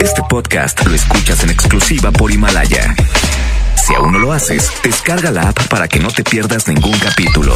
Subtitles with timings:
[0.00, 2.94] Este podcast lo escuchas en exclusiva por Himalaya.
[3.76, 7.54] Si aún no lo haces, descarga la app para que no te pierdas ningún capítulo.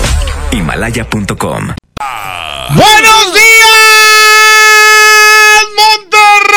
[0.53, 1.75] Himalaya.com.
[2.75, 3.73] ¡Buenos días,
[5.75, 6.51] Monterrey!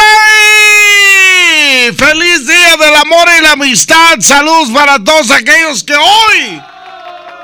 [1.98, 4.20] ¡Feliz día del amor y la amistad!
[4.20, 6.62] Saludos para todos aquellos que hoy,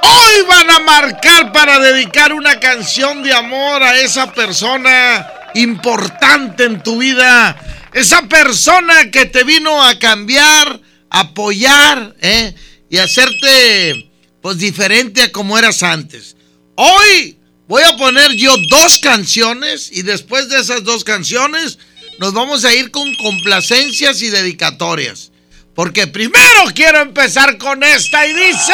[0.02, 6.82] hoy van a marcar para dedicar una canción de amor a esa persona importante en
[6.82, 7.56] tu vida
[7.94, 12.54] esa persona que te vino a cambiar, apoyar, ¿eh?
[12.90, 16.36] Y hacerte, pues, diferente a como eras antes.
[16.76, 21.80] Hoy voy a poner yo dos canciones y después de esas dos canciones
[22.20, 25.32] nos vamos a ir con complacencias y dedicatorias.
[25.76, 28.74] Porque primero quiero empezar con esta y dice...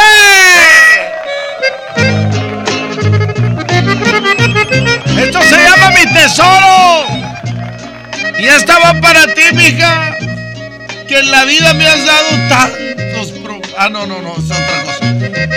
[5.17, 7.28] Esto se llama mi tesoro.
[8.39, 10.17] Y esta va para ti, mija.
[11.07, 13.59] Que en la vida me has dado tantos pro...
[13.77, 14.99] Ah, no, no, no, es otra cosa.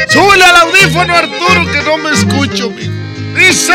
[0.08, 2.90] Súbele al audífono, Arturo, que no me escucho, mijo.
[3.36, 3.72] Dice.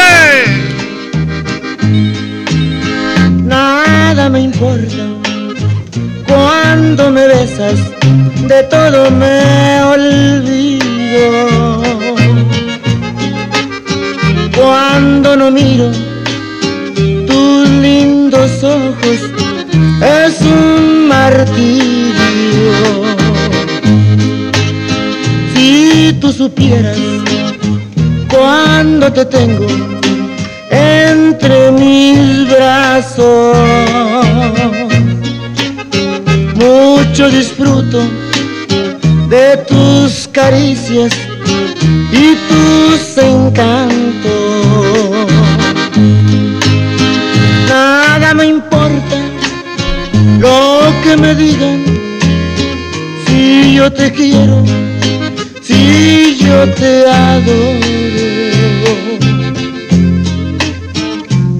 [3.44, 5.17] Nada me importa
[6.28, 7.80] cuando me besas,
[8.47, 11.28] de todo me olvido.
[14.53, 16.06] Cuando no miro
[18.28, 19.20] lindos ojos
[20.02, 22.14] es un martirio.
[25.53, 26.97] Si tú supieras
[28.30, 29.66] cuando te tengo
[30.69, 33.56] entre mis brazos,
[36.56, 38.02] mucho disfruto
[39.30, 41.14] de tus caricias
[42.12, 44.67] y tus encantos
[47.78, 49.17] nada me importa
[50.39, 50.59] lo
[51.03, 51.80] que me digan.
[53.25, 54.58] Si yo te quiero,
[55.61, 57.88] si yo te adoro.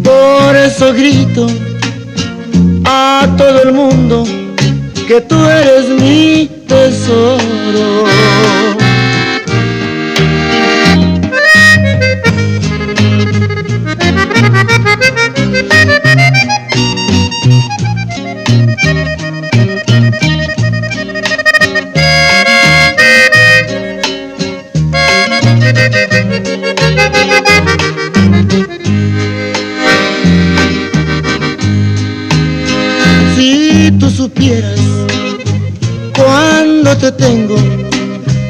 [0.10, 1.46] Por eso grito
[2.86, 4.18] a todo el mundo
[5.08, 7.88] que tú eres mi tesoro.
[36.16, 37.56] Cuando te tengo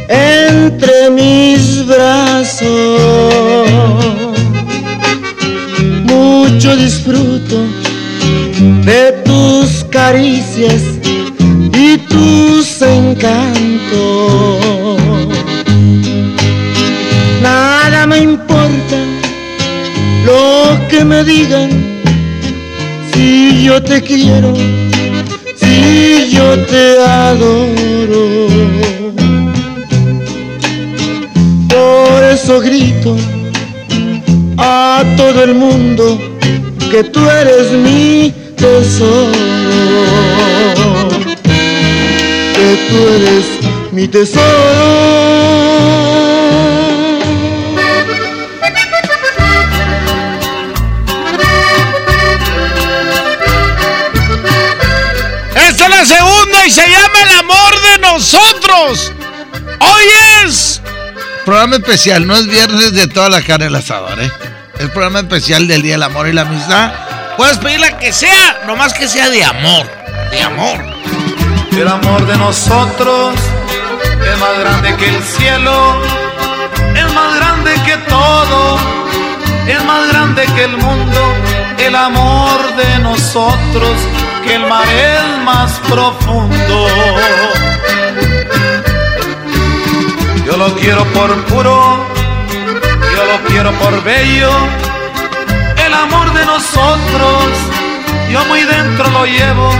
[0.09, 2.69] entre mis brazos,
[6.03, 7.57] mucho disfruto
[8.85, 10.81] de tus caricias
[11.73, 13.37] y tus encantos.
[17.41, 18.97] Nada me importa
[20.25, 21.69] lo que me digan,
[23.13, 24.53] si yo te quiero,
[26.37, 28.47] yo te adoro.
[31.69, 33.15] Por eso grito
[34.57, 36.19] a todo el mundo
[36.91, 39.31] que tú eres mi tesoro,
[42.55, 43.45] que tú eres
[43.91, 46.06] mi tesoro.
[56.65, 59.13] Y se llama El amor de nosotros.
[59.79, 60.03] Hoy
[60.45, 60.81] es
[61.45, 64.31] programa especial, no es viernes de toda la carne al asador, ¿eh?
[64.79, 66.91] Es programa especial del Día del Amor y la Amistad.
[67.37, 69.87] Puedes pedirla que sea, nomás que sea de amor,
[70.31, 70.83] de amor.
[71.71, 73.35] El amor de nosotros
[74.21, 76.01] es más grande que el cielo,
[76.95, 78.77] es más grande que todo,
[79.67, 81.36] es más grande que el mundo.
[81.87, 83.95] El amor de nosotros,
[84.43, 86.87] que el mar es más profundo.
[90.45, 92.05] Yo lo quiero por puro,
[93.15, 94.51] yo lo quiero por bello.
[95.85, 97.43] El amor de nosotros,
[98.33, 99.71] yo muy dentro lo llevo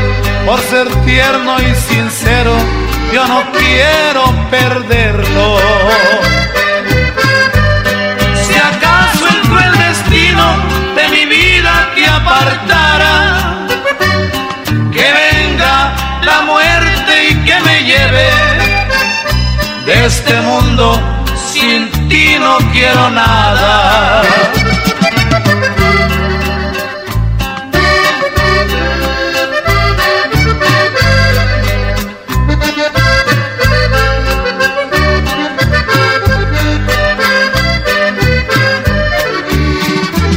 [0.45, 2.53] por ser tierno y sincero.
[3.11, 5.57] Yo no quiero perderlo.
[12.27, 13.67] apartara,
[14.91, 15.93] que venga
[16.23, 18.29] la muerte y que me lleve
[19.85, 20.85] de este mundo.
[21.51, 24.23] Sin ti no quiero nada.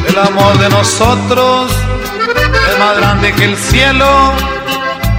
[0.09, 1.80] el amor de nosotros
[2.81, 4.33] más grande que el cielo,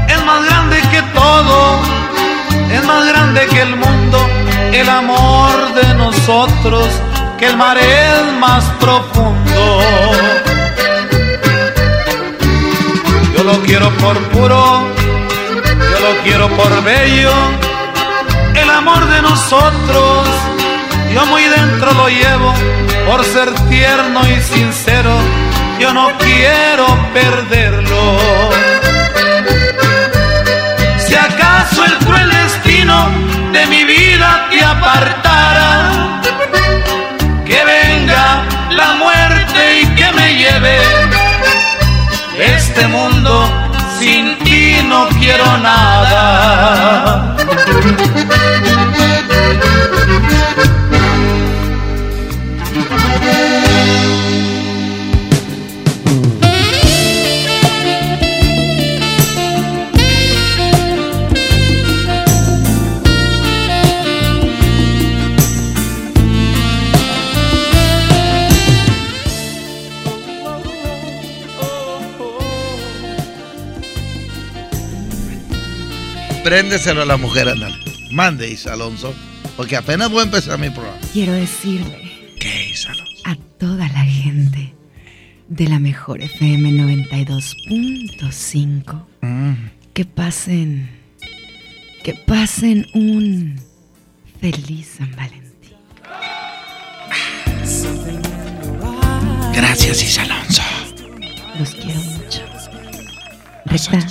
[0.07, 1.79] es más grande que todo,
[2.71, 4.17] es más grande que el mundo,
[4.73, 6.87] el amor de nosotros,
[7.37, 9.79] que el mar es más profundo.
[13.37, 14.87] Yo lo quiero por puro,
[15.91, 17.33] yo lo quiero por bello,
[18.55, 20.27] el amor de nosotros,
[21.13, 22.53] yo muy dentro lo llevo
[23.07, 25.13] por ser tierno y sincero,
[25.81, 28.01] yo no quiero perderlo.
[30.99, 33.09] Si acaso el cruel destino
[33.51, 36.21] de mi vida te apartara,
[37.47, 40.77] que venga la muerte y que me lleve
[42.37, 43.49] este mundo,
[43.97, 47.35] sin ti no quiero nada.
[76.55, 77.77] Préndeselo a la mujer, ándale.
[78.11, 79.13] Mande, Isa Alonso,
[79.55, 80.97] porque apenas voy a empezar mi programa.
[81.13, 82.11] Quiero decirle
[82.41, 83.13] ¿Qué, Isa Alonso?
[83.23, 84.73] a toda la gente
[85.47, 89.53] de la mejor FM 92.5 Mm.
[89.93, 90.89] que pasen,
[92.03, 93.55] que pasen un
[94.41, 95.77] feliz San Valentín.
[99.53, 100.61] Gracias, Isa Alonso.
[101.57, 102.41] Los quiero mucho.
[103.67, 104.05] Recta,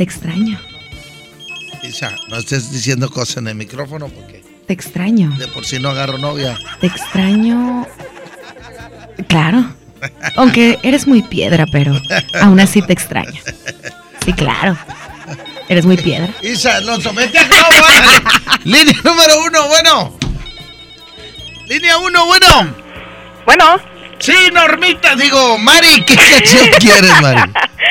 [0.00, 0.58] te extraño,
[1.82, 5.90] Isa, no estés diciendo cosas en el micrófono porque te extraño, de por sí no
[5.90, 6.58] agarro novia.
[6.80, 7.86] te extraño.
[9.28, 9.62] Claro,
[10.36, 12.00] aunque eres muy piedra, pero
[12.40, 13.42] aún así te extraño.
[14.24, 14.74] Sí, claro.
[15.68, 16.30] Eres muy piedra.
[16.40, 18.04] Isa Alonso, vete a grabar.
[18.64, 20.18] Línea número uno, bueno.
[21.68, 22.74] Línea uno, bueno.
[23.44, 23.64] Bueno,
[24.20, 27.52] Sí, Normita, digo, Mari, ¿qué canción quieres, Mari?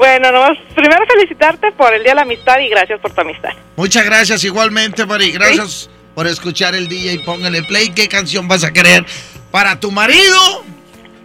[0.00, 3.50] bueno, nomás primero felicitarte por el Día de la Amistad y gracias por tu amistad.
[3.76, 5.30] Muchas gracias igualmente, Mari.
[5.30, 7.90] Gracias por escuchar el día y póngale play.
[7.90, 9.04] ¿Qué canción vas a querer
[9.50, 10.64] para tu marido?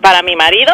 [0.01, 0.73] Para mi marido,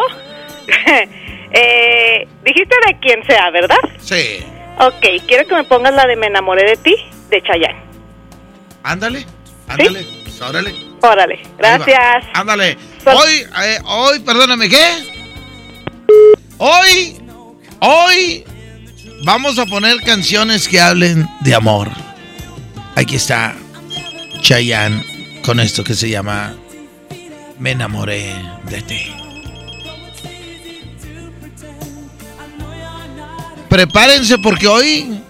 [1.52, 3.78] eh, dijiste de quien sea, ¿verdad?
[4.00, 4.44] Sí.
[4.80, 6.96] Ok, quiero que me pongas la de Me enamoré de ti,
[7.30, 7.84] de Chayanne.
[8.82, 9.28] Ándale,
[9.68, 10.08] ándale,
[10.42, 10.76] órale.
[11.04, 11.78] Órale, Ahí va.
[11.78, 12.26] gracias.
[12.34, 12.78] Ándale.
[13.06, 14.88] Hoy, eh, hoy, perdóname, ¿qué?
[16.58, 17.21] Hoy,
[17.82, 18.44] hoy
[19.24, 21.90] vamos a poner canciones que hablen de amor.
[22.96, 23.56] Aquí está
[24.42, 26.56] Chayanne con esto que se llama
[27.60, 28.34] Me enamoré
[28.70, 29.02] de ti.
[33.70, 35.22] Prepárense porque hoy...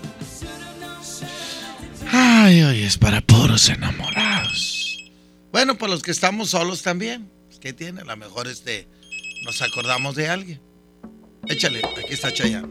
[2.11, 5.11] Ay, hoy es para puros enamorados.
[5.51, 7.29] Bueno, pues los que estamos solos también.
[7.61, 8.01] ¿Qué tiene?
[8.01, 8.87] A lo mejor este,
[9.45, 10.70] nos acordamos de alguien.
[11.47, 12.67] Échale, aquí está Chayanne.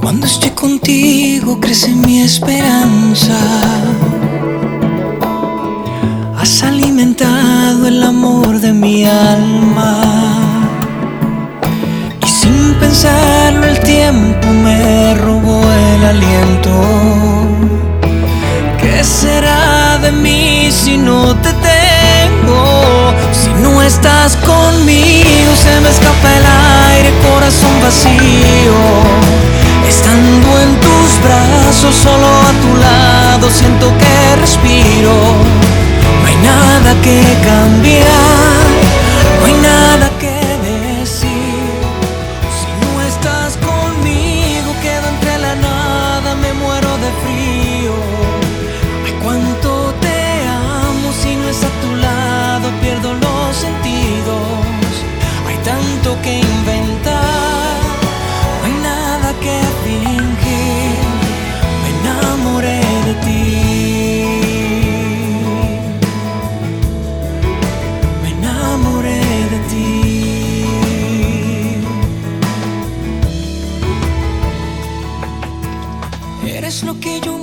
[0.00, 3.38] Cuando estoy contigo crece mi esperanza.
[6.36, 10.39] Has alimentado el amor de mi alma.
[12.50, 15.62] Sin pensarlo el tiempo me robó
[15.94, 16.72] el aliento.
[18.80, 23.14] ¿Qué será de mí si no te tengo?
[23.40, 26.46] Si no estás conmigo se me escapa el
[26.94, 28.80] aire, corazón vacío.
[29.88, 35.14] Estando en tus brazos, solo a tu lado, siento que respiro.
[36.20, 38.66] No hay nada que cambiar,
[39.38, 40.39] no hay nada que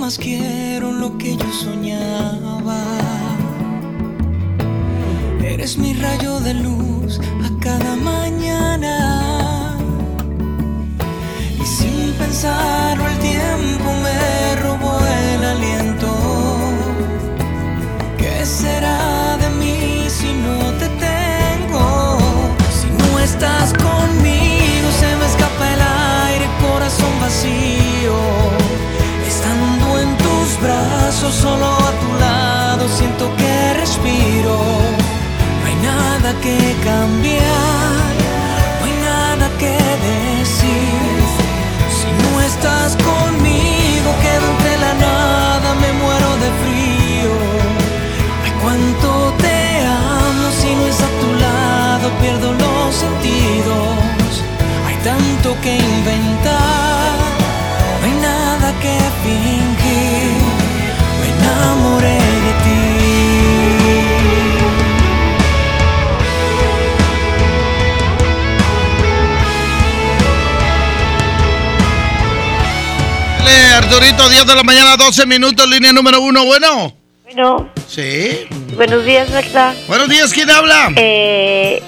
[0.08, 2.82] más quiero, lo que yo soñaba.
[5.44, 9.76] Eres mi rayo de luz a cada mañana.
[11.62, 12.87] Y sin pensarlo
[31.32, 34.58] solo a tu lado, siento que respiro.
[35.60, 38.04] No hay nada que cambiar,
[38.80, 39.76] no hay nada que
[40.10, 41.18] decir.
[41.98, 47.34] Si no estás conmigo, quedo entre la nada, me muero de frío.
[48.44, 54.32] Ay, cuánto te amo, si no es a tu lado, pierdo los sentidos.
[54.88, 56.37] Hay tanto que inventar,
[73.90, 76.44] Arturito, 10 de la mañana, 12 minutos, línea número uno.
[76.46, 76.94] Bueno.
[77.24, 78.46] Bueno, Sí.
[78.76, 79.74] buenos días, ¿verdad?
[79.88, 80.92] Buenos días, ¿quién habla?
[80.98, 81.82] Eh,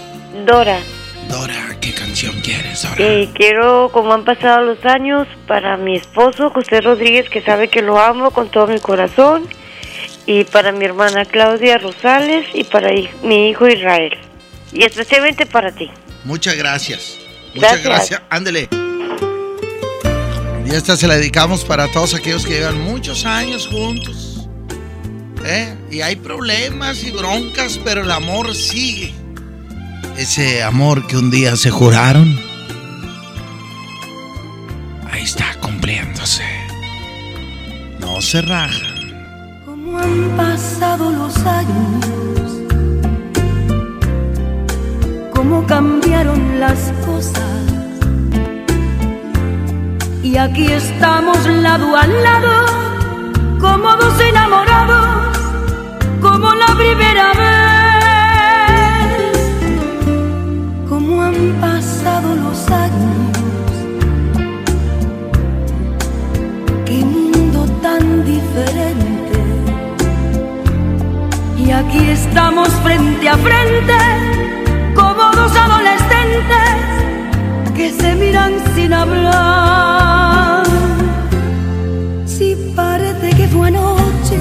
[0.46, 0.80] Dora,
[1.28, 2.96] Dora, ¿qué canción quieres, Dora?
[3.00, 7.82] eh, quiero, como han pasado los años, para mi esposo José Rodríguez, que sabe que
[7.82, 9.46] lo amo con todo mi corazón,
[10.26, 12.92] y para mi hermana Claudia Rosales, y para
[13.24, 14.18] mi hijo Israel.
[14.72, 15.92] Y especialmente para ti.
[16.24, 17.18] Muchas gracias.
[17.54, 17.84] Muchas Gracias.
[17.84, 18.22] gracias.
[18.30, 18.70] Ándele.
[20.70, 24.48] Y esta se la dedicamos para todos aquellos que llevan muchos años juntos.
[25.44, 25.76] ¿Eh?
[25.90, 29.12] Y hay problemas y broncas, pero el amor sigue.
[30.16, 32.40] Ese amor que un día se juraron.
[35.10, 36.44] Ahí está cumpliéndose.
[38.00, 39.64] No se rajan.
[39.66, 42.06] Cómo han pasado los años,
[45.34, 47.79] cómo cambiaron las cosas.
[50.22, 52.66] Y aquí estamos lado a lado,
[53.60, 55.38] como dos enamorados,
[56.22, 57.50] como la primera vez.
[60.90, 63.32] Cómo han pasado los años,
[66.86, 69.40] qué mundo tan diferente.
[71.58, 73.94] Y aquí estamos frente a frente,
[77.80, 80.66] que se miran sin hablar.
[82.26, 84.38] Si parece que fue anoche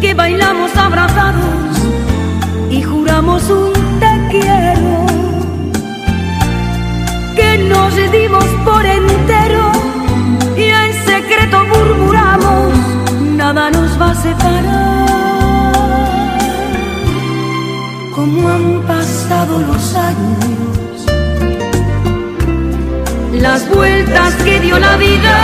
[0.00, 1.72] que bailamos abrazados
[2.70, 4.94] y juramos un te quiero,
[7.38, 9.64] que nos dimos por entero
[10.56, 12.72] y en secreto murmuramos,
[13.36, 15.02] nada nos va a separar.
[18.14, 20.81] Como han pasado los años,
[23.42, 25.36] las vueltas que dio la vida,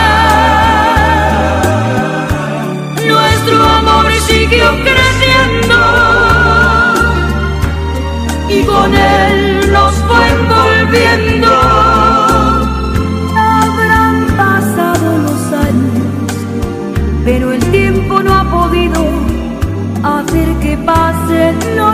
[2.95, 5.77] nuestro amor siguió creciendo
[8.47, 11.49] y con él nos fue envolviendo.
[13.35, 16.31] Habrán pasado los años,
[17.25, 19.05] pero el tiempo no ha podido
[20.03, 21.88] hacer que pase lo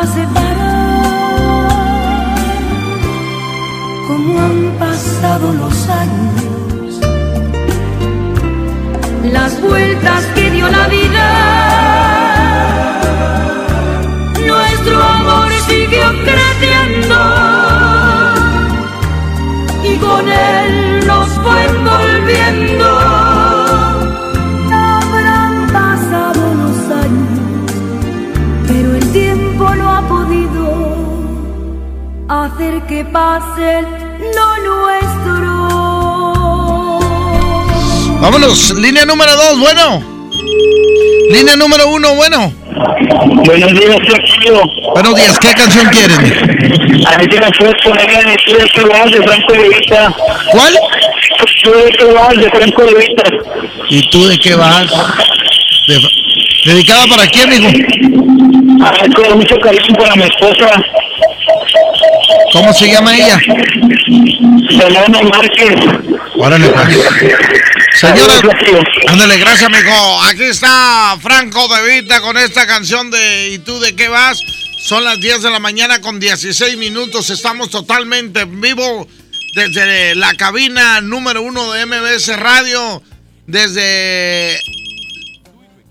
[0.00, 1.68] a separar.
[4.06, 7.00] Como han pasado los años,
[9.32, 12.07] las vueltas que dio la vida
[32.58, 33.82] hacer que pase
[34.34, 35.42] lo nuestro.
[38.20, 40.02] Vámonos, línea número dos, bueno.
[41.30, 42.52] Línea número uno, bueno.
[43.44, 44.60] Buenos días, Sergio.
[44.92, 46.18] Buenos días, ¿qué canción quieren?
[47.06, 50.14] A mí me fue poner en el de que vas de Franco de Vita.
[50.50, 50.74] ¿Cuál?
[51.62, 53.22] Tú de qué vas de Franco de Vita.
[53.88, 54.90] ¿Y tú de qué vas?
[55.86, 56.00] De-
[56.66, 57.68] ¿Dedicada para quién, hijo?
[58.82, 60.70] Ah, con mucho cariño para mi esposa,
[62.52, 63.38] ¿Cómo se llama ella?
[64.68, 65.74] Selena Márquez.
[66.36, 66.88] Órale, pues.
[67.94, 68.34] Señora,
[69.08, 70.22] ándale, gracias, amigo.
[70.22, 74.40] Aquí está Franco De Vita con esta canción de ¿Y tú de qué vas?
[74.84, 77.30] Son las 10 de la mañana con 16 minutos.
[77.30, 79.08] Estamos totalmente en vivo
[79.54, 83.02] desde la cabina número uno de MBS Radio,
[83.46, 84.60] desde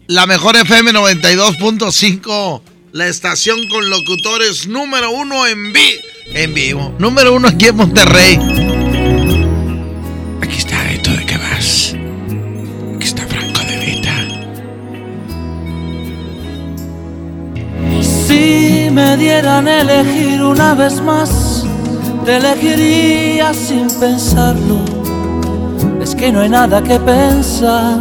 [0.07, 2.61] la mejor FM 92.5,
[2.93, 5.99] la estación con locutores número uno en, vi
[6.33, 6.93] en vivo.
[6.99, 8.39] Número uno aquí en Monterrey.
[10.41, 11.95] Aquí está, ¿y tú de qué vas?
[12.95, 14.13] Aquí está Franco De Vita.
[18.01, 21.65] Si me dieran a elegir una vez más,
[22.25, 24.81] te elegiría sin pensarlo.
[26.01, 27.99] Es que no hay nada que pensar,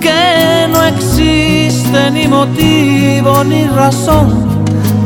[0.00, 4.57] que no existe ni motivo ni razón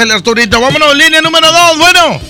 [0.00, 2.20] Échale Arturito, vámonos, línea número dos, bueno.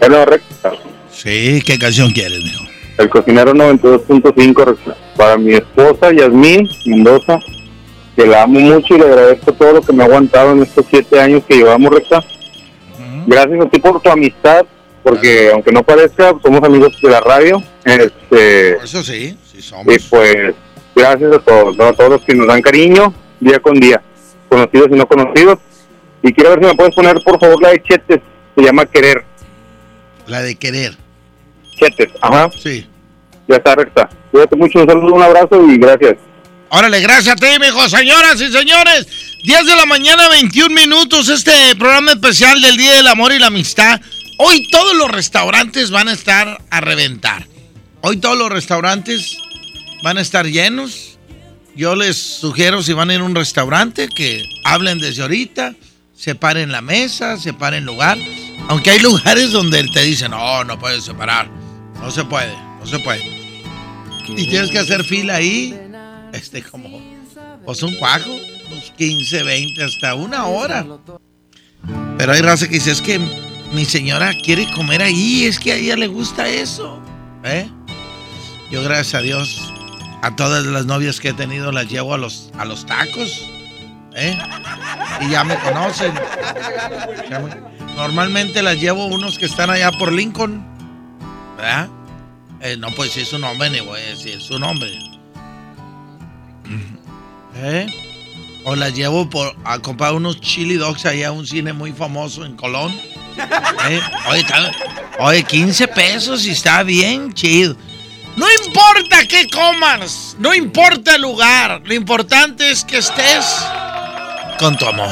[0.00, 0.72] Bueno, recta.
[1.12, 2.64] Sí, ¿qué canción quieres, mijo?
[2.98, 4.96] El cocinero 92.5 recta.
[5.16, 7.38] para mi esposa Yasmín Mendoza,
[8.16, 10.84] que la amo mucho y le agradezco todo lo que me ha aguantado en estos
[10.90, 12.20] siete años que llevamos recta.
[13.28, 14.66] Gracias a ti por tu amistad,
[15.04, 17.62] porque aunque no parezca, somos amigos de la radio.
[17.84, 19.84] Este, Eso sí, sí y somos.
[20.10, 20.54] pues
[20.96, 21.84] Gracias a todos, ¿no?
[21.84, 24.02] a todos los que nos dan cariño día con día,
[24.48, 25.60] conocidos y no conocidos.
[26.24, 28.20] Y quiero ver si me puedes poner, por favor, la de Chetes,
[28.56, 29.24] se llama Querer.
[30.26, 30.96] La de querer.
[31.78, 32.50] Chetes, ajá.
[32.60, 32.86] Sí.
[33.46, 34.08] Ya está, recta.
[34.30, 36.16] Cuídate mucho, un saludo, un abrazo y gracias.
[36.70, 37.86] Órale, gracias a ti, mijo.
[37.90, 39.06] Señoras y señores,
[39.44, 43.48] 10 de la mañana, 21 minutos, este programa especial del Día del Amor y la
[43.48, 44.00] Amistad.
[44.38, 47.46] Hoy todos los restaurantes van a estar a reventar.
[48.00, 49.36] Hoy todos los restaurantes
[50.02, 51.18] van a estar llenos.
[51.76, 55.74] Yo les sugiero si van a ir a un restaurante que hablen desde ahorita,
[56.14, 58.18] separen la mesa, separen lugar.
[58.68, 61.48] Aunque hay lugares donde te dicen, no, no puedes separar.
[62.00, 63.22] No se puede, no se puede.
[64.28, 65.78] Y tienes que hacer fila ahí,
[66.32, 67.00] este, como,
[67.64, 68.30] pues un cuajo,
[68.70, 70.86] unos 15, 20, hasta una hora.
[72.16, 73.20] Pero hay raza que dice, es que
[73.72, 77.02] mi señora quiere comer ahí, es que a ella le gusta eso.
[77.44, 77.68] ¿Eh?
[78.70, 79.72] Yo, gracias a Dios,
[80.22, 83.42] a todas las novias que he tenido las llevo a los, a los tacos.
[84.14, 84.38] ¿Eh?
[85.20, 86.12] Y ya me conocen.
[87.96, 90.64] Normalmente las llevo unos que están allá por Lincoln.
[91.56, 91.88] ¿Verdad?
[92.60, 94.98] Eh, no, si es un hombre, ni voy a decir su nombre.
[97.56, 97.86] ¿Eh?
[98.64, 102.44] O las llevo por, a comprar unos chili dogs allá a un cine muy famoso
[102.44, 102.92] en Colón.
[103.88, 104.00] ¿Eh?
[104.30, 104.44] Oye,
[105.18, 107.76] oye, 15 pesos y está bien chido.
[108.36, 113.44] No importa qué comas, no importa el lugar, lo importante es que estés
[114.58, 115.08] con tu amor.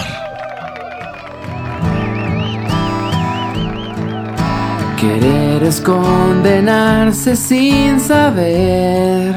[5.01, 9.35] Querer es condenarse sin saber,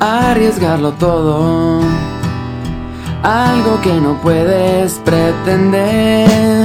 [0.00, 1.80] arriesgarlo todo,
[3.22, 6.64] algo que no puedes pretender,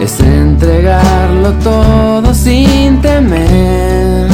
[0.00, 4.28] es entregarlo todo sin temer,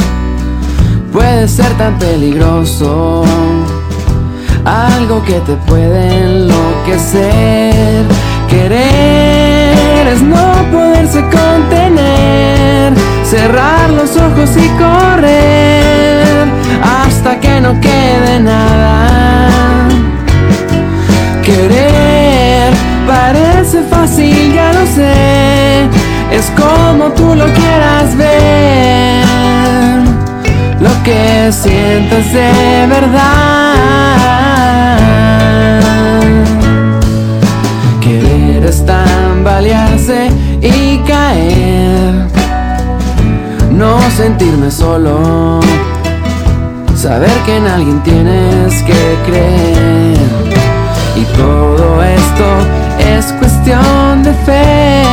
[1.11, 3.25] puede ser tan peligroso,
[4.65, 8.05] algo que te puede enloquecer,
[8.49, 12.93] querer es no poderse contener,
[13.29, 16.47] cerrar los ojos y correr.
[16.83, 19.87] Hasta que no quede nada.
[21.43, 22.73] Querer
[23.07, 25.83] parece fácil, ya lo sé,
[26.31, 29.25] es como tú lo quieras ver,
[30.83, 33.73] lo que sientes de verdad.
[38.01, 40.29] Querer es tambalearse
[40.61, 42.27] y caer,
[43.71, 45.61] no sentirme solo,
[46.95, 50.17] saber que en alguien tienes que creer.
[51.15, 52.45] Y todo esto
[52.99, 55.03] es cuestión de fe,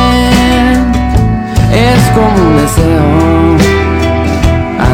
[1.71, 3.70] es como un deseo,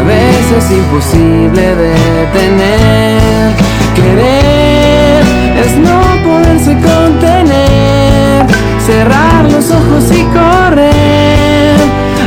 [0.08, 1.96] veces imposible de
[2.34, 3.54] tener.
[3.96, 5.24] Querer
[5.63, 8.46] es no poderse contener,
[8.86, 11.78] cerrar los ojos y correr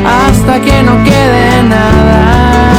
[0.04, 2.69] hasta que no quede nada.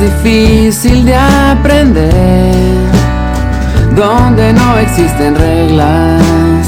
[0.00, 2.10] Difícil de aprender,
[3.94, 6.64] donde no existen reglas,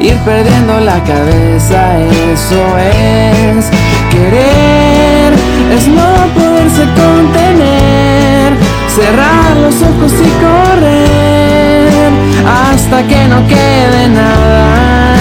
[0.00, 1.98] ir perdiendo la cabeza,
[2.32, 3.66] eso es
[4.10, 5.34] querer,
[5.76, 8.54] es no poderse contener,
[8.88, 12.10] cerrar los ojos y correr
[12.46, 15.14] hasta que no quede nada.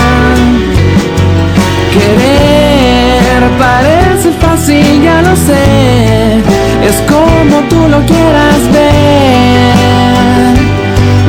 [1.94, 10.56] Querer parece fácil, ya lo sé, es como tú lo quieras ver,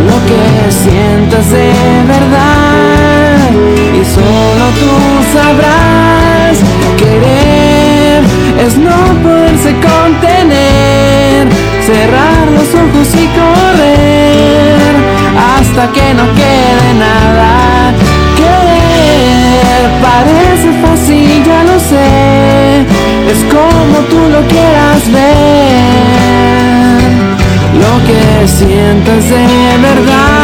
[0.09, 1.73] lo que sientes de
[2.15, 3.51] verdad.
[3.95, 4.93] Y solo tú
[5.37, 6.57] sabrás.
[6.99, 8.23] Querer.
[8.65, 11.49] Es no poderse contener,
[11.85, 14.95] cerrar los ojos y correr.
[15.37, 17.93] Hasta que no quede nada.
[18.37, 22.44] Querer parece fácil, ya lo sé,
[23.29, 26.15] es como tú lo quieras ver,
[27.83, 29.47] lo que sientes de
[29.83, 30.35] verdad.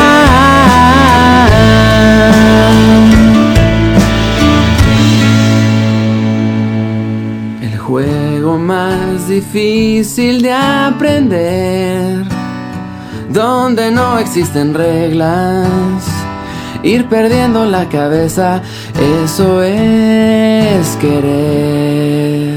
[7.63, 12.25] El juego más difícil de aprender,
[13.29, 15.67] donde no existen reglas,
[16.83, 18.63] ir perdiendo la cabeza,
[19.27, 22.50] eso es querer.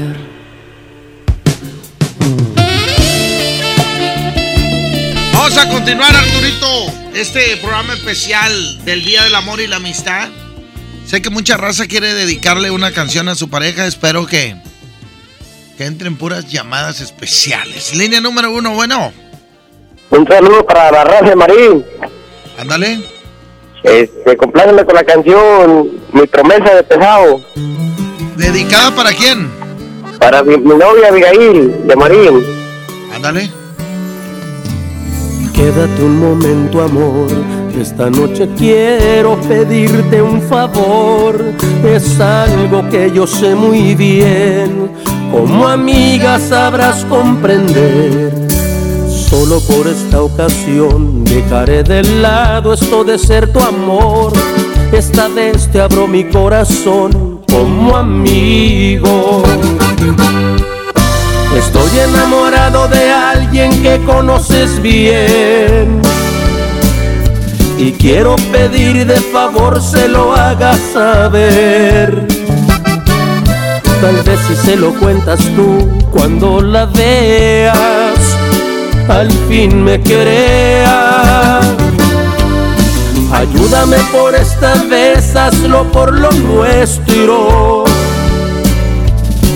[5.54, 6.66] Vamos a continuar, Arturito,
[7.14, 10.28] este programa especial del Día del Amor y la Amistad.
[11.06, 13.86] Sé que mucha raza quiere dedicarle una canción a su pareja.
[13.86, 14.56] Espero que,
[15.78, 17.94] que entren puras llamadas especiales.
[17.94, 19.12] Línea número uno, bueno.
[20.10, 21.84] Un saludo para la raza de Marín.
[22.58, 23.04] Ándale.
[23.84, 27.40] Este, compláceme con la canción Mi promesa de pesado.
[28.36, 29.52] ¿Dedicada para quién?
[30.18, 32.44] Para mi, mi novia Abigail de Marín.
[33.14, 33.63] Ándale.
[35.64, 37.26] Quédate un momento, amor.
[37.80, 41.42] Esta noche quiero pedirte un favor.
[41.82, 44.90] Es algo que yo sé muy bien.
[45.32, 48.30] Como amiga sabrás comprender.
[49.08, 54.34] Solo por esta ocasión dejaré de lado esto de ser tu amor.
[54.92, 59.42] Esta vez te abro mi corazón como amigo.
[61.56, 66.02] Estoy enamorado de alguien que conoces bien.
[67.78, 72.26] Y quiero pedir de favor se lo hagas saber.
[74.00, 78.18] Tal vez si se lo cuentas tú cuando la veas,
[79.08, 81.60] al fin me crea.
[83.32, 87.84] Ayúdame por esta vez, hazlo por lo nuestro.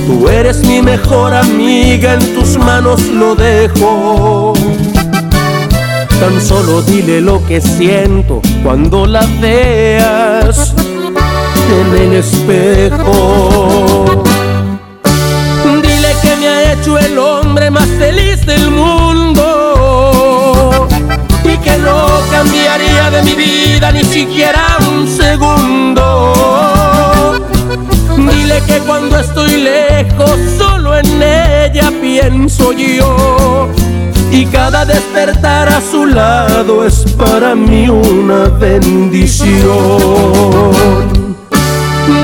[0.08, 4.54] Tú eres mi mejor amiga, en tus manos lo dejo.
[6.18, 10.72] Tan solo dile lo que siento cuando la veas
[11.70, 14.24] en el espejo.
[15.82, 19.44] Dile que me ha hecho el hombre más feliz del mundo
[21.44, 26.77] y que no cambiaría de mi vida ni siquiera un segundo.
[28.26, 33.68] Dile que cuando estoy lejos solo en ella pienso yo
[34.30, 39.58] y cada despertar a su lado es para mí una bendición.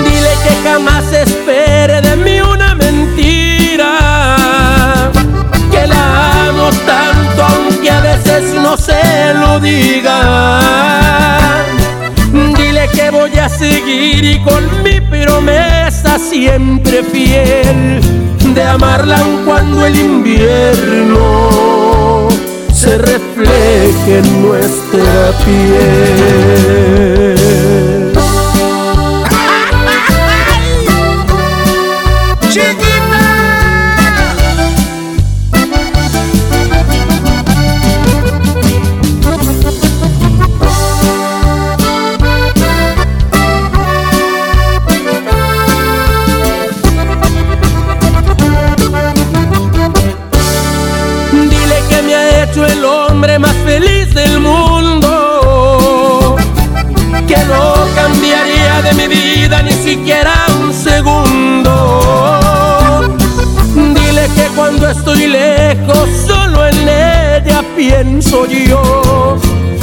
[0.05, 3.97] Dile que jamás espere de mí una mentira,
[5.71, 10.71] que la amo tanto aunque a veces no se lo diga.
[12.57, 15.84] Dile que voy a seguir y con mi promesa
[16.19, 18.01] siempre fiel
[18.55, 21.19] de amarla aun cuando el invierno
[22.73, 27.44] se refleje en nuestra piel.
[68.35, 69.39] Pienso yo.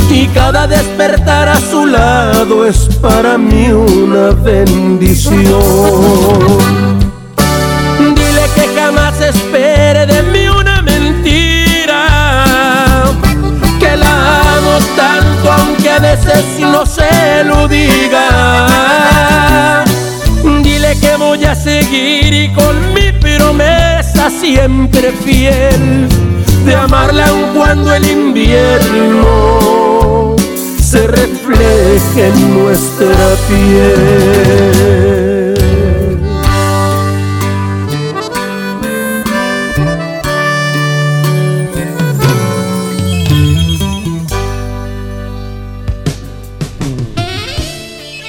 [0.09, 5.41] Y cada despertar a su lado es para mí una bendición.
[7.99, 12.05] Dile que jamás espere de mí una mentira.
[13.79, 18.25] Que la amo tanto aunque a veces no se lo diga.
[20.61, 26.09] Dile que voy a seguir y con mi promesa siempre fiel
[26.65, 29.55] de amarla aun cuando el invierno
[30.79, 34.71] se refleje en nuestra piel.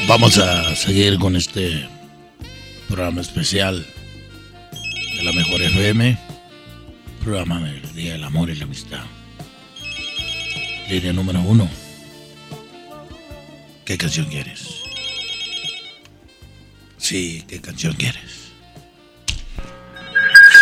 [0.09, 1.89] Vamos a seguir con este
[2.87, 3.87] programa especial
[5.17, 6.19] de la Mejor FM,
[7.23, 9.05] programa del Día del Amor y la Amistad.
[10.89, 11.69] Línea número uno.
[13.85, 14.83] ¿Qué canción quieres?
[16.97, 18.53] Sí, ¿qué canción quieres?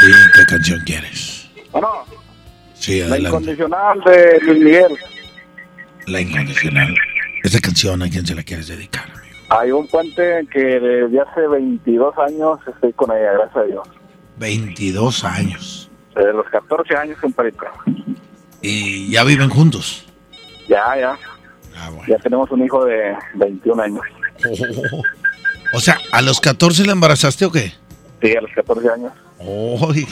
[0.01, 1.51] Sí, ¿qué canción quieres?
[1.73, 1.89] Bueno,
[2.75, 4.99] Sí, la incondicional de Luis Miguel.
[6.07, 6.95] La incondicional.
[7.43, 9.05] Esa canción, ¿a quién se la quieres dedicar?
[9.51, 13.89] Hay un puente que desde hace 22 años estoy con ella, gracias a Dios.
[14.39, 15.90] 22 años.
[16.21, 17.65] Desde los 14 años, compadrito.
[18.61, 20.05] ¿Y ya viven juntos?
[20.69, 21.19] Ya, ya.
[21.77, 24.03] Ah, Ya tenemos un hijo de 21 años.
[25.73, 27.73] O sea, ¿a los 14 la embarazaste o qué?
[28.21, 29.13] Sí, a los 14 años.
[29.39, 30.07] Uy,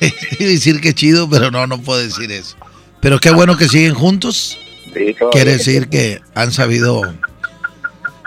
[0.00, 0.04] a
[0.44, 2.56] decir que chido, pero no, no puedo decir eso.
[3.00, 4.58] Pero qué bueno que siguen juntos.
[4.92, 5.14] Sí.
[5.30, 7.02] Quiere decir que han sabido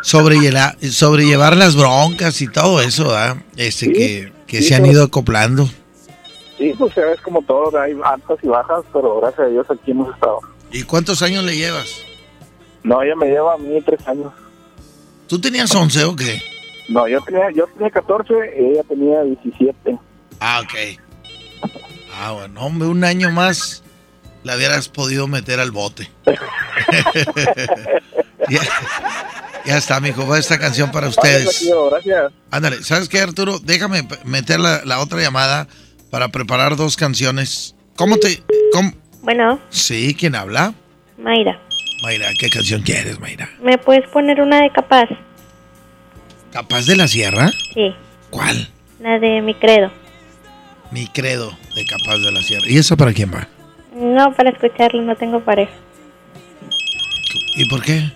[0.02, 3.36] sobrellevar, sobrellevar las broncas y todo eso, ¿verdad?
[3.58, 5.69] Este, Sí, que, que sí, se han ido acoplando.
[6.62, 9.89] Sí, pues ya ves como todo, hay altas y bajas, pero gracias a Dios aquí
[9.89, 10.41] hemos estado.
[10.71, 12.04] ¿Y cuántos años le llevas?
[12.84, 14.32] No, ella me lleva a mí tres años.
[15.28, 16.39] ¿Tú tenías 11 o qué?
[16.88, 19.97] No, yo tenía, yo tenía 14 y ella tenía 17.
[20.39, 21.00] Ah, ok.
[22.13, 23.82] Ah, bueno, hombre, un año más
[24.43, 26.12] la hubieras podido meter al bote.
[28.50, 28.62] ya,
[29.65, 30.28] ya está, mijo.
[30.28, 31.67] Va esta canción para ustedes.
[31.89, 32.32] Gracias.
[32.52, 33.58] Ándale, ¿sabes qué, Arturo?
[33.58, 35.67] Déjame meter la, la otra llamada
[36.12, 37.76] para preparar dos canciones.
[37.95, 38.43] ¿Cómo te...?
[38.74, 38.91] cómo-
[39.24, 40.74] Bueno, Sí, ¿quién habla?
[41.17, 41.60] Mayra,
[42.04, 43.50] Mayra, ¿qué canción quieres, Mayra?
[43.62, 45.06] ¿me puedes poner una de capaz?
[46.52, 47.52] ¿Capaz de la Sierra?
[47.74, 47.95] Sí,
[48.30, 48.69] ¿Cuál?
[49.00, 49.91] la de mi credo.
[50.91, 52.65] Mi credo de Capaz de la Sierra.
[52.67, 53.47] ¿Y esa para quién va?
[53.95, 55.71] No, para escucharlo no tengo pareja.
[57.56, 58.12] ¿Y por qué?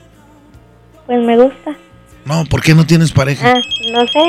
[1.05, 1.75] Pues me gusta.
[2.25, 3.53] No, ¿por qué no tienes pareja?
[3.53, 3.62] Ah,
[3.93, 4.23] no sé,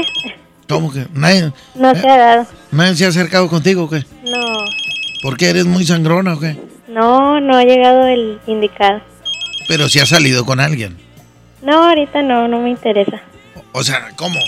[0.68, 1.06] ¿Cómo que?
[1.14, 2.46] ¿Nadie, no se ha dado.
[2.72, 4.04] ¿Nadie se ha acercado contigo o qué?
[4.24, 4.40] No,
[5.22, 6.56] ¿Por qué eres muy sangrona o qué?
[6.88, 9.00] no, no ha llegado el indicado.
[9.68, 10.96] Pero si has salido con alguien.
[11.62, 13.20] No, ahorita no, no me interesa.
[13.72, 14.38] O sea, ¿cómo?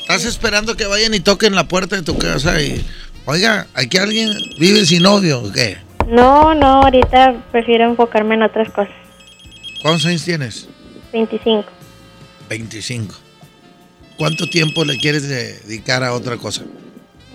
[0.00, 2.84] ¿Estás esperando que vayan y toquen la puerta de tu casa y...
[3.24, 5.78] Oiga, aquí alguien vive sin novio o qué?
[6.08, 8.92] No, no, ahorita prefiero enfocarme en otras cosas.
[9.80, 10.68] ¿Cuántos años tienes?
[11.12, 11.64] 25.
[12.48, 13.14] 25.
[14.16, 16.62] ¿Cuánto tiempo le quieres dedicar a otra cosa?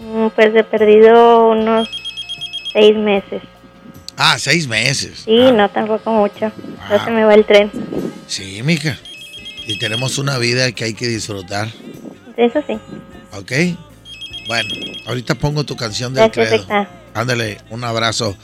[0.01, 1.89] Mm, Pues he perdido unos
[2.73, 3.41] seis meses.
[4.15, 5.21] Ah, seis meses.
[5.25, 6.51] Sí, no tampoco mucho.
[6.89, 7.71] Ya se me va el tren.
[8.27, 8.97] Sí, mija.
[9.67, 11.67] Y tenemos una vida que hay que disfrutar,
[12.37, 12.79] Eso sí.
[13.33, 13.51] ¿ok?
[14.47, 14.69] Bueno,
[15.07, 16.87] ahorita pongo tu canción del Gracias, credo.
[17.13, 18.37] Ándale, un abrazo.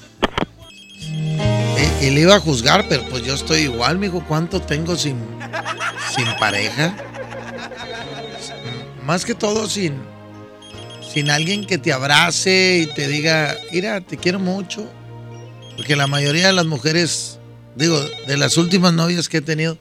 [1.00, 4.22] Y, y le iba a juzgar, pero pues yo estoy igual, mijo.
[4.28, 5.18] ¿Cuánto tengo sin,
[6.16, 6.94] sin pareja?
[9.06, 9.94] Más que todo sin,
[11.14, 14.90] sin alguien que te abrace y te diga, mira, te quiero mucho.
[15.76, 17.40] Porque la mayoría de las mujeres,
[17.76, 19.78] digo, de las últimas novias que he tenido,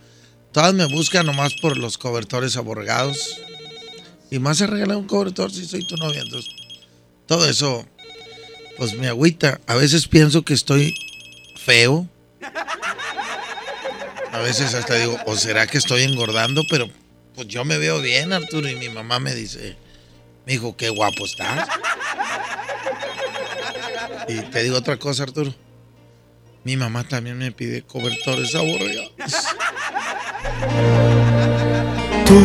[0.50, 3.40] todas me buscan nomás por los cobertores aborgados.
[4.30, 6.22] Y más se regala un cobertor si soy tu novia.
[6.22, 6.50] Entonces,
[7.26, 7.86] todo eso,
[8.76, 9.60] pues me agüita.
[9.66, 10.94] A veces pienso que estoy
[11.56, 12.08] feo.
[14.32, 16.88] A veces hasta digo, o será que estoy engordando, pero
[17.34, 19.76] pues yo me veo bien, Arturo, y mi mamá me dice,
[20.46, 21.68] mi hijo, qué guapo estás.
[24.28, 25.54] Y te digo otra cosa, Arturo.
[26.64, 29.12] Mi mamá también me pide cobertores aborregados.
[32.26, 32.40] Tú,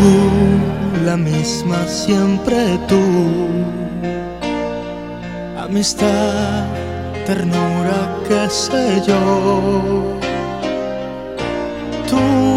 [1.06, 3.48] la misma siempre tú.
[5.58, 6.66] Amistad,
[7.26, 10.18] ternura, qué sé yo.
[12.10, 12.57] Tú,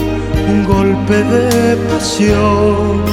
[0.49, 3.03] un golpe de pasión,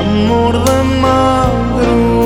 [0.00, 2.17] amor de madrugada.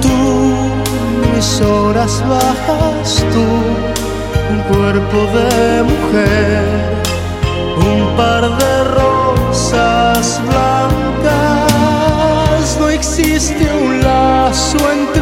[0.00, 0.18] Tú,
[1.34, 3.46] mis horas bajas, tú,
[4.52, 6.64] un cuerpo de mujer,
[7.76, 11.68] un par de rosas blancas.
[12.80, 15.17] No existe un lazo entre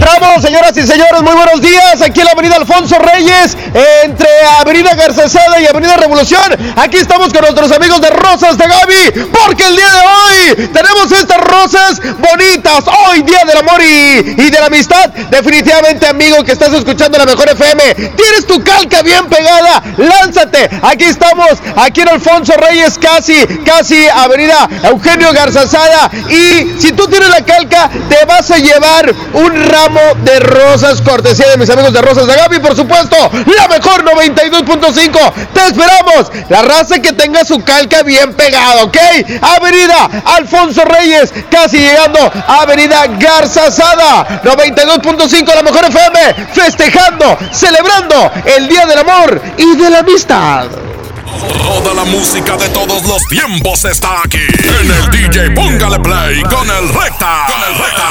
[0.00, 2.00] encontramos, señoras y señores, muy buenos días.
[2.00, 3.56] Aquí en la avenida Alfonso Reyes,
[4.04, 4.28] entre
[4.58, 6.42] Avenida Garzazada y Avenida Revolución.
[6.76, 11.12] Aquí estamos con nuestros amigos de Rosas de Gaby, porque el día de hoy tenemos
[11.12, 12.84] estas rosas bonitas.
[13.08, 15.10] Hoy, Día del Amor y, y de la Amistad.
[15.30, 19.82] Definitivamente, amigo que estás escuchando la mejor FM, tienes tu calca bien pegada.
[19.98, 20.70] Lánzate.
[20.82, 26.10] Aquí estamos, aquí en Alfonso Reyes, casi, casi Avenida Eugenio Garzazada.
[26.30, 29.89] Y si tú tienes la calca, te vas a llevar un ramo
[30.24, 35.32] de rosas, cortesía de mis amigos de Rosas de Gaby, por supuesto, la mejor 92.5.
[35.52, 36.30] Te esperamos.
[36.48, 38.96] La raza que tenga su calca bien pegada, ¿ok?
[39.40, 48.30] Avenida Alfonso Reyes, casi llegando a Avenida Garza Sada, 92.5, la mejor FM, festejando, celebrando
[48.44, 50.66] el Día del Amor y de la Amistad.
[51.62, 56.68] Toda la música de todos los tiempos está aquí en el DJ Póngale Play con
[56.68, 57.46] el Recta.
[57.46, 58.10] Con el Recta.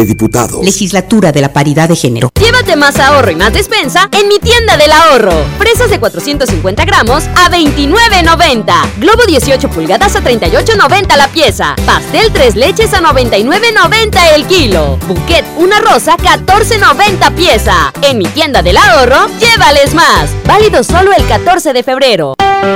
[0.05, 0.63] Diputados.
[0.63, 2.29] Legislatura de la Paridad de Género.
[2.39, 5.33] Llévate más ahorro y más despensa en mi tienda del ahorro.
[5.57, 8.73] Fresas de 450 gramos a 29.90.
[8.97, 11.75] Globo 18 pulgadas a 38.90 la pieza.
[11.85, 14.97] Pastel 3 leches a 99.90 el kilo.
[15.07, 17.93] Bouquet una rosa 14.90 pieza.
[18.01, 20.29] En mi tienda del ahorro, llévales más.
[20.45, 22.35] Válido solo el 14 de febrero.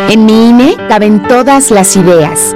[0.10, 2.56] En mi INE caben todas las ideas,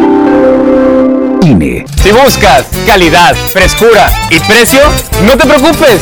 [1.41, 1.85] INE.
[2.01, 4.79] Si buscas calidad, frescura y precio,
[5.25, 6.01] no te preocupes.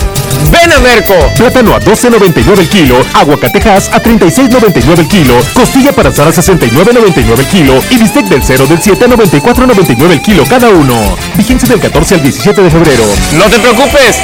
[0.52, 1.14] Ven a Merco.
[1.38, 7.40] Plátano a 12.99 el kilo, aguacatejas a 36.99 el kilo, costilla para asar a 69.99
[7.40, 11.18] el kilo y bistec del 0 del 7 a 94.99 el kilo cada uno.
[11.36, 13.04] Vigencia del 14 al 17 de febrero.
[13.34, 14.18] No te preocupes.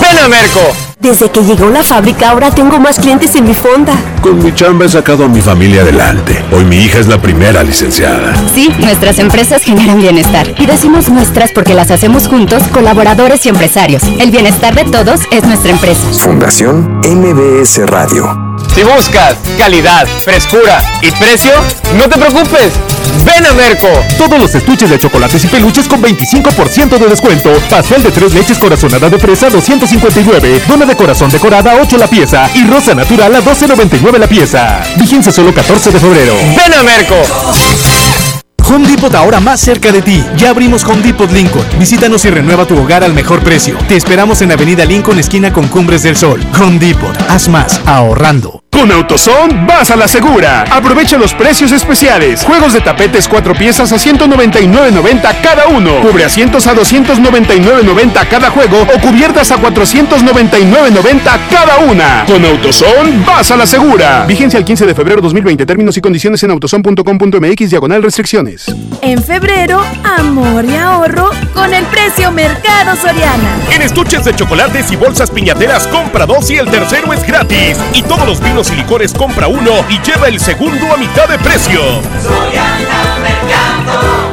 [0.00, 0.85] Ven a Merco.
[0.98, 3.92] Desde que llegó la fábrica ahora tengo más clientes en mi fonda.
[4.22, 6.42] Con mi chamba he sacado a mi familia adelante.
[6.52, 8.34] Hoy mi hija es la primera licenciada.
[8.54, 10.54] Sí, nuestras empresas generan bienestar.
[10.58, 14.02] Y decimos nuestras porque las hacemos juntos, colaboradores y empresarios.
[14.18, 16.00] El bienestar de todos es nuestra empresa.
[16.18, 18.56] Fundación MBS Radio.
[18.74, 21.52] Si buscas calidad, frescura y precio,
[21.98, 22.72] no te preocupes.
[23.24, 23.88] Ven a Merco.
[24.18, 27.50] Todos los estuches de chocolates y peluches con 25% de descuento.
[27.70, 30.62] Pastel de tres leches corazonada de fresa 259.
[30.66, 32.48] Dona de corazón decorada 8 la pieza.
[32.54, 34.82] Y rosa natural a 12.99 la pieza.
[34.96, 36.34] Vigencia solo 14 de febrero.
[36.56, 37.16] Ven a Merco.
[38.68, 40.24] Home Depot ahora más cerca de ti.
[40.36, 41.64] Ya abrimos Home Depot Lincoln.
[41.78, 43.78] Visítanos y renueva tu hogar al mejor precio.
[43.88, 46.44] Te esperamos en Avenida Lincoln, esquina con Cumbres del Sol.
[46.60, 47.16] Home Depot.
[47.28, 48.65] Haz más ahorrando.
[48.76, 50.66] Con AutoZone vas a la segura.
[50.70, 52.44] Aprovecha los precios especiales.
[52.44, 56.02] Juegos de tapetes 4 piezas a 199.90 cada uno.
[56.02, 62.26] Cubre asientos a 299.90 cada juego o cubiertas a 499.90 cada una.
[62.26, 64.26] Con AutoZone vas a la segura.
[64.26, 65.64] Vigencia el 15 de febrero 2020.
[65.64, 68.66] Términos y condiciones en autozone.com.mx diagonal restricciones.
[69.00, 73.56] En febrero, amor y ahorro con el precio Mercado Soriana.
[73.74, 77.78] En estuches de chocolates y bolsas piñateras compra dos y el tercero es gratis.
[77.94, 81.38] Y todos los vinos y licores compra uno y lleva el segundo a mitad de
[81.38, 81.80] precio.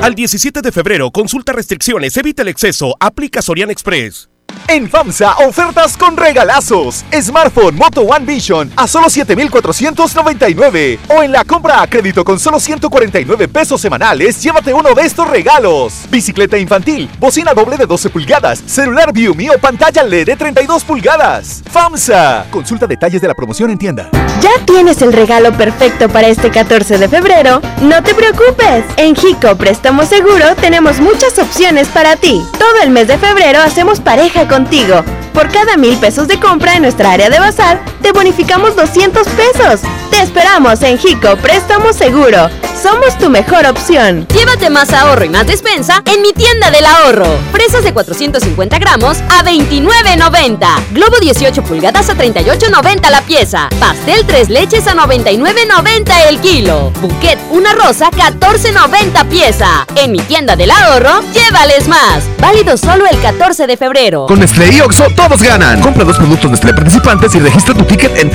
[0.01, 4.29] Al 17 de febrero, consulta restricciones, evita el exceso, aplica Soriana Express.
[4.67, 7.05] En FAMSA, ofertas con regalazos.
[7.21, 10.99] Smartphone Moto One Vision a solo 7,499.
[11.09, 15.29] O en la compra a crédito con solo 149 pesos semanales, llévate uno de estos
[15.29, 16.05] regalos.
[16.09, 21.63] Bicicleta infantil, bocina doble de 12 pulgadas, celular Viumi o pantalla LED de 32 pulgadas.
[21.69, 22.47] FAMSA.
[22.49, 24.09] Consulta detalles de la promoción en tienda.
[24.41, 27.61] ¿Ya tienes el regalo perfecto para este 14 de febrero?
[27.81, 28.83] No te preocupes.
[28.97, 32.41] En Jico Préstamo Seguro tenemos muchas opciones para ti.
[32.59, 35.03] Todo el mes de febrero hacemos pareja contigo.
[35.33, 39.81] Por cada mil pesos de compra en nuestra área de bazar, te bonificamos 200 pesos.
[40.23, 42.49] Esperamos en Jico Préstamo Seguro.
[42.81, 44.27] somos tu mejor opción.
[44.35, 47.25] Llévate más ahorro y más despensa en mi tienda del ahorro.
[47.51, 50.67] Fresas de 450 gramos a 29.90.
[50.91, 53.69] Globo 18 pulgadas a 38.90 la pieza.
[53.79, 56.91] Pastel 3 leches a 99.90 el kilo.
[57.01, 59.85] Bouquet una rosa 14.90 pieza.
[59.95, 62.23] En mi tienda del ahorro, llévales más.
[62.39, 64.25] Válido solo el 14 de febrero.
[64.25, 65.79] Con Nestlé y Oxo todos ganan.
[65.81, 68.29] Compra dos productos Nestlé participantes y registra tu ticket en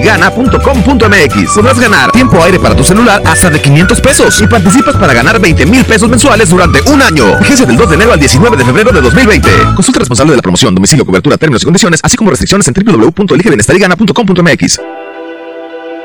[0.00, 1.54] www.eligebienestarygana.com.mx.
[1.54, 5.40] Podrás ganar tiempo aire para tu celular hasta de 500 pesos y participas para ganar
[5.40, 7.38] 20 mil pesos mensuales durante un año.
[7.38, 9.48] Vigencia del 2 de enero al 19 de febrero de 2020.
[9.74, 14.80] Consulta responsable de la promoción, domicilio, cobertura, términos y condiciones, así como restricciones en www.eligebienestarygana.com.mx.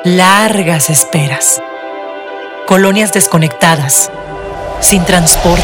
[0.03, 1.61] Largas esperas.
[2.67, 4.11] Colonias desconectadas.
[4.81, 5.63] Sin transporte.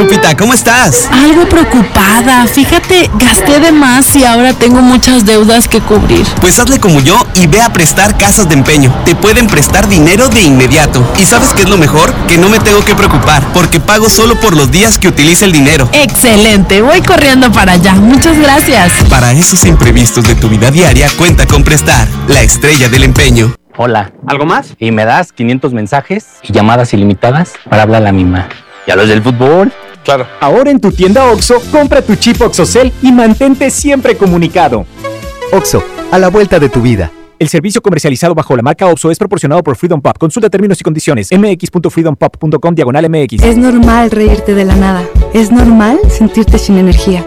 [0.00, 0.34] Lupita?
[0.34, 1.10] ¿Cómo estás?
[1.12, 2.46] Algo preocupada.
[2.46, 6.26] Fíjate, gasté de más y ahora tengo muchas deudas que cubrir.
[6.40, 8.90] Pues hazle como yo y ve a prestar casas de empeño.
[9.04, 11.06] Te pueden prestar dinero de inmediato.
[11.18, 12.14] ¿Y sabes qué es lo mejor?
[12.28, 15.52] Que no me tengo que preocupar porque pago solo por los días que utilice el
[15.52, 15.86] dinero.
[15.92, 17.92] Excelente, voy corriendo para allá.
[17.92, 18.92] Muchas gracias.
[19.10, 23.54] Para esos imprevistos de tu vida diaria, cuenta con prestar, la estrella del empeño.
[23.76, 24.12] Hola.
[24.26, 24.74] ¿Algo más?
[24.78, 28.48] Y me das 500 mensajes y llamadas ilimitadas para hablar a la misma.
[28.86, 29.70] ¿Y a los del fútbol?
[30.04, 30.26] Claro.
[30.40, 34.86] Ahora en tu tienda OXO, compra tu chip OXOCEL y mantente siempre comunicado.
[35.52, 37.10] OXO, a la vuelta de tu vida.
[37.38, 40.18] El servicio comercializado bajo la marca OXO es proporcionado por Freedom Pop.
[40.18, 41.30] Consulta términos y condiciones.
[41.32, 43.42] mx.freedompop.com diagonal mx.
[43.42, 45.02] Es normal reírte de la nada.
[45.32, 47.26] Es normal sentirte sin energía.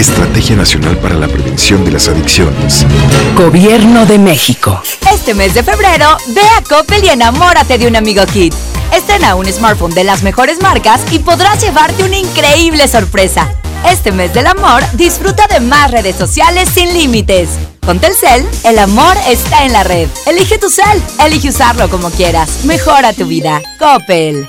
[0.00, 2.86] Estrategia Nacional para la Prevención de las Adicciones.
[3.36, 4.80] Gobierno de México.
[5.12, 8.54] Este mes de febrero, ve a Coppel y enamórate de un amigo Kit.
[8.94, 13.52] Estrena un smartphone de las mejores marcas y podrás llevarte una increíble sorpresa.
[13.86, 17.50] Este mes del amor, disfruta de más redes sociales sin límites.
[17.84, 20.08] Con Telcel, el amor está en la red.
[20.24, 22.64] Elige tu cel, elige usarlo como quieras.
[22.64, 23.60] Mejora tu vida.
[23.78, 24.48] Coppel.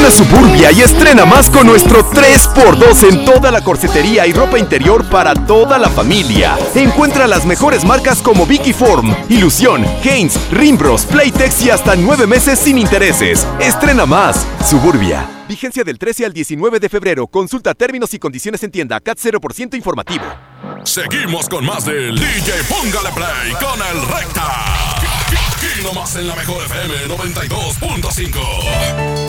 [0.00, 5.04] Ven Suburbia y estrena más con nuestro 3x2 en toda la corsetería y ropa interior
[5.10, 6.56] para toda la familia.
[6.74, 12.58] Encuentra las mejores marcas como Vicky Form, Ilusión, Haynes, Rimbros, Playtex y hasta 9 meses
[12.58, 13.46] sin intereses.
[13.60, 14.46] Estrena más.
[14.66, 15.26] Suburbia.
[15.46, 17.26] Vigencia del 13 al 19 de febrero.
[17.26, 19.00] Consulta términos y condiciones en tienda.
[19.00, 20.24] CAT 0% informativo.
[20.82, 24.96] Seguimos con más del DJ Póngale Play con el Recta.
[25.56, 29.19] Aquí nomás en la mejor FM 92.5.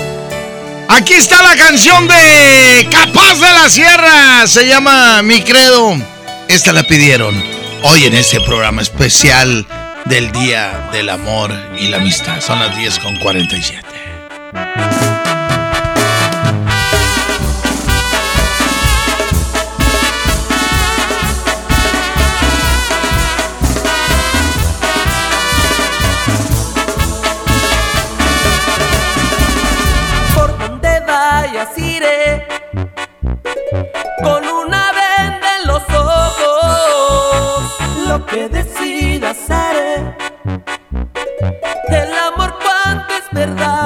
[0.93, 4.45] Aquí está la canción de Capaz de la Sierra.
[4.45, 5.95] Se llama Mi Credo.
[6.49, 7.41] Esta la pidieron
[7.83, 9.65] hoy en este programa especial
[10.03, 12.41] del Día del Amor y la Amistad.
[12.41, 15.10] Son las 10 con 47.
[43.41, 43.80] Verdad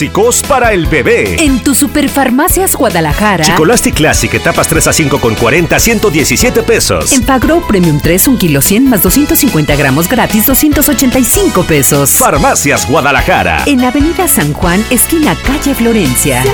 [0.00, 1.36] Básicos para el bebé.
[1.44, 3.44] En tu Superfarmacias Guadalajara.
[3.44, 7.12] Chicolastic Classic, etapas 3 a 5 con 40, 117 pesos.
[7.12, 12.12] En Pagro Premium 3, un kilo 100 más 250 gramos gratis, 285 pesos.
[12.12, 13.64] Farmacias Guadalajara.
[13.66, 16.44] En Avenida San Juan, esquina calle Florencia.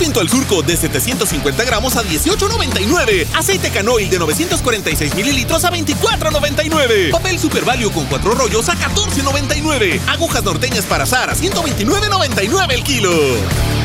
[0.00, 3.26] Pinto al surco de 750 gramos a 18.99.
[3.34, 7.10] Aceite canoil de 946 mililitros a 24.99.
[7.10, 10.00] Papel Super Value con cuatro rollos a 14.99.
[10.08, 13.10] Agujas norteñas para azar a 129.99 el kilo.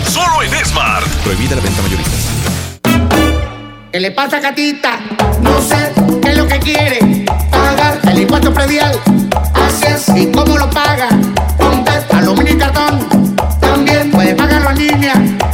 [0.10, 1.06] Solo en Smart.
[1.26, 2.12] Prohibida la venta mayorista.
[3.92, 5.02] ¿Qué le pasa, Catita?
[5.42, 5.92] No sé
[6.22, 7.26] qué es lo que quiere.
[7.52, 8.98] Pagar el impuesto predial.
[9.54, 10.08] Así es.
[10.16, 11.10] ¿Y cómo lo paga?
[11.58, 13.36] Con tarjeta, aluminio y cartón.
[13.60, 15.45] También puede pagarlo en línea.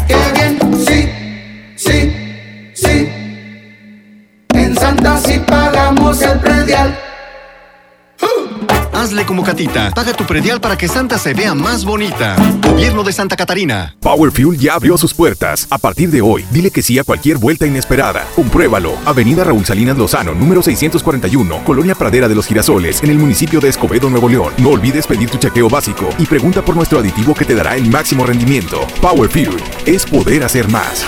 [9.70, 12.36] Paga tu predial para que Santa se vea más bonita.
[12.68, 13.96] Gobierno de Santa Catarina.
[14.00, 15.68] Power Fuel ya abrió sus puertas.
[15.70, 18.26] A partir de hoy, dile que sí a cualquier vuelta inesperada.
[18.36, 18.98] Compruébalo.
[19.06, 23.70] Avenida Raúl Salinas Lozano, número 641, Colonia Pradera de los Girasoles, en el municipio de
[23.70, 24.52] Escobedo, Nuevo León.
[24.58, 27.88] No olvides pedir tu chequeo básico y pregunta por nuestro aditivo que te dará el
[27.88, 28.88] máximo rendimiento.
[29.00, 31.06] Power Fuel es poder hacer más.
[31.06, 31.08] De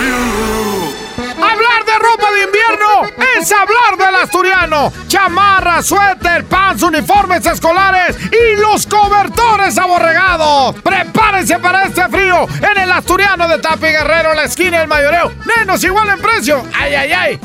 [0.00, 0.69] ropa
[2.32, 4.92] de invierno es hablar del asturiano.
[5.08, 10.76] Chamarra, suéter, pants, uniformes escolares y los cobertores aborregados.
[10.82, 15.32] Prepárense para este frío en el asturiano de Tapi Guerrero, la esquina del mayoreo.
[15.56, 16.62] Menos igual en precio.
[16.74, 17.40] Ay, ay, ay.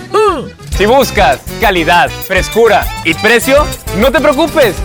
[0.77, 3.65] Si buscas calidad, frescura y precio,
[3.97, 4.75] no te preocupes.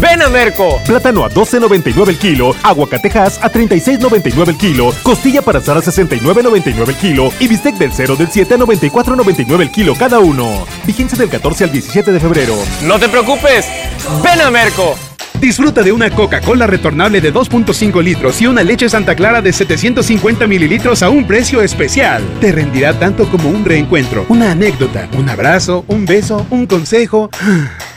[0.00, 0.80] Ven a Merco.
[0.86, 6.88] Plátano a 12.99 el kilo, aguacatejas a 36.99 el kilo, costilla para asar a 69.99
[6.88, 10.66] el kilo y bistec del 0 del 7 a 94.99 el kilo cada uno.
[10.86, 12.54] Vigencia del 14 al 17 de febrero.
[12.82, 13.66] No te preocupes.
[14.22, 15.07] Ven a Merco.
[15.40, 20.48] Disfruta de una Coca-Cola retornable de 2.5 litros y una leche Santa Clara de 750
[20.48, 22.24] mililitros a un precio especial.
[22.40, 27.30] Te rendirá tanto como un reencuentro, una anécdota, un abrazo, un beso, un consejo.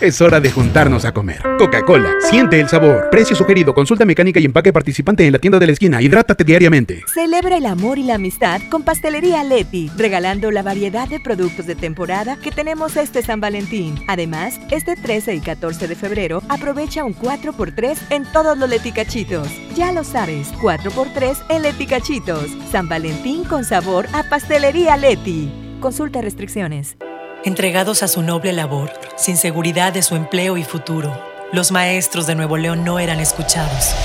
[0.01, 1.43] Es hora de juntarnos a comer.
[1.59, 3.09] Coca-Cola, siente el sabor.
[3.11, 6.01] Precio sugerido, consulta mecánica y empaque participante en la tienda de la esquina.
[6.01, 7.03] Hidrátate diariamente.
[7.13, 11.75] Celebra el amor y la amistad con Pastelería Leti, regalando la variedad de productos de
[11.75, 13.93] temporada que tenemos este San Valentín.
[14.07, 19.47] Además, este 13 y 14 de febrero aprovecha un 4x3 en todos los leticachitos.
[19.75, 22.47] Ya lo sabes, 4x3 en leticachitos.
[22.71, 25.51] San Valentín con sabor a Pastelería Leti.
[25.79, 26.97] Consulta restricciones.
[27.43, 31.17] Entregados a su noble labor, sin seguridad de su empleo y futuro,
[31.51, 33.95] los maestros de Nuevo León no eran escuchados.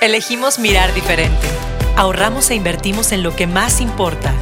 [0.00, 1.48] Elegimos mirar diferente.
[1.96, 4.32] Ahorramos e invertimos en lo que más importa,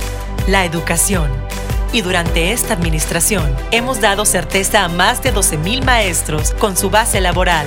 [0.46, 1.45] la educación.
[1.92, 7.20] Y durante esta administración hemos dado certeza a más de 12.000 maestros con su base
[7.20, 7.66] laboral.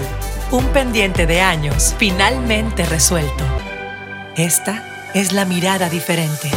[0.51, 3.43] Un pendiente de años finalmente resuelto.
[4.35, 6.49] Esta es la mirada diferente.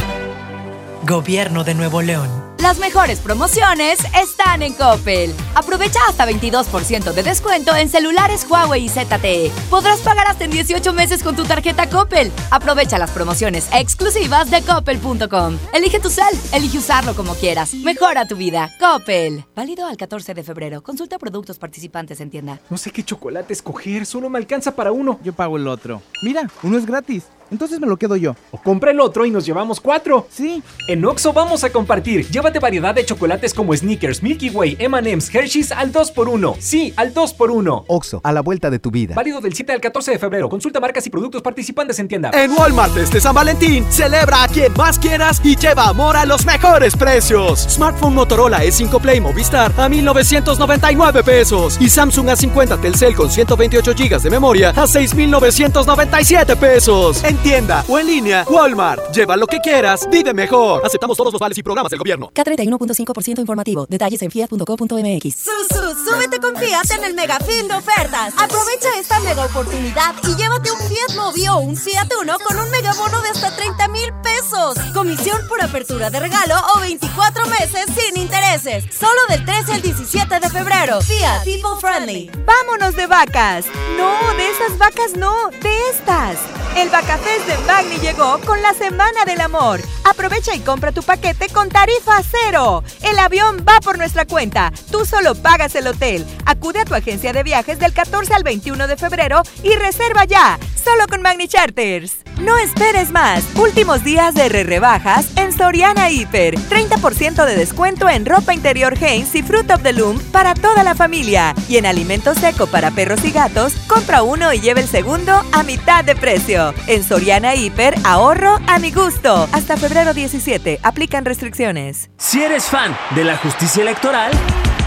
[1.05, 2.42] Gobierno de Nuevo León.
[2.63, 5.35] Las mejores promociones están en Coppel.
[5.57, 9.51] Aprovecha hasta 22% de descuento en celulares Huawei y ZTE.
[9.69, 12.31] Podrás pagar hasta en 18 meses con tu tarjeta Coppel.
[12.53, 15.59] Aprovecha las promociones exclusivas de coppel.com.
[15.75, 17.75] Elige tu cel, elige usarlo como quieras.
[17.75, 18.71] Mejora tu vida.
[18.79, 19.45] Coppel.
[19.57, 20.85] Válido al 14 de febrero.
[20.85, 22.61] Consulta productos participantes en tienda.
[22.71, 25.19] No sé qué chocolate escoger, solo me alcanza para uno.
[25.25, 26.01] Yo pago el otro.
[26.23, 27.25] Mira, uno es gratis.
[27.51, 28.35] Entonces me lo quedo yo.
[28.51, 30.27] O compra el otro y nos llevamos cuatro.
[30.31, 30.63] Sí.
[30.89, 32.27] En Oxo vamos a compartir.
[32.29, 36.57] Llévate variedad de chocolates como Snickers, Milky Way, M&M's, Hershey's al 2x1.
[36.59, 37.85] Sí, al 2x1.
[37.89, 39.15] Oxo, a la vuelta de tu vida.
[39.15, 40.49] Válido del 7 al 14 de febrero.
[40.49, 42.31] Consulta marcas y productos participantes en tienda.
[42.33, 46.45] En Walmart este San Valentín, celebra a quien más quieras y lleva amor a los
[46.47, 47.61] mejores precios.
[47.69, 54.21] Smartphone Motorola E5 Play Movistar a 1999 pesos y Samsung A50 Telcel con 128 GB
[54.21, 57.23] de memoria a 6997 pesos.
[57.33, 59.11] En tienda o en línea, Walmart.
[59.15, 60.85] Lleva lo que quieras, vive mejor.
[60.85, 62.31] Aceptamos todos los vales y programas del gobierno.
[62.35, 63.87] K31.5% informativo.
[63.89, 65.35] Detalles en fiat.co.mx.
[65.35, 68.35] Susu, súbete con Fiat en el mega fin de ofertas.
[68.37, 72.71] Aprovecha esta mega oportunidad y llévate un Fiat Mobi o un Fiat Uno con un
[72.71, 74.77] mega bono de hasta 30 mil pesos.
[74.93, 78.85] Comisión por apertura de regalo o 24 meses sin intereses.
[78.95, 81.01] Solo del 13 al 17 de febrero.
[81.01, 82.31] Fiat People Friendly.
[82.45, 83.65] Vámonos de vacas.
[83.97, 86.37] No, de esas vacas no, de estas.
[86.77, 86.91] El
[87.23, 89.81] Vacafest de Magni llegó con la Semana del Amor.
[90.09, 92.83] Aprovecha y compra tu paquete con tarifa cero.
[93.03, 94.73] El avión va por nuestra cuenta.
[94.91, 96.27] Tú solo pagas el hotel.
[96.47, 100.59] Acude a tu agencia de viajes del 14 al 21 de febrero y reserva ya.
[100.83, 102.17] Solo con Magni Charters.
[102.41, 103.45] No esperes más.
[103.57, 106.57] Últimos días de re rebajas en Soriana Hiper.
[106.57, 110.97] 30% de descuento en ropa interior Hanes y Fruit of the Loom para toda la
[110.97, 111.55] familia.
[111.69, 115.63] Y en alimento seco para perros y gatos, compra uno y lleva el segundo a
[115.63, 116.75] mitad de precio.
[116.89, 119.47] En Soriana Hiper, ahorro a mi gusto.
[119.53, 120.81] Hasta febrero 17.
[120.83, 122.09] Aplican restricciones.
[122.17, 124.33] Si eres fan de la justicia electoral,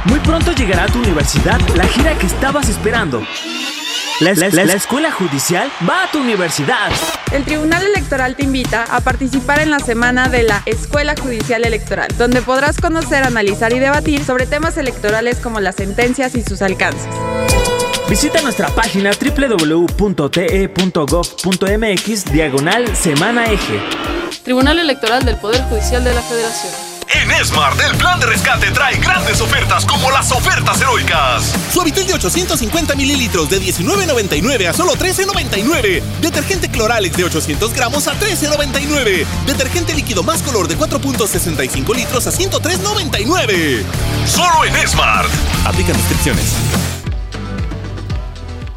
[0.05, 3.21] muy pronto llegará a tu universidad la gira que estabas esperando.
[4.21, 6.89] La, es- la- la escuela judicial va a tu universidad.
[7.31, 12.07] El Tribunal Electoral te invita a participar en la semana de la Escuela Judicial Electoral,
[12.17, 17.05] donde podrás conocer, analizar y debatir sobre temas electorales como las sentencias y sus alcances.
[18.09, 19.95] Visita nuestra página www.te.gov.mx
[22.31, 23.81] diagonal semana eje.
[24.43, 26.71] Tribunal Electoral del Poder Judicial de la Federación.
[27.13, 31.53] En Smart, el plan de rescate trae grandes ofertas como las ofertas heroicas.
[31.71, 36.01] Suavitel de 850 mililitros de 19.99 a solo 13.99.
[36.21, 39.25] Detergente Cloralex de 800 gramos a 13.99.
[39.47, 43.83] Detergente líquido más color de 4.65 litros a 103.99.
[44.27, 45.29] Solo en Smart.
[45.65, 46.53] Aplican restricciones.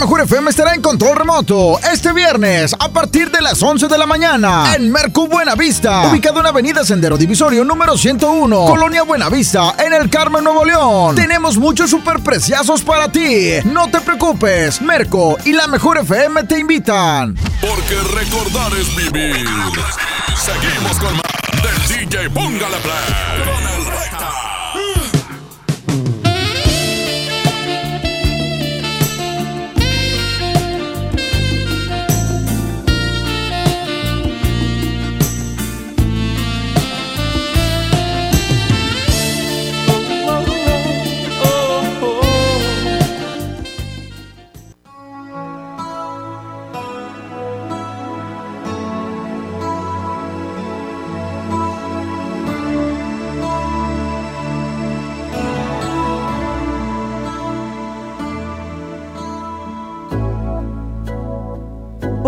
[0.00, 4.06] Mejor FM estará en control remoto este viernes a partir de las 11 de la
[4.06, 10.08] mañana en Mercu Buenavista, ubicado en Avenida Sendero Divisorio número 101, Colonia Buenavista, en el
[10.08, 11.16] Carmen, Nuevo León.
[11.16, 13.56] Tenemos muchos superpreciazos para ti.
[13.66, 17.34] No te preocupes, Merco y La Mejor FM te invitan.
[17.60, 19.46] Porque recordar es vivir.
[20.34, 23.79] Seguimos con más del DJ Póngale Play.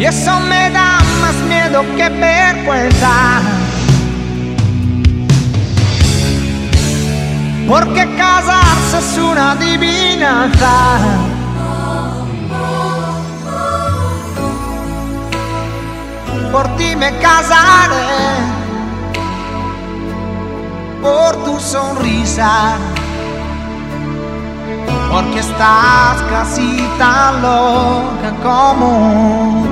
[0.00, 3.42] Y eso me da más miedo que vergüenza.
[7.68, 10.72] Porque casarse es una adivinanza.
[16.50, 18.06] Por ti me casaré.
[21.02, 22.78] Por tu sonrisa.
[25.12, 29.69] Porque estás casi tan loca como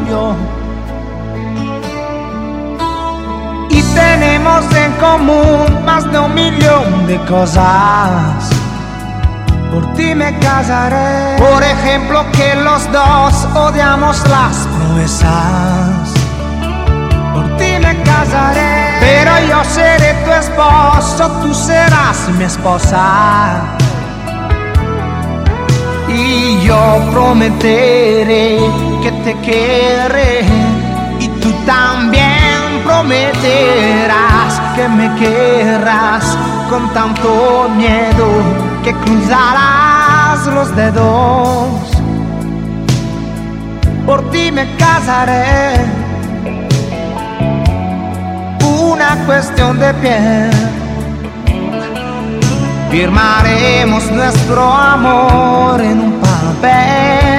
[3.71, 8.49] Y tenemos en común más de un millón de cosas.
[9.71, 11.37] Por ti me casaré.
[11.37, 16.15] Por ejemplo, que los dos odiamos las proezas.
[17.35, 18.97] Por ti me casaré.
[19.01, 23.77] Pero yo seré tu esposo, tú serás mi esposa.
[26.09, 28.59] Y yo prometeré
[29.03, 30.45] que te querré
[31.19, 36.37] y tú también prometerás que me querrás
[36.71, 38.27] con tanto miedo
[38.83, 41.69] que cruzarás los dedos.
[44.07, 45.85] Por ti me casaré,
[48.61, 50.69] una cuestión de piel
[52.91, 57.38] Firmaremos nuestro amor en un papel.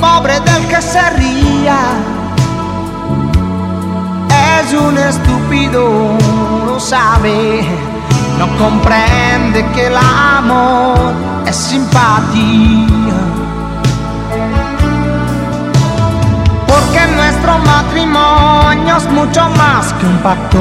[0.00, 1.78] Pobre del que se ría,
[4.60, 6.16] es un estúpido,
[6.66, 7.66] lo sabe.
[8.38, 11.12] No comprende que el amor
[11.46, 13.18] es simpatía.
[16.66, 20.58] Porque nuestro matrimonio es mucho más que un pacto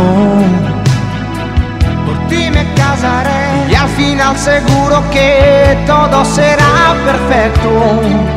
[2.29, 8.36] ti me casaré y al final seguro que todo será perfecto.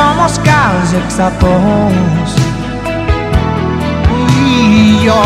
[0.00, 2.28] Somos casi exactos.
[4.42, 5.22] Y yo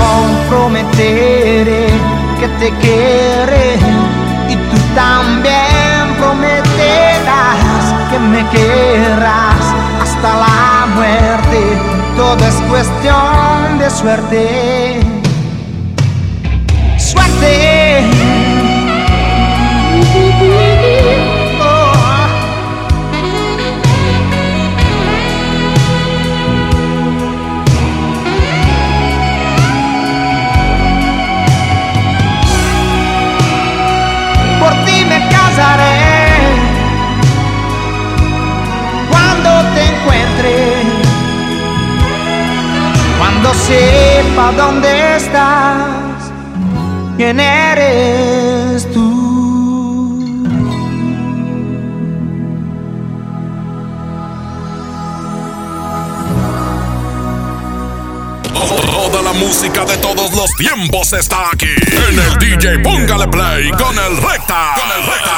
[0.51, 1.87] prometeré
[2.41, 3.71] que te querré
[4.53, 9.65] y tú también prometerás que me querrás
[10.03, 11.61] hasta la muerte
[12.17, 15.01] todo es cuestión de suerte.
[16.99, 17.74] Suerte.
[39.11, 40.55] Cuando te encuentre
[43.19, 46.33] cuando sepa dónde estás,
[47.17, 48.93] quién eres
[59.15, 61.69] Toda la música de todos los tiempos está aquí.
[61.89, 64.75] En el DJ Póngale Play con el Recta.
[64.75, 65.37] Con el Recta.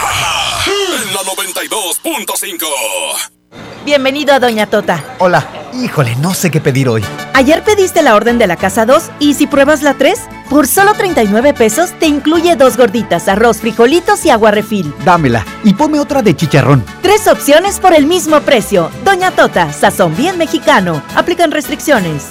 [1.04, 2.64] En la 92.5.
[3.84, 5.04] Bienvenido a Doña Tota.
[5.18, 5.46] Hola.
[5.74, 7.04] Híjole, no sé qué pedir hoy.
[7.34, 10.94] Ayer pediste la orden de la casa 2 y si pruebas la 3, por solo
[10.94, 14.94] 39 pesos te incluye dos gorditas, arroz, frijolitos y agua refil.
[15.04, 16.82] Dámela y ponme otra de chicharrón.
[17.02, 18.90] Tres opciones por el mismo precio.
[19.04, 21.02] Doña Tota, sazón bien mexicano.
[21.14, 22.30] Aplican restricciones.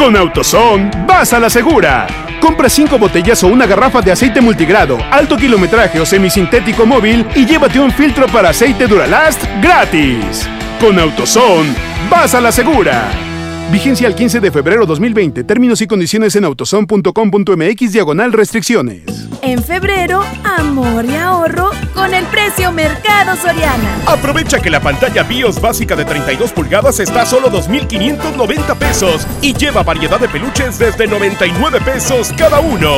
[0.00, 2.06] Con AutoZone, vas a la segura.
[2.40, 7.44] Compra 5 botellas o una garrafa de aceite multigrado, alto kilometraje o semisintético móvil y
[7.44, 10.48] llévate un filtro para aceite Duralast gratis.
[10.80, 11.74] Con AutoZone,
[12.08, 13.29] vas a la segura.
[13.70, 15.44] Vigencia el 15 de febrero 2020.
[15.44, 19.28] Términos y condiciones en autozone.com.mx diagonal restricciones.
[19.42, 24.02] En febrero, amor y ahorro con el precio Mercado Soriana.
[24.06, 29.54] Aprovecha que la pantalla BIOS básica de 32 pulgadas está a solo 2.590 pesos y
[29.54, 32.90] lleva variedad de peluches desde 99 pesos cada uno.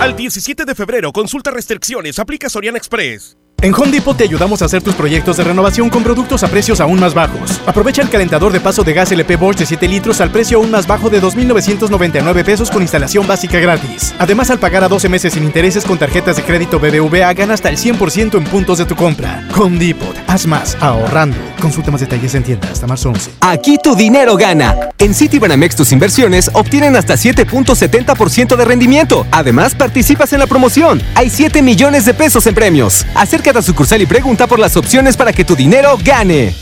[0.00, 3.36] Al 17 de febrero, consulta restricciones, aplica Soriana Express.
[3.62, 6.82] En Home Depot te ayudamos a hacer tus proyectos de renovación con productos a precios
[6.82, 7.62] aún más bajos.
[7.64, 10.70] Aprovecha el calentador de paso de gas LP Bosch de 7 litros al precio aún
[10.70, 14.14] más bajo de 2.999 pesos con instalación básica gratis.
[14.18, 17.70] Además, al pagar a 12 meses sin intereses con tarjetas de crédito BBVA, gana hasta
[17.70, 19.48] el 100% en puntos de tu compra.
[19.56, 21.38] Home Depot, haz más, ahorrando.
[21.58, 23.30] Consulta más detalles en tienda hasta marzo 11.
[23.40, 24.76] Aquí tu dinero gana.
[24.98, 29.26] En Citibanamex tus inversiones obtienen hasta 7.70% de rendimiento.
[29.30, 31.00] Además, participas en la promoción.
[31.14, 33.06] Hay 7 millones de pesos en premios.
[33.14, 36.54] Acércate a sucursal y pregunta por las opciones para que tu dinero gane.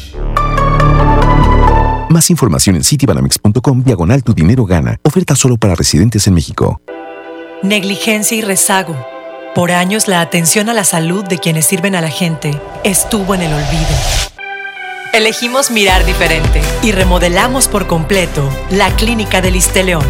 [2.09, 4.99] Más información en citibanamex.com diagonal tu dinero gana.
[5.03, 6.81] Oferta solo para residentes en México.
[7.63, 8.95] Negligencia y rezago.
[9.55, 13.43] Por años la atención a la salud de quienes sirven a la gente estuvo en
[13.43, 14.33] el olvido.
[15.13, 20.07] Elegimos mirar diferente y remodelamos por completo la Clínica del León,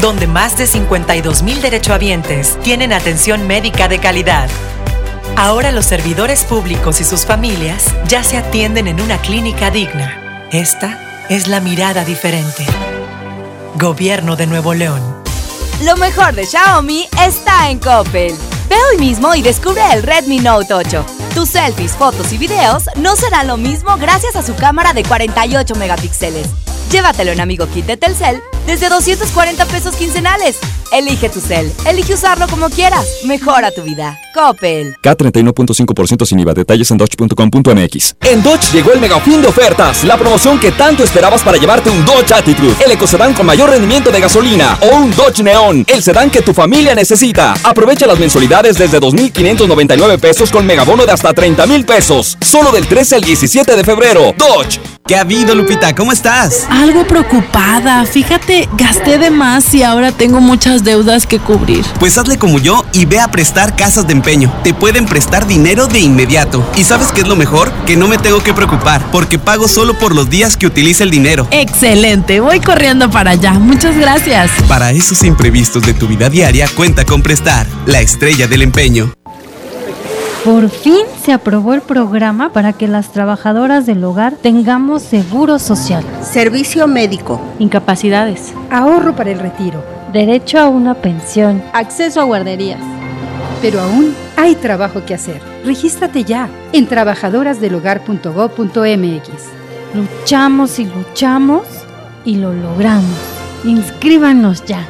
[0.00, 4.48] donde más de 52 mil derechohabientes tienen atención médica de calidad.
[5.38, 10.48] Ahora los servidores públicos y sus familias ya se atienden en una clínica digna.
[10.50, 12.66] Esta es la mirada diferente.
[13.76, 15.00] Gobierno de Nuevo León.
[15.84, 18.34] Lo mejor de Xiaomi está en Coppel.
[18.68, 21.06] Ve hoy mismo y descubre el Redmi Note 8.
[21.36, 25.76] Tus selfies, fotos y videos no serán lo mismo gracias a su cámara de 48
[25.76, 26.48] megapíxeles.
[26.90, 30.58] Llévatelo en Amigo Kit de Telcel desde 240 pesos quincenales.
[30.90, 33.06] Elige tu cel, elige usarlo como quieras.
[33.24, 34.18] Mejora tu vida.
[34.38, 34.94] Coppel.
[35.02, 36.54] K31.5% sin IVA.
[36.54, 38.14] Detalles en dodge.com.mx.
[38.20, 41.90] En Dodge llegó el mega fin de ofertas, la promoción que tanto esperabas para llevarte
[41.90, 46.02] un Dodge Attitude, el ecocedán con mayor rendimiento de gasolina, o un Dodge Neon, el
[46.04, 47.54] sedán que tu familia necesita.
[47.64, 53.16] Aprovecha las mensualidades desde 2.599 pesos con megabono de hasta 30.000 pesos, solo del 13
[53.16, 54.34] al 17 de febrero.
[54.38, 54.78] Dodge.
[55.08, 55.94] ¿Qué ha habido, Lupita?
[55.94, 56.66] ¿Cómo estás?
[56.68, 58.04] Algo preocupada.
[58.04, 61.82] Fíjate, gasté de más y ahora tengo muchas deudas que cubrir.
[61.98, 64.12] Pues hazle como yo y ve a prestar casas de
[64.62, 66.62] Te pueden prestar dinero de inmediato.
[66.76, 67.72] ¿Y sabes qué es lo mejor?
[67.86, 71.10] Que no me tengo que preocupar porque pago solo por los días que utilice el
[71.10, 71.48] dinero.
[71.50, 73.54] Excelente, voy corriendo para allá.
[73.54, 74.50] Muchas gracias.
[74.68, 79.14] Para esos imprevistos de tu vida diaria, cuenta con Prestar, la estrella del empeño.
[80.44, 86.04] Por fin se aprobó el programa para que las trabajadoras del hogar tengamos seguro social,
[86.20, 92.97] servicio médico, incapacidades, ahorro para el retiro, derecho a una pensión, acceso a guarderías.
[93.60, 95.40] Pero aún hay trabajo que hacer.
[95.64, 99.28] Regístrate ya en trabajadorasdelhogar.gov.mx.
[99.94, 101.66] Luchamos y luchamos
[102.24, 103.18] y lo logramos.
[103.64, 104.86] Inscríbanos ya.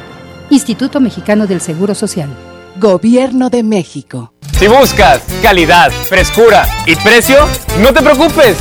[0.49, 2.29] Instituto Mexicano del Seguro Social.
[2.77, 4.33] Gobierno de México.
[4.59, 7.47] Si buscas calidad, frescura y precio,
[7.81, 8.57] no te preocupes.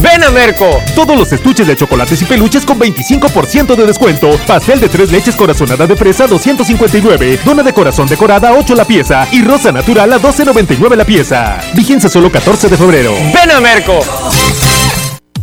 [0.00, 0.80] Ven a Merco.
[0.94, 4.30] Todos los estuches de chocolates y peluches con 25% de descuento.
[4.46, 7.40] Pastel de tres leches corazonada de fresa 259.
[7.44, 9.26] Dona de corazón decorada 8 la pieza.
[9.32, 11.58] Y rosa natural a 12.99 la pieza.
[11.74, 13.14] Vigencia solo 14 de febrero.
[13.34, 14.00] Ven a Merco.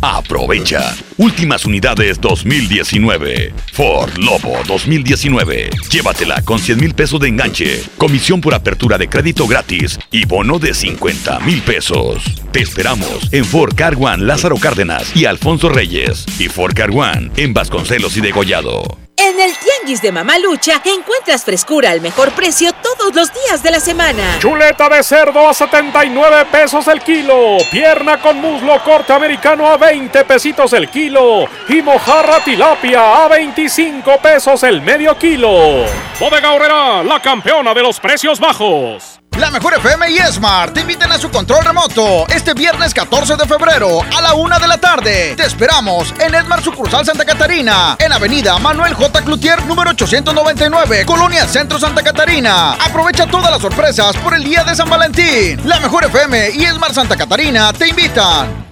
[0.02, 0.96] Aprovecha.
[1.18, 3.52] Últimas unidades 2019.
[3.72, 5.70] Ford Lobo 2019.
[5.90, 10.58] Llévatela con 100 mil pesos de enganche, comisión por apertura de crédito gratis y bono
[10.58, 12.22] de 50 mil pesos.
[12.50, 17.30] Te esperamos en Ford Car One Lázaro Cárdenas y Alfonso Reyes y Ford Car One
[17.36, 19.09] en Vasconcelos y Degollado.
[19.22, 23.78] En el Tianguis de Mamalucha encuentras frescura al mejor precio todos los días de la
[23.78, 24.38] semana.
[24.38, 27.58] Chuleta de cerdo a 79 pesos el kilo.
[27.70, 31.44] Pierna con muslo corte americano a 20 pesitos el kilo.
[31.68, 35.84] Y mojarra tilapia a 25 pesos el medio kilo.
[36.18, 39.19] Bodega Horrera, la campeona de los precios bajos.
[39.38, 43.46] La Mejor FM y Smart te invitan a su control remoto este viernes 14 de
[43.46, 45.34] febrero a la una de la tarde.
[45.36, 49.22] Te esperamos en Esmar Sucursal Santa Catarina, en Avenida Manuel J.
[49.22, 52.72] Cloutier, número 899, Colonia Centro Santa Catarina.
[52.74, 55.60] Aprovecha todas las sorpresas por el día de San Valentín.
[55.64, 58.66] La Mejor FM y Esmar Santa Catarina te invitan.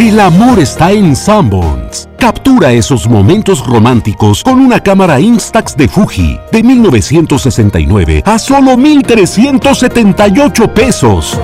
[0.00, 2.08] El amor está en Sanborns.
[2.18, 10.72] Captura esos momentos románticos con una cámara Instax de Fuji de 1969 a solo 1,378
[10.72, 11.38] pesos.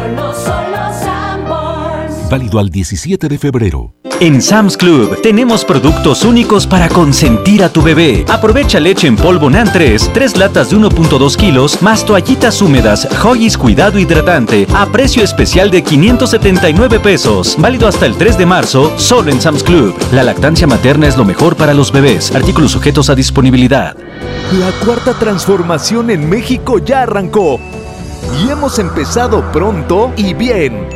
[2.29, 3.95] Válido al 17 de febrero.
[4.19, 8.25] En Sam's Club tenemos productos únicos para consentir a tu bebé.
[8.29, 13.57] Aprovecha leche en polvo NAN 3, 3 latas de 1.2 kilos, más toallitas húmedas, Hoggies
[13.57, 17.57] Cuidado Hidratante, a precio especial de 579 pesos.
[17.59, 19.95] Válido hasta el 3 de marzo, solo en Sam's Club.
[20.13, 22.35] La lactancia materna es lo mejor para los bebés.
[22.35, 23.97] Artículos sujetos a disponibilidad.
[24.59, 27.61] La cuarta transformación en México ya arrancó.
[28.43, 30.96] Y hemos empezado pronto y bien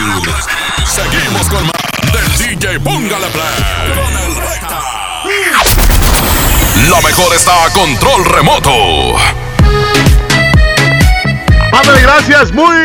[0.85, 1.77] Seguimos con más
[2.11, 3.93] del DJ Póngale Play.
[3.95, 4.17] Con.
[6.89, 9.15] La mejor está a control remoto.
[11.71, 12.75] Ándale, gracias, muy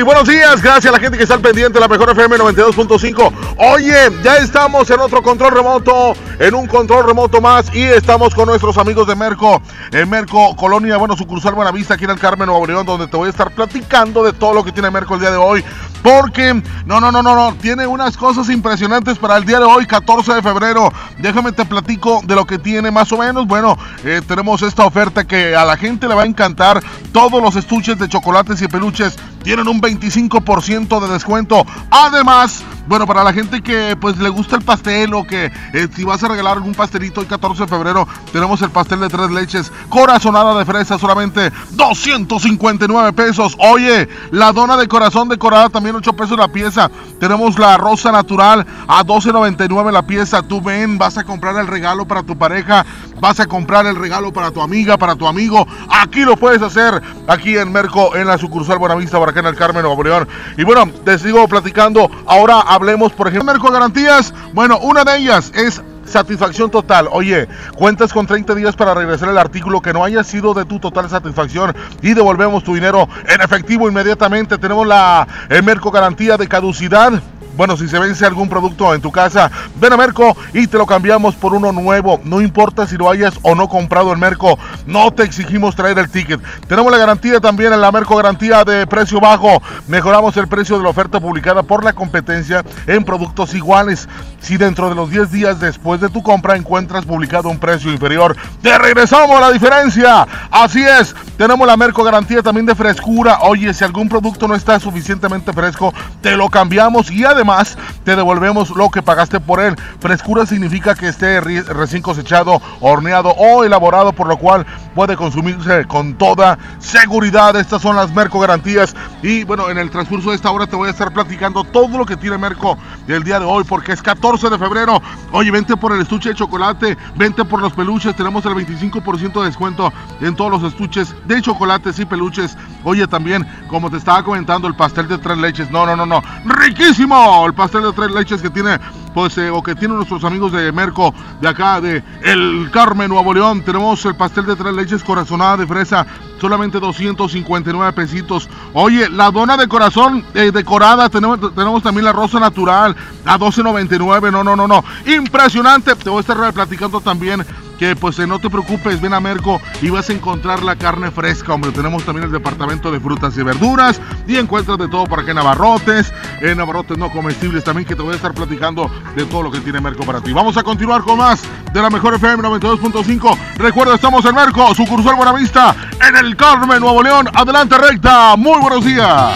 [0.00, 3.32] buenos días, gracias a la gente que está al pendiente de la mejor FM 92.5.
[3.58, 8.46] Oye, ya estamos en otro control remoto, en un control remoto más y estamos con
[8.46, 9.60] nuestros amigos de Merco,
[9.92, 13.26] en Merco Colonia, bueno, sucursal Buenavista aquí en el Carmen Nuevo León, donde te voy
[13.26, 15.62] a estar platicando de todo lo que tiene Merco el día de hoy.
[16.02, 19.86] Porque, no, no, no, no, no, tiene unas cosas impresionantes para el día de hoy,
[19.86, 20.92] 14 de febrero.
[21.18, 23.46] Déjame te platico de lo que tiene más o menos.
[23.46, 26.82] Bueno, eh, tenemos esta oferta que a la gente le va a encantar.
[27.12, 31.66] Todos los estuches de chocolates y peluches tienen un 25% de descuento.
[31.90, 36.04] Además, bueno, para la gente que pues le gusta el pastel o que eh, si
[36.04, 39.72] vas a regalar algún pastelito el 14 de febrero, tenemos el pastel de tres leches,
[39.88, 43.56] corazonada de fresa, solamente 259 pesos.
[43.58, 46.90] Oye, la dona de corazón decorada también 8 pesos la pieza.
[47.20, 50.42] Tenemos la rosa natural a 12.99 la pieza.
[50.42, 52.84] Tú ven, vas a comprar el regalo para tu pareja,
[53.20, 55.66] vas a comprar el regalo para tu amiga, para tu amigo.
[55.88, 59.56] Aquí lo puedes hacer, aquí en Merco, en la sucursal Buenavista, por acá en el
[59.56, 60.28] Carmen, Nuevo León.
[60.56, 62.10] Y bueno, te sigo platicando.
[62.26, 64.32] Ahora hablemos, por ejemplo, Merco Garantías.
[64.52, 67.08] Bueno, una de ellas es satisfacción total.
[67.10, 70.78] Oye, cuentas con 30 días para regresar el artículo que no haya sido de tu
[70.78, 74.58] total satisfacción y devolvemos tu dinero en efectivo inmediatamente.
[74.58, 75.26] Tenemos la
[75.62, 77.22] Merco garantía de caducidad
[77.56, 79.50] bueno, si se vence algún producto en tu casa,
[79.80, 82.20] ven a Merco y te lo cambiamos por uno nuevo.
[82.24, 86.10] No importa si lo hayas o no comprado en Merco, no te exigimos traer el
[86.10, 86.40] ticket.
[86.66, 89.62] Tenemos la garantía también en la Merco garantía de precio bajo.
[89.88, 94.08] Mejoramos el precio de la oferta publicada por la competencia en productos iguales.
[94.42, 98.36] Si dentro de los 10 días después de tu compra encuentras publicado un precio inferior,
[98.60, 100.26] te regresamos la diferencia.
[100.50, 103.38] Así es, tenemos la Merco garantía también de frescura.
[103.42, 108.70] Oye, si algún producto no está suficientemente fresco, te lo cambiamos y además te devolvemos
[108.70, 109.76] lo que pagaste por él.
[110.00, 114.66] Frescura significa que esté recién cosechado, horneado o elaborado, por lo cual
[114.96, 117.54] puede consumirse con toda seguridad.
[117.54, 118.96] Estas son las Merco garantías.
[119.22, 122.04] Y bueno, en el transcurso de esta hora te voy a estar platicando todo lo
[122.04, 125.02] que tiene Merco el día de hoy, porque es 14 de febrero.
[125.30, 128.16] Oye, vente por el estuche de chocolate, vente por los peluches.
[128.16, 129.92] Tenemos el 25% de descuento
[130.22, 132.56] en todos los estuches de chocolates y peluches.
[132.82, 135.70] Oye, también, como te estaba comentando, el pastel de tres leches.
[135.70, 136.22] No, no, no, no.
[136.46, 137.44] ¡Riquísimo!
[137.46, 138.78] el pastel de tres leches que tiene
[139.14, 143.34] pues eh, o que tienen nuestros amigos de Merco de acá de El Carmen Nuevo
[143.34, 143.62] León.
[143.62, 146.06] Tenemos el pastel de tres leches corazonada de fresa,
[146.40, 148.48] solamente 259 pesitos.
[148.72, 154.30] Oye, la dona de corazón eh, decorada, tenemos, tenemos también la rosa natural a 12.99.
[154.32, 154.84] No, no, no, no.
[155.06, 155.94] Impresionante.
[155.96, 157.44] Te voy a estar platicando también
[157.82, 161.10] que pues eh, no te preocupes, ven a Merco y vas a encontrar la carne
[161.10, 161.72] fresca, hombre.
[161.72, 165.38] Tenemos también el departamento de frutas y verduras y encuentras de todo por acá en
[165.38, 169.58] Navarrotes, en no comestibles también que te voy a estar platicando de todo lo que
[169.58, 170.32] tiene Merco para ti.
[170.32, 171.42] Vamos a continuar con más
[171.72, 173.36] de la mejor FM 92.5.
[173.56, 175.74] Recuerda, estamos en Merco, sucursal Buenavista,
[176.08, 177.28] en el Carmen, Nuevo León.
[177.34, 179.32] Adelante recta, muy buenos días.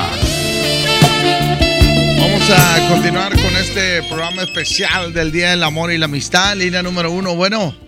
[2.20, 6.84] Vamos a continuar con este programa especial del Día del Amor y la Amistad, línea
[6.84, 7.34] número uno.
[7.34, 7.85] Bueno.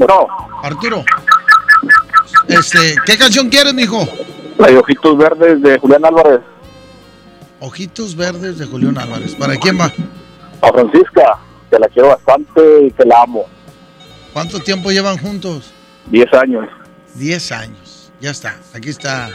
[0.00, 0.26] Bueno.
[0.62, 1.04] Arturo.
[2.48, 4.08] Este, ¿qué canción quieres, mijo?
[4.58, 6.40] La de Ojitos Verdes de Julián Álvarez.
[7.60, 9.34] Ojitos verdes de Julián Álvarez.
[9.34, 9.92] ¿Para quién va?
[10.62, 11.38] A Francisca,
[11.70, 13.44] que la quiero bastante y que la amo.
[14.32, 15.70] ¿Cuánto tiempo llevan juntos?
[16.06, 16.64] Diez años.
[17.14, 18.10] Diez años.
[18.22, 18.56] Ya está.
[18.72, 19.28] Aquí está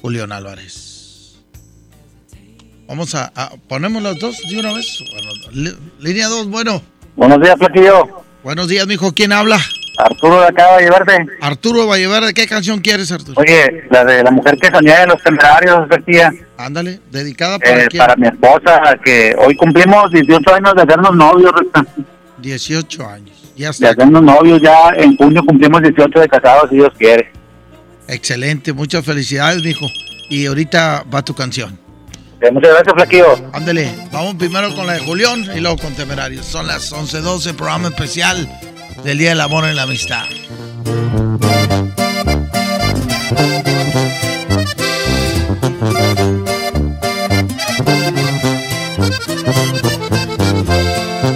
[0.00, 1.36] Julián Álvarez.
[2.88, 4.98] Vamos a, a ponemos los dos de una vez.
[5.52, 6.80] Bueno, línea dos, bueno.
[7.16, 8.22] Buenos días, Plaquillo.
[8.42, 9.12] Buenos días, mijo.
[9.12, 9.60] ¿Quién habla?
[9.98, 11.26] Arturo de acá de Valleverde.
[11.42, 12.32] Arturo Valleverde.
[12.34, 13.38] ¿Qué canción quieres, Arturo?
[13.40, 16.32] Oye, la de la mujer que soñaba de los temerarios, García.
[16.56, 17.98] Ándale, dedicada para Eh, quién?
[18.00, 21.84] para mi esposa, que hoy cumplimos 18 años de hacernos novios, Recta.
[22.38, 23.52] 18 años.
[23.56, 23.90] Ya De está.
[23.90, 27.30] hacernos novios, ya en junio cumplimos 18 de casados, si Dios quiere.
[28.08, 28.72] Excelente.
[28.72, 29.86] Muchas felicidades, mijo.
[30.30, 31.78] Y ahorita va tu canción.
[32.40, 33.50] Eh, muchas gracias, Flaquillo.
[33.52, 36.46] Ándale, vamos primero con la de Julián y luego con Temerarios.
[36.46, 38.48] Son las 11.12, programa especial
[39.04, 40.26] del Día del Amor y la Amistad.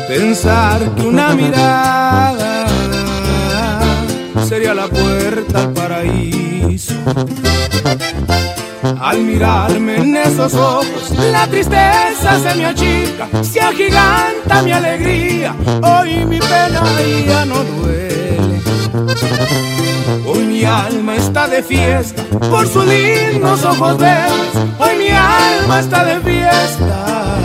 [0.08, 2.66] Pensar que una mirada
[4.48, 6.94] sería la puerta al paraíso.
[9.04, 15.54] Al mirarme en esos ojos, la tristeza se me achica, se agiganta mi alegría.
[15.82, 16.82] Hoy mi pena
[17.26, 18.62] ya no duele.
[20.26, 24.54] Hoy mi alma está de fiesta por sus lindos ojos verdes.
[24.78, 27.36] Hoy mi alma está de fiesta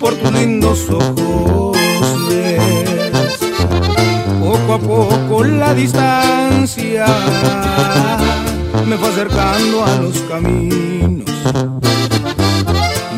[0.00, 1.78] por tus lindos ojos
[2.28, 3.38] verdes.
[4.40, 7.06] Poco a poco la distancia
[8.86, 11.28] me fue acercando a los caminos.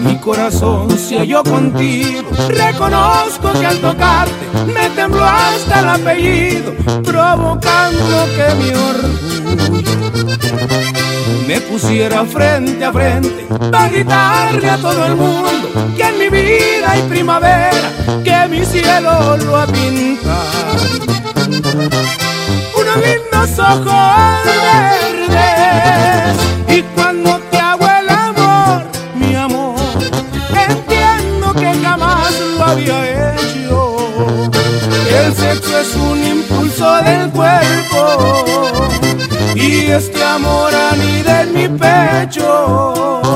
[0.04, 2.28] Mi corazón se halló contigo.
[2.48, 4.32] Reconozco que al tocarte
[4.66, 6.72] me tembló hasta el apellido,
[7.02, 9.20] provocando que mi orgullo
[11.46, 16.92] me pusiera frente a frente para gritarle a todo el mundo que en mi vida
[16.92, 17.90] hay primavera,
[18.22, 20.40] que mi cielo lo ha pintado.
[22.80, 25.19] Unos lindos ojos verdes
[26.68, 28.82] y cuando te hago el amor,
[29.14, 29.76] mi amor,
[30.68, 34.10] entiendo que jamás lo había hecho.
[35.24, 38.88] El sexo es un impulso del cuerpo
[39.54, 43.29] y este amor anida en mi pecho.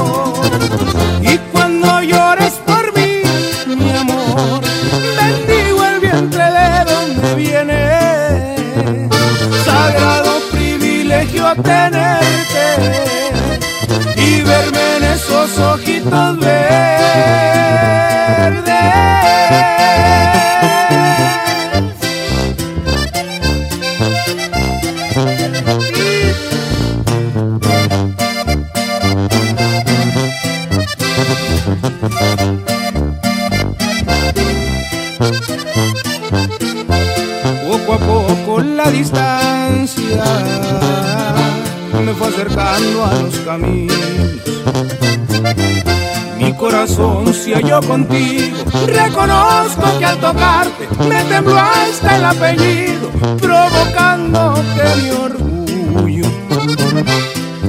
[47.80, 48.56] Contigo.
[48.86, 53.10] Reconozco que al tocarte me tembló hasta el apellido,
[53.40, 56.26] provocando que mi orgullo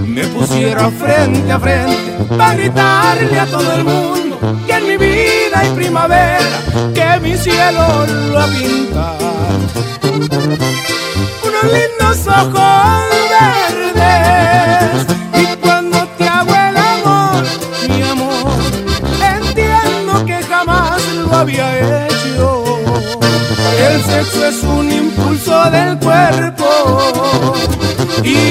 [0.07, 4.25] me pusiera frente a frente para gritarle a todo el mundo
[4.65, 6.61] que en mi vida hay primavera,
[6.93, 9.35] que mi cielo lo ha pintado.
[11.43, 12.94] Unos lindos ojos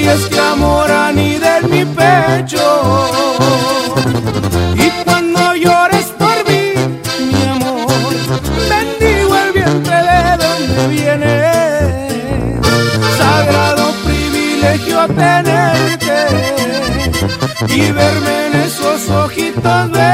[0.05, 3.11] y este amor anida en mi pecho.
[4.75, 6.75] Y cuando llores por mí,
[7.31, 8.15] mi amor,
[8.73, 11.35] bendigo el vientre de donde viene.
[13.19, 16.19] Sagrado privilegio tenerte
[17.69, 20.14] y verme en esos ojitos Porque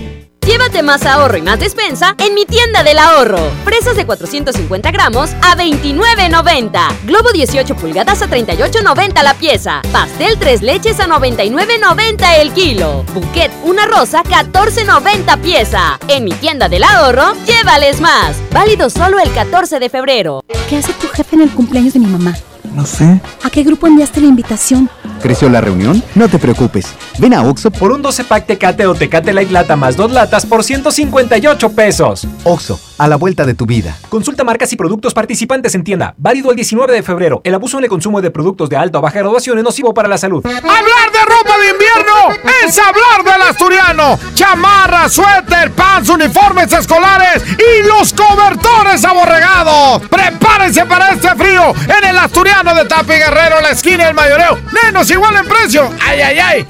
[0.83, 3.37] Más ahorro y más despensa en mi tienda del ahorro.
[3.63, 7.05] Fresas de 450 gramos a 29.90.
[7.05, 9.81] Globo 18 pulgadas a 38.90 la pieza.
[9.91, 13.05] Pastel 3 leches a 99.90 el kilo.
[13.13, 15.99] Bouquet una rosa 14.90 pieza.
[16.07, 18.35] En mi tienda del ahorro, llévales más.
[18.51, 20.43] Válido solo el 14 de febrero.
[20.67, 22.33] ¿Qué hace tu jefe en el cumpleaños de mi mamá?
[22.73, 23.19] No sé.
[23.43, 24.89] ¿A qué grupo enviaste la invitación?
[25.21, 26.01] ¿Creció la reunión?
[26.15, 26.87] No te preocupes.
[27.19, 30.45] Ven a Oxo por un 12 pack Tecate o Tecate Light Lata más dos latas
[30.45, 32.27] por 158 pesos.
[32.43, 33.97] Oxo, a la vuelta de tu vida.
[34.09, 36.13] Consulta marcas y productos participantes en tienda.
[36.17, 37.41] Válido el 19 de febrero.
[37.43, 40.07] El abuso en el consumo de productos de alta o baja graduación es nocivo para
[40.07, 40.45] la salud.
[40.45, 44.19] Hablar de ropa de invierno es hablar del asturiano.
[44.35, 50.03] Chamarra, suéter, pants, uniformes escolares y los cobertores aborregados.
[50.07, 54.59] Prepárense para este frío en el asturiano de Tapi Guerrero, la esquina del mayoreo.
[54.83, 55.89] Menos igual en precio.
[56.07, 56.67] ¡Ay, ay, ay!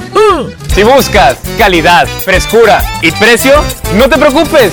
[0.74, 3.62] Si buscas calidad, frescura y precio,
[3.98, 4.72] no te preocupes.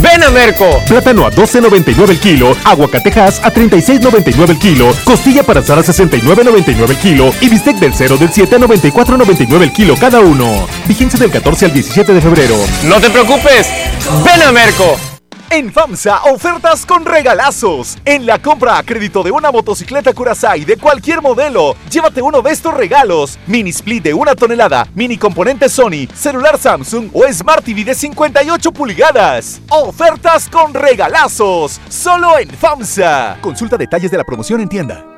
[0.00, 0.82] Ven a Merco.
[0.86, 6.90] Plátano a 12.99 el kilo, aguacatejas a 36.99 el kilo, costilla para asar a 69.99
[6.90, 10.66] el kilo y bistec del 0 del 7 a 94.99 el kilo cada uno.
[10.86, 12.56] Vigencia del 14 al 17 de febrero.
[12.84, 13.68] No te preocupes.
[14.24, 15.07] Ven a Merco.
[15.50, 17.96] En FAMSA, ofertas con regalazos.
[18.04, 22.50] En la compra a crédito de una motocicleta Curaçao de cualquier modelo, llévate uno de
[22.50, 23.38] estos regalos.
[23.46, 28.72] Mini split de una tonelada, mini componente Sony, celular Samsung o Smart TV de 58
[28.72, 29.62] pulgadas.
[29.70, 31.80] Ofertas con regalazos.
[31.88, 33.38] Solo en FAMSA.
[33.40, 35.17] Consulta detalles de la promoción en tienda.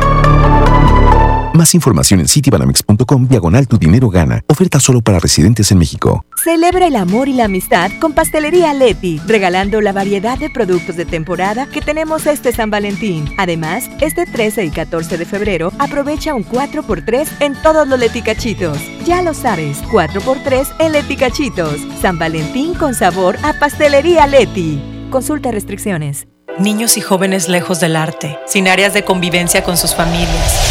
[1.53, 4.41] Más información en citibanamex.com diagonal tu dinero gana.
[4.47, 6.23] Oferta solo para residentes en México.
[6.41, 11.05] Celebra el amor y la amistad con Pastelería Leti, regalando la variedad de productos de
[11.05, 13.25] temporada que tenemos este San Valentín.
[13.37, 18.77] Además, este 13 y 14 de febrero aprovecha un 4x3 en todos los leticachitos.
[19.05, 21.75] Ya lo sabes, 4x3 en leticachitos.
[22.01, 24.81] San Valentín con sabor a Pastelería Leti.
[25.09, 26.27] Consulta restricciones.
[26.59, 30.70] Niños y jóvenes lejos del arte, sin áreas de convivencia con sus familias.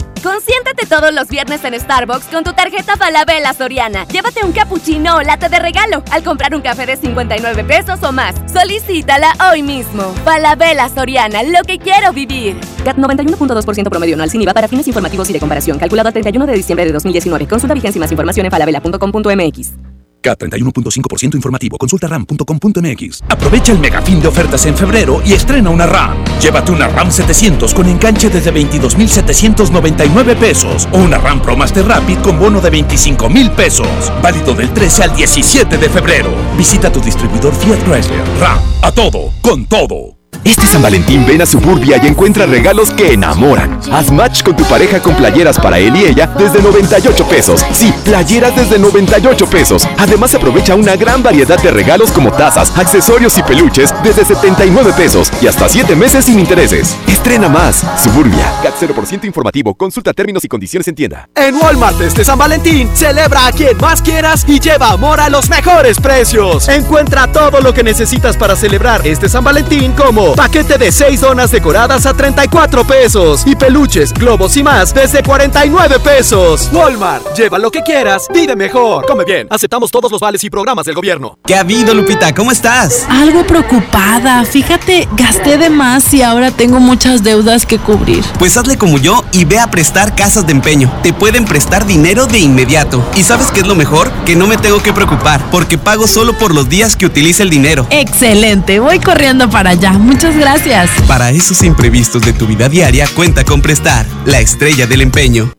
[0.23, 4.05] Consiéntete todos los viernes en Starbucks con tu tarjeta Falabella Soriana.
[4.07, 8.11] Llévate un cappuccino o latte de regalo al comprar un café de 59 pesos o
[8.11, 8.35] más.
[8.51, 10.13] Solicítala hoy mismo.
[10.23, 12.55] Falabella Soriana, lo que quiero vivir.
[12.85, 15.79] CAT 91.2% promedio anual sin IVA para fines informativos y de comparación.
[15.79, 17.47] Calculado a 31 de diciembre de 2019.
[17.47, 20.00] Consulta vigencia y más información en falabella.com.mx.
[20.21, 21.77] K31.5% informativo.
[21.77, 23.23] Consulta ram.com.mx.
[23.29, 26.23] Aprovecha el megafín de ofertas en febrero y estrena una RAM.
[26.39, 32.19] Llévate una RAM 700 con enganche desde 22,799 pesos o una RAM Pro Master Rapid
[32.19, 34.11] con bono de 25,000 pesos.
[34.21, 36.29] Válido del 13 al 17 de febrero.
[36.57, 38.23] Visita tu distribuidor Fiat Chrysler.
[38.39, 38.59] RAM.
[38.81, 40.20] A todo, con todo.
[40.43, 43.79] Este San Valentín ven a Suburbia y encuentra regalos que enamoran.
[43.91, 47.65] Haz match con tu pareja con playeras para él y ella desde 98 pesos.
[47.71, 49.87] Sí, playeras desde 98 pesos.
[49.97, 55.31] Además aprovecha una gran variedad de regalos como tazas, accesorios y peluches desde 79 pesos
[55.41, 56.97] y hasta 7 meses sin intereses.
[57.07, 57.85] Estrena más.
[58.03, 58.51] Suburbia.
[58.63, 59.75] CAT 0% informativo.
[59.75, 61.29] Consulta términos y condiciones en tienda.
[61.35, 65.49] En Walmart este San Valentín, celebra a quien más quieras y lleva amor a los
[65.49, 66.67] mejores precios.
[66.67, 71.51] Encuentra todo lo que necesitas para celebrar este San Valentín como Paquete de 6 donas
[71.51, 73.43] decoradas a 34 pesos.
[73.45, 76.69] Y peluches, globos y más desde 49 pesos.
[76.71, 79.05] Walmart, lleva lo que quieras, vive mejor.
[79.05, 81.37] Come bien, aceptamos todos los vales y programas del gobierno.
[81.45, 82.33] ¿Qué ha habido, Lupita?
[82.33, 83.05] ¿Cómo estás?
[83.09, 84.45] Algo preocupada.
[84.45, 88.23] Fíjate, gasté de más y ahora tengo muchas deudas que cubrir.
[88.39, 90.91] Pues hazle como yo y ve a prestar casas de empeño.
[91.03, 93.03] Te pueden prestar dinero de inmediato.
[93.15, 94.11] ¿Y sabes qué es lo mejor?
[94.25, 97.49] Que no me tengo que preocupar porque pago solo por los días que utilice el
[97.49, 97.87] dinero.
[97.89, 99.93] Excelente, voy corriendo para allá.
[100.11, 100.89] Muchas gracias.
[101.07, 105.53] Para esos imprevistos de tu vida diaria, cuenta con Prestar, la estrella del empeño.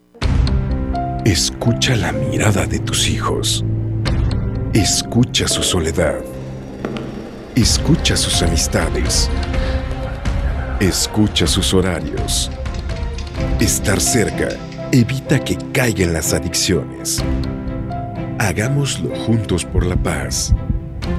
[1.24, 3.64] Escucha la mirada de tus hijos.
[4.74, 6.16] Escucha su soledad.
[7.54, 9.30] Escucha sus amistades.
[10.80, 12.50] Escucha sus horarios.
[13.58, 14.48] Estar cerca
[14.92, 17.24] evita que caigan las adicciones.
[18.38, 20.54] Hagámoslo juntos por la paz.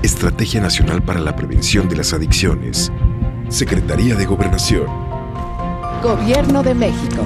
[0.03, 2.91] Estrategia Nacional para la Prevención de las Adicciones.
[3.53, 4.88] Secretaría de Gobernación.
[6.01, 7.23] Gobierno de México.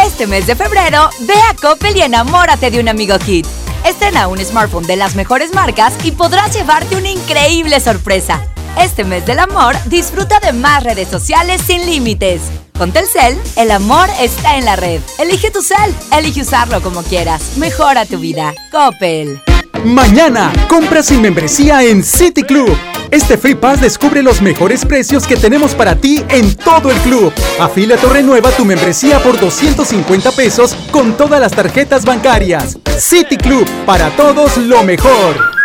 [0.00, 3.44] Este mes de febrero, ve a Coppel y enamórate de un amigo Kit.
[3.84, 8.40] Estrena un smartphone de las mejores marcas y podrás llevarte una increíble sorpresa.
[8.78, 12.42] Este mes del amor, disfruta de más redes sociales sin límites.
[12.78, 15.00] Con Telcel, el amor está en la red.
[15.18, 17.56] Elige tu cel, elige usarlo como quieras.
[17.56, 18.54] Mejora tu vida.
[18.70, 19.42] Coppel.
[19.82, 22.76] Mañana, compra sin membresía en City Club.
[23.10, 27.32] Este Free Pass descubre los mejores precios que tenemos para ti en todo el club.
[27.60, 32.78] Afílate o renueva tu membresía por 250 pesos con todas las tarjetas bancarias.
[32.98, 35.63] City Club, para todos lo mejor.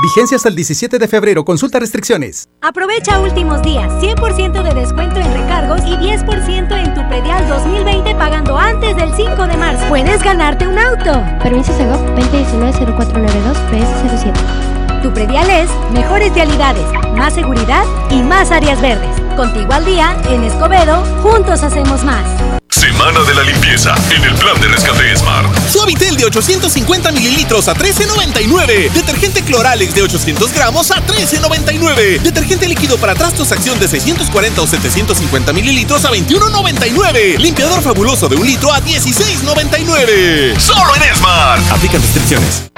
[0.00, 1.44] Vigencia hasta el 17 de febrero.
[1.44, 2.48] Consulta restricciones.
[2.60, 3.90] Aprovecha últimos días.
[4.00, 9.46] 100% de descuento en recargos y 10% en tu predial 2020 pagando antes del 5
[9.46, 9.88] de marzo.
[9.88, 11.24] Puedes ganarte un auto.
[11.42, 14.67] Permiso Segov 2019-0492 PS07.
[15.02, 16.84] Tu predial es mejores realidades,
[17.16, 19.10] más seguridad y más áreas verdes.
[19.36, 22.24] Contigo al día, en Escobedo, juntos hacemos más.
[22.68, 25.46] Semana de la limpieza en el plan de rescate Smart.
[25.70, 28.90] Suavitel de 850 mililitros a 13.99.
[28.90, 32.20] Detergente Cloralex de 800 gramos a 13.99.
[32.20, 37.38] Detergente líquido para trastos acción de 640 o 750 mililitros a 21.99.
[37.38, 40.58] Limpiador fabuloso de un litro a 16.99.
[40.58, 41.62] Solo en Smart.
[41.70, 42.68] Aplican restricciones.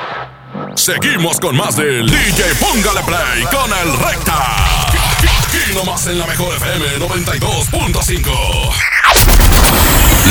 [0.77, 4.89] Seguimos con más del DJ Póngale Play con el Recta.
[4.89, 8.31] Aquí nomás en la mejor FM 92.5.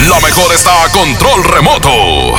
[0.09, 2.35] La mejor está a control remoto.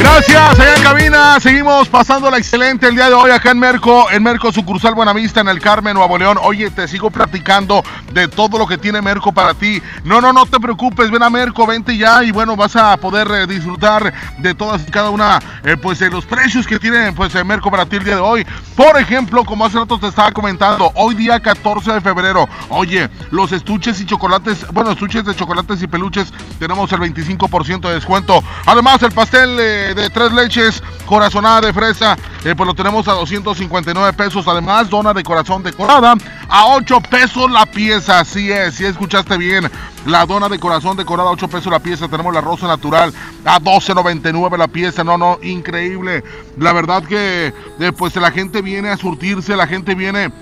[0.00, 1.38] Gracias, allá en cabina.
[1.40, 5.42] Seguimos pasando la excelente el día de hoy acá en Merco, en Merco sucursal Buenavista,
[5.42, 6.38] en el Carmen, Nuevo León.
[6.42, 9.82] Oye, te sigo platicando de todo lo que tiene Merco para ti.
[10.04, 13.30] No, no, no te preocupes, ven a Merco, vente ya y bueno, vas a poder
[13.30, 17.34] eh, disfrutar de todas y cada una, eh, pues de los precios que tiene pues
[17.34, 18.46] eh, Merco para ti el día de hoy.
[18.74, 23.52] Por ejemplo, como hace rato te estaba comentando, hoy día 14 de febrero, oye, los
[23.52, 28.42] estuches y chocolates, bueno, estuches de chocolates y peluches, tenemos el 25% de descuento.
[28.64, 29.58] Además, el pastel
[29.94, 34.46] de tres leches, corazonada de fresa, eh, pues lo tenemos a 259 pesos.
[34.48, 36.14] Además, dona de corazón decorada
[36.48, 38.20] a 8 pesos la pieza.
[38.20, 39.70] Así es, si escuchaste bien.
[40.06, 42.08] La dona de corazón decorada a 8 pesos la pieza.
[42.08, 43.12] Tenemos la rosa natural
[43.44, 45.04] a 12.99 la pieza.
[45.04, 46.24] No, no, increíble.
[46.56, 50.32] La verdad que eh, pues la gente viene a surtirse, la gente viene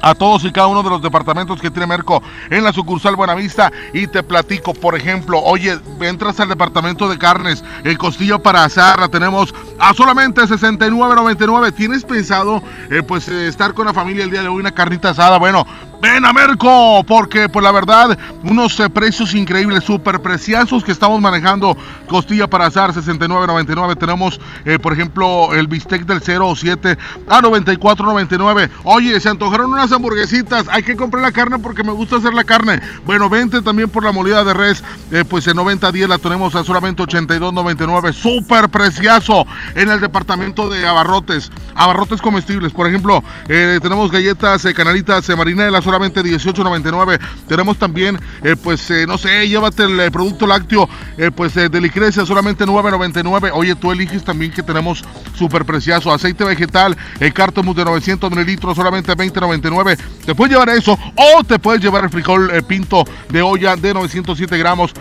[0.00, 3.72] a todos y cada uno de los departamentos que tiene Merco en la sucursal Buenavista
[3.92, 9.00] y te platico, por ejemplo, oye, entras al departamento de carnes, el costillo para asar,
[9.00, 11.74] la tenemos a solamente 69.99.
[11.74, 15.10] ¿Tienes pensado eh, pues eh, estar con la familia el día de hoy una carnita
[15.10, 15.38] asada?
[15.38, 15.66] Bueno,
[16.00, 21.20] ven a Merco porque pues la verdad unos eh, precios increíbles, súper preciosos que estamos
[21.20, 21.76] manejando,
[22.08, 23.98] costilla para asar 69.99.
[23.98, 26.98] Tenemos eh, por ejemplo el bistec del 07
[27.28, 28.70] a 94.99.
[28.84, 32.44] Oye, se antojaron unas hamburguesitas, hay que comprar la carne porque me gusta hacer la
[32.44, 32.80] carne.
[33.04, 36.64] Bueno, vente también por la molida de res, eh, pues en 90.10 la tenemos a
[36.64, 38.12] solamente 82.99.
[38.12, 42.72] Súper precioso en el departamento de abarrotes, abarrotes comestibles.
[42.72, 47.18] Por ejemplo, tenemos galletas, canalitas, eh, marinela, solamente 18.99.
[47.48, 50.88] Tenemos también, eh, pues, eh, no sé, llévate el producto lácteo,
[51.18, 53.50] eh, pues, de Licrecia, solamente 9.99.
[53.52, 55.04] Oye, tú eliges también que tenemos
[55.36, 56.12] súper precioso.
[56.12, 59.98] Aceite vegetal, el Cartomus de 900 mililitros, solamente 20.99.
[60.24, 64.56] Te puedes llevar eso o te puedes llevar el frijol pinto de olla de 907
[64.58, 64.94] gramos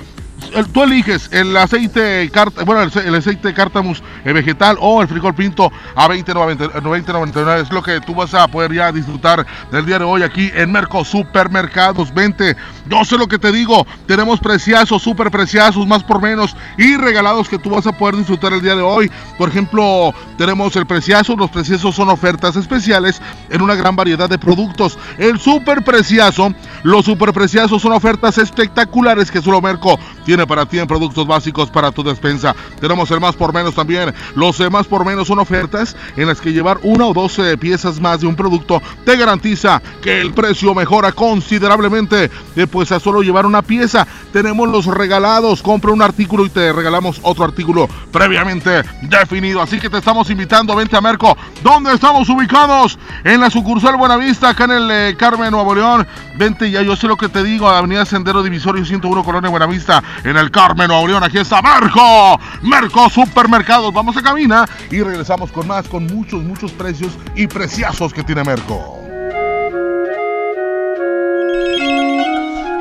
[0.74, 2.32] tú eliges el aceite
[2.66, 7.82] bueno el, aceite cártamus eh, vegetal o el frijol pinto a 20.90 20.99 es lo
[7.84, 12.14] que tú vas a poder ya disfrutar del día de hoy aquí en Merco Supermercados
[12.14, 12.56] 20
[12.88, 17.50] yo sé lo que te digo tenemos preciazos super preciazos más por menos y regalados
[17.50, 19.12] que tú vas a poder disfrutar el día de hoy.
[19.38, 24.38] Por ejemplo tenemos el preciazo los preciazos son ofertas especiales en una gran variedad de
[24.38, 24.98] productos.
[25.18, 26.54] El super preciazo
[26.84, 31.70] los super preciazos son ofertas espectaculares que solo Merco tiene para ti en productos básicos
[31.70, 32.56] para tu despensa.
[32.80, 34.14] Tenemos el más por menos también.
[34.36, 37.58] Los eh, más por menos son ofertas en las que llevar una o dos eh,
[37.58, 42.30] piezas más de un producto te garantiza que el precio mejora considerablemente.
[42.56, 44.08] Eh, pues a solo llevar una pieza.
[44.32, 45.62] Tenemos los regalados.
[45.62, 49.62] Compra un artículo y te regalamos otro artículo previamente definido.
[49.62, 50.76] Así que te estamos invitando.
[50.76, 51.38] Vente a Merco.
[51.64, 52.98] ¿Dónde estamos ubicados?
[53.24, 56.08] En la sucursal Buenavista, acá en el eh, Carmen, Nuevo León.
[56.38, 57.70] Vente ya, yo sé lo que te digo.
[57.70, 61.24] Avenida Sendero Divisorio 101, Colonia Buenavista, en el Carmen, Nuevo León.
[61.24, 62.40] Aquí está Merco.
[62.62, 63.94] Merco Supermercados.
[63.94, 68.44] Vamos a cabina y regresamos con más, con muchos, muchos precios y preciazos que tiene
[68.44, 69.00] Merco.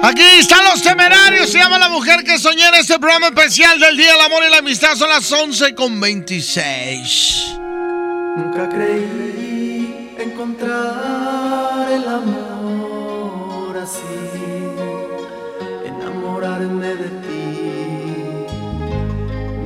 [0.03, 1.51] Aquí están los temerarios.
[1.51, 4.51] Se llama La Mujer que Soñé en este programa especial del Día del Amor y
[4.51, 4.95] la Amistad.
[4.95, 7.59] Son las 11 con 26.
[8.37, 14.01] Nunca creí encontrar el amor así,
[15.85, 17.18] enamorarme de ti.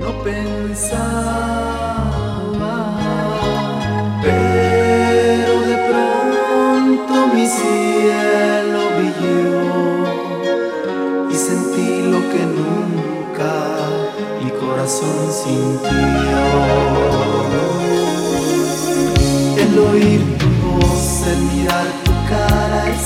[0.02, 1.04] No pensaba,
[4.20, 10.04] pero de pronto mi cielo brilló
[11.30, 13.50] y sentí lo que nunca
[14.42, 16.42] mi corazón sintió.
[19.56, 22.98] El oír tu voz, el mirar tu cara, el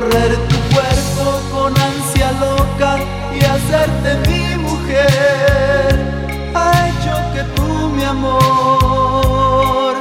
[0.00, 2.98] recorrer tu cuerpo con ansia loca
[3.34, 5.90] y hacerte mi mujer,
[6.54, 9.94] ha hecho que tú, mi amor,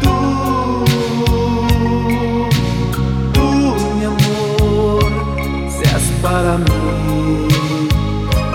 [0.00, 0.84] tú,
[3.32, 5.02] tú, mi amor,
[5.70, 7.48] seas para mí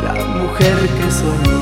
[0.04, 1.56] la mujer que soñé.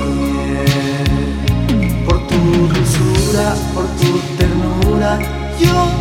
[2.05, 2.37] Por tu
[2.67, 5.19] dulzura, por tu ternura,
[5.59, 5.92] yo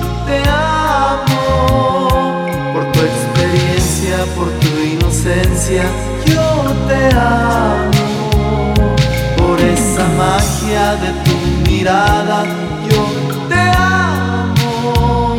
[5.76, 6.50] yo
[6.88, 8.04] te amo.
[9.36, 11.34] Por esa magia de tu
[11.70, 12.44] mirada,
[12.90, 13.02] yo
[13.48, 15.36] te amo.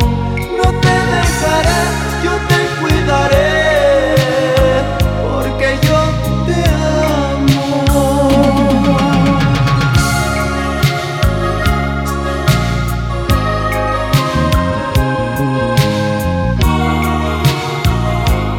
[0.58, 1.80] No te dejaré,
[2.24, 3.50] yo te cuidaré,
[5.22, 6.00] porque yo
[6.46, 6.58] te
[7.30, 7.74] amo.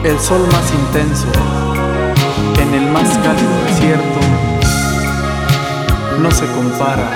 [0.03, 1.54] El sol más intenso
[2.67, 4.19] en el más cálido desierto
[6.21, 7.11] no se compara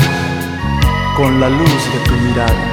[1.15, 2.65] con la luz de tu mirada.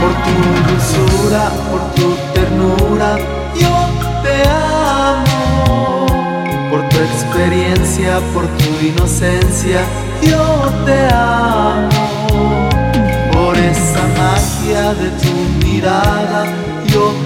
[0.00, 0.34] Por tu
[0.68, 3.18] dulzura, por tu ternura,
[3.54, 3.74] yo
[4.22, 6.06] te amo.
[6.70, 9.80] Por tu experiencia, por tu inocencia,
[10.22, 12.05] yo te amo.
[14.66, 16.44] De tu mirada,
[16.92, 17.25] yo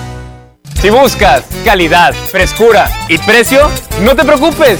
[0.81, 3.69] Si buscas calidad, frescura y precio,
[4.01, 4.79] no te preocupes.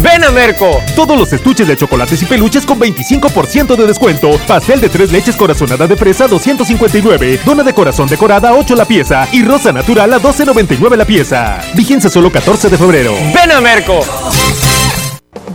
[0.00, 0.80] Ven a Merco.
[0.96, 4.30] Todos los estuches de chocolates y peluches con 25% de descuento.
[4.46, 7.40] Pastel de tres leches corazonada de fresa 259.
[7.44, 9.28] Dona de corazón decorada 8 la pieza.
[9.30, 11.60] Y rosa natural a 12.99 la pieza.
[11.74, 13.14] Vigencia solo 14 de febrero.
[13.34, 14.00] Ven a Merco.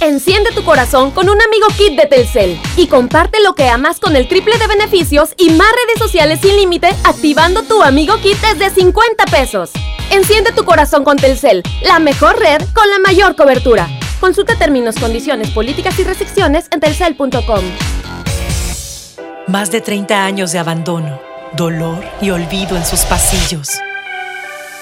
[0.00, 4.14] Enciende tu corazón con un amigo kit de Telcel y comparte lo que amas con
[4.14, 8.68] el triple de beneficios y más redes sociales sin límite activando tu amigo kit desde
[8.68, 9.70] 50 pesos.
[10.10, 13.88] Enciende tu corazón con Telcel, la mejor red con la mayor cobertura.
[14.20, 17.64] Consulta términos, condiciones, políticas y restricciones en telcel.com.
[19.46, 21.20] Más de 30 años de abandono,
[21.56, 23.70] dolor y olvido en sus pasillos.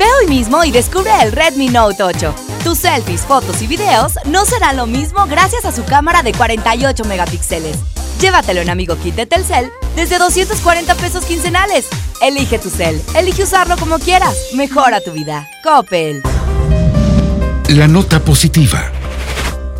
[0.00, 2.34] Ve hoy mismo y descubre el Redmi Note 8.
[2.64, 7.04] Tus selfies, fotos y videos no serán lo mismo gracias a su cámara de 48
[7.04, 7.76] megapíxeles.
[8.18, 11.86] Llévatelo en Amigo Kit de Telcel desde 240 pesos quincenales.
[12.22, 14.34] Elige tu cel, elige usarlo como quieras.
[14.54, 15.46] Mejora tu vida.
[15.62, 16.22] Coppel.
[17.68, 18.90] La nota positiva.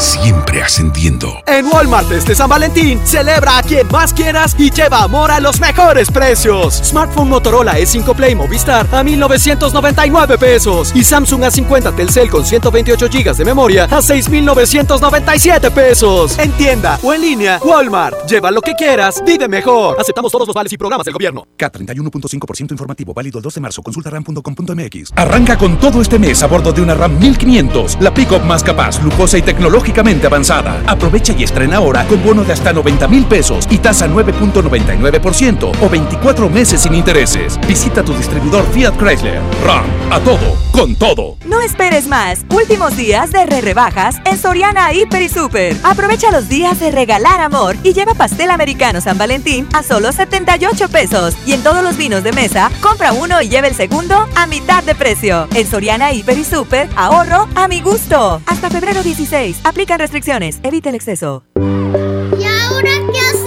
[0.00, 1.42] Siempre ascendiendo.
[1.46, 5.60] En Walmart este San Valentín, celebra a quien más quieras y lleva amor a los
[5.60, 6.80] mejores precios.
[6.82, 10.92] Smartphone Motorola E5 Play Movistar a 1,999 pesos.
[10.94, 16.38] Y Samsung A50 Telcel con 128 GB de memoria a 6,997 pesos.
[16.38, 18.26] En tienda o en línea, Walmart.
[18.26, 20.00] Lleva lo que quieras, vive mejor.
[20.00, 21.46] Aceptamos todos los vales y programas del gobierno.
[21.58, 23.82] K31.5% informativo, válido el 2 de marzo.
[23.82, 25.12] Consulta ram.com.mx.
[25.14, 28.98] Arranca con todo este mes a bordo de una RAM 1500, la pick-up más capaz,
[29.02, 30.82] lujosa y tecnológica avanzada.
[30.86, 35.88] Aprovecha y estrena ahora con bono de hasta 90 mil pesos y tasa 9.99% o
[35.88, 37.58] 24 meses sin intereses.
[37.66, 39.40] Visita tu distribuidor Fiat Chrysler.
[39.64, 41.36] RAM, a todo, con todo.
[41.44, 42.46] No esperes más.
[42.48, 45.76] Últimos días de re rebajas en Soriana Hiper y Super.
[45.82, 50.88] Aprovecha los días de regalar amor y lleva pastel americano San Valentín a solo 78
[50.88, 51.36] pesos.
[51.44, 54.82] Y en todos los vinos de mesa, compra uno y lleva el segundo a mitad
[54.82, 55.48] de precio.
[55.54, 58.40] En Soriana Hiper y Super, ahorro a mi gusto.
[58.46, 59.60] Hasta febrero 16.
[59.64, 60.60] Aplican restricciones.
[60.62, 61.44] Evita el exceso.
[61.56, 63.39] ¿Y ahora qué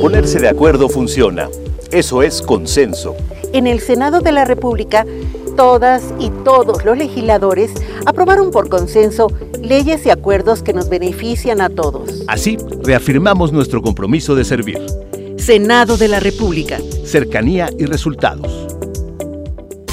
[0.00, 1.50] Ponerse de acuerdo funciona.
[1.92, 3.14] Eso es consenso.
[3.52, 5.04] En el Senado de la República,
[5.58, 7.70] todas y todos los legisladores
[8.06, 9.26] aprobaron por consenso
[9.60, 12.24] leyes y acuerdos que nos benefician a todos.
[12.28, 14.80] Así, reafirmamos nuestro compromiso de servir.
[15.36, 16.78] Senado de la República.
[17.04, 18.68] Cercanía y resultados.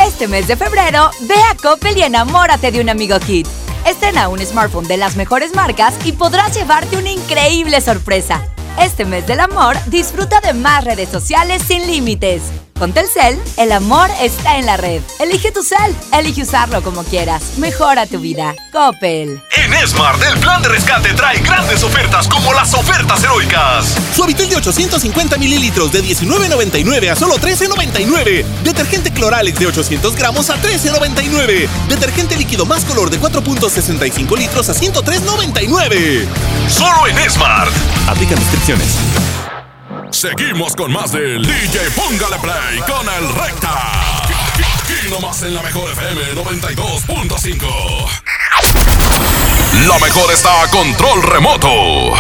[0.02, 3.46] Este mes de febrero, ve a Coppel y enamórate de un amigo Kit.
[3.86, 8.42] Estrena un smartphone de las mejores marcas y podrás llevarte una increíble sorpresa.
[8.80, 12.44] Este mes del amor, disfruta de más redes sociales sin límites.
[12.80, 15.02] Con Telcel, el amor está en la red.
[15.20, 17.58] Elige tu cel, elige usarlo como quieras.
[17.58, 18.56] Mejora tu vida.
[18.72, 19.42] Coppel.
[19.56, 23.96] En Smart, el plan de rescate trae grandes ofertas como las ofertas heroicas.
[24.16, 28.46] Suavitel de 850 mililitros de 19.99 a solo 13.99.
[28.64, 31.68] Detergente Cloralex de 800 gramos a 13.99.
[31.90, 36.28] Detergente líquido más color de 4.65 litros a 103.99.
[36.70, 37.72] Solo en Smart.
[38.08, 39.47] Aplican restricciones.
[40.12, 44.24] Seguimos con más del DJ Póngale Play con el Recta.
[44.24, 47.68] Aquí nomás en la mejor FM 92.5.
[49.88, 52.14] La mejor está a control remoto.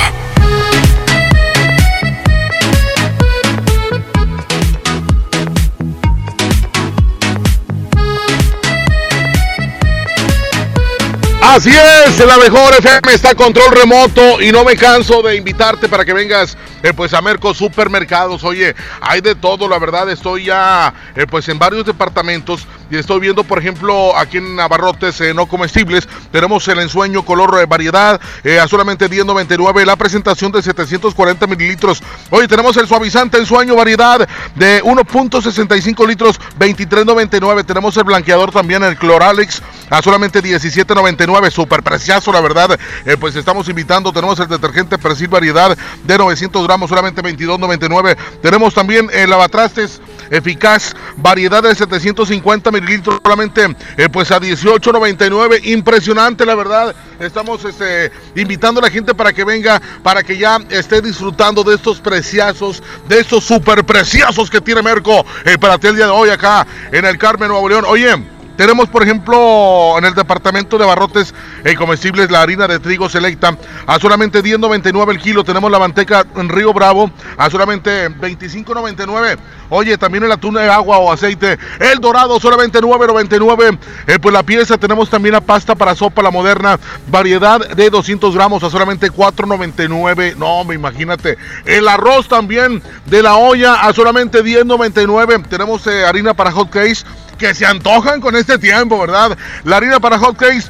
[11.49, 15.87] Así es, la mejor FM está a control remoto y no me canso de invitarte
[15.87, 18.43] para que vengas eh, pues a Merco Supermercados.
[18.43, 23.19] Oye, hay de todo, la verdad, estoy ya eh, pues en varios departamentos y estoy
[23.19, 28.19] viendo, por ejemplo, aquí en Navarrotes eh, no comestibles, tenemos el ensueño color variedad
[28.61, 32.01] a solamente 10.99, la presentación de 740 mililitros.
[32.29, 37.65] Oye, tenemos el suavizante ensueño variedad de 1.65 litros, 23.99.
[37.65, 42.79] Tenemos el blanqueador también, el Cloralex, a solamente 17.99, súper precioso, la verdad.
[43.19, 48.17] pues estamos invitando, tenemos el detergente Persil variedad de 900 gramos, solamente 22.99.
[48.41, 55.65] Tenemos también el lavatrastes eficaz, variedad de 750 mililitros, solamente eh, pues a 18.99.
[55.65, 56.95] Impresionante, la verdad.
[57.19, 61.75] Estamos este, invitando a la gente para que venga, para que ya esté disfrutando de
[61.75, 66.11] estos preciosos, de estos super preciosos que tiene Merco eh, para ti el día de
[66.11, 67.85] hoy acá en el Carmen Nuevo León.
[67.87, 68.36] Oye.
[68.57, 73.55] Tenemos, por ejemplo, en el departamento de barrotes y comestibles, la harina de trigo selecta
[73.85, 75.43] a solamente 10.99 el kilo.
[75.43, 79.37] Tenemos la manteca en Río Bravo a solamente 25.99.
[79.69, 83.77] Oye, también el atún de agua o aceite, el dorado solamente 9.99.
[84.07, 86.79] Eh, pues la pieza tenemos también la pasta para sopa, la moderna,
[87.09, 90.35] variedad de 200 gramos a solamente 4.99.
[90.35, 91.37] No, me imagínate.
[91.65, 95.47] El arroz también de la olla a solamente 10.99.
[95.47, 97.05] Tenemos eh, harina para hot cakes
[97.37, 99.37] que se antojan con este tiempo, ¿verdad?
[99.63, 100.65] La harina para hot cakes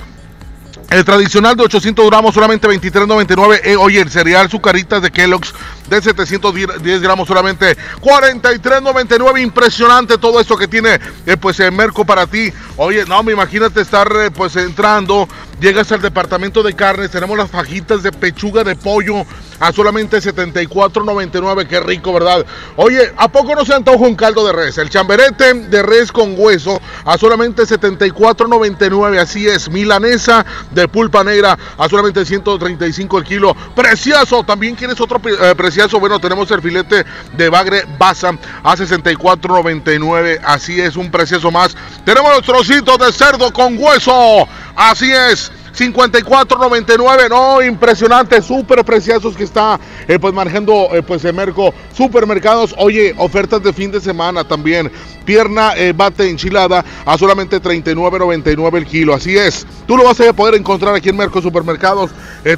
[0.89, 3.61] el tradicional de 800 gramos, solamente 23.99.
[3.63, 5.53] Eh, oye, el cereal Zucaritas de Kellogg's
[5.89, 9.41] de 710 gramos, solamente 43.99.
[9.41, 12.51] Impresionante todo esto que tiene, eh, pues, el Merco para ti.
[12.77, 15.27] Oye, no, me imagínate estar, eh, pues, entrando.
[15.59, 19.25] Llegas al departamento de carnes, tenemos las fajitas de pechuga de pollo
[19.59, 21.67] a solamente 74.99.
[21.67, 22.45] Qué rico, ¿verdad?
[22.75, 24.77] Oye, ¿a poco no se antoja un caldo de res?
[24.77, 29.19] El chamberete de res con hueso a solamente 74.99.
[29.19, 33.55] Así es, milanesa de pulpa negra a solamente 135 el kilo.
[33.75, 35.76] Precioso, también quieres otro eh, precioso.
[35.99, 38.31] Bueno, tenemos el filete de bagre basa
[38.63, 40.39] a 64.99.
[40.43, 41.75] Así es, un precioso más.
[42.03, 44.47] Tenemos los trocitos de cerdo con hueso.
[44.75, 45.51] Así es.
[45.77, 52.73] 54.99, no, impresionante, súper preciosos que está eh, pues manejando eh, pues Merco Supermercados.
[52.79, 54.91] Oye, ofertas de fin de semana también.
[55.23, 59.13] Pierna eh, bate enchilada a solamente 39.99 el kilo.
[59.13, 62.09] Así es, tú lo vas a poder encontrar aquí en Merco Supermercados.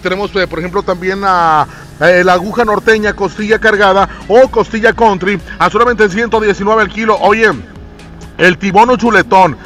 [0.01, 1.67] tenemos, por ejemplo, también a
[1.99, 7.17] la aguja norteña, costilla cargada o costilla country a solamente 119 el kilo.
[7.19, 7.51] Oye,
[8.37, 9.57] el tibono chuletón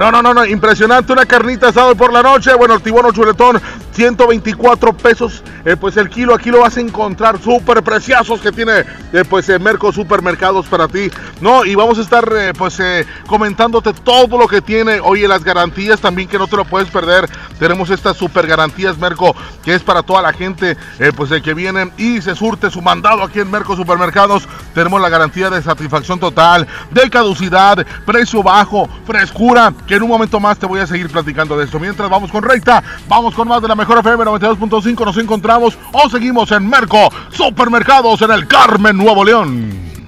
[0.00, 1.12] no, no, no, no, impresionante.
[1.12, 2.54] Una carnita asada por la noche.
[2.54, 3.60] Bueno, el tibono chuletón,
[4.00, 5.42] 124 pesos.
[5.66, 9.46] Eh, pues el kilo aquí lo vas a encontrar súper preciosos que tiene eh, pues
[9.50, 11.10] eh, Merco Supermercados para ti.
[11.42, 12.80] No, y vamos a estar pues
[13.26, 15.00] comentándote todo lo que tiene.
[15.00, 17.28] Oye, las garantías también que no te lo puedes perder.
[17.58, 20.78] Tenemos estas super garantías Merco que es para toda la gente
[21.14, 24.48] pues que viene y se surte su mandado aquí en Merco Supermercados.
[24.72, 30.40] Tenemos la garantía de satisfacción total, de caducidad, precio bajo, frescura que en un momento
[30.40, 31.78] más te voy a seguir platicando de esto.
[31.78, 36.08] Mientras vamos con recta, vamos con más de la mejor FM 92.5, nos encontramos o
[36.08, 39.99] seguimos en Merco Supermercados en el Carmen, Nuevo León.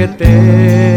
[0.00, 0.89] Me haces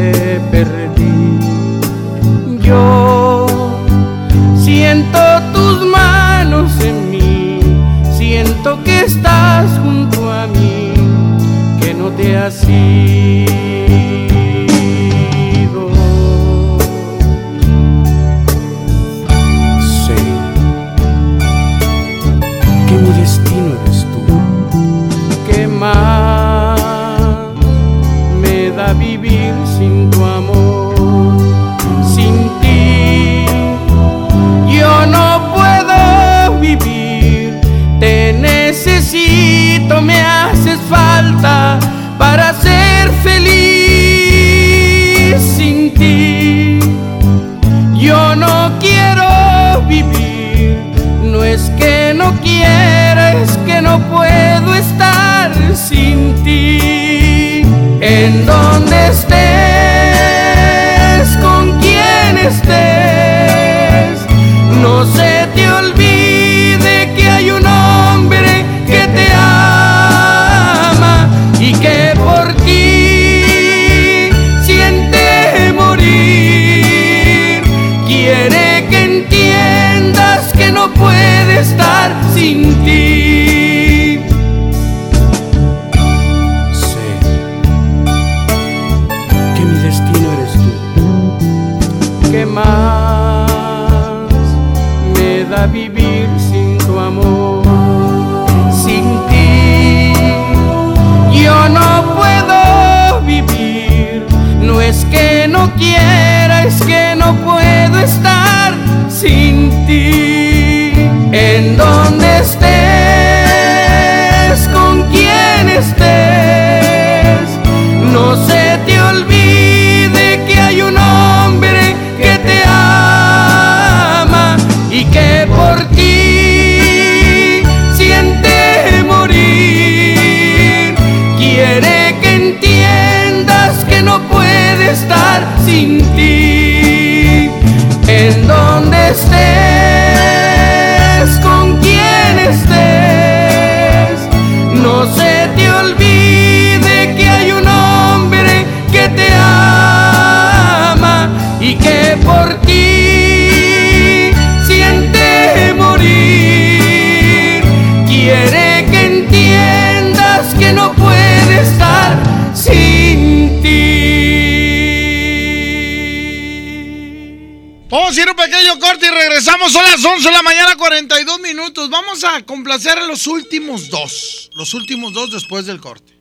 [173.23, 174.49] los últimos dos.
[174.53, 176.19] Los últimos dos después del corte.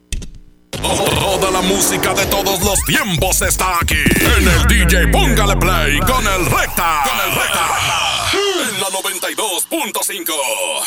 [0.71, 3.97] Toda la música de todos los tiempos está aquí.
[4.21, 7.03] En el DJ Póngale Play con el Recta.
[7.05, 7.67] Con el Recta.
[8.69, 10.33] En la 92.5.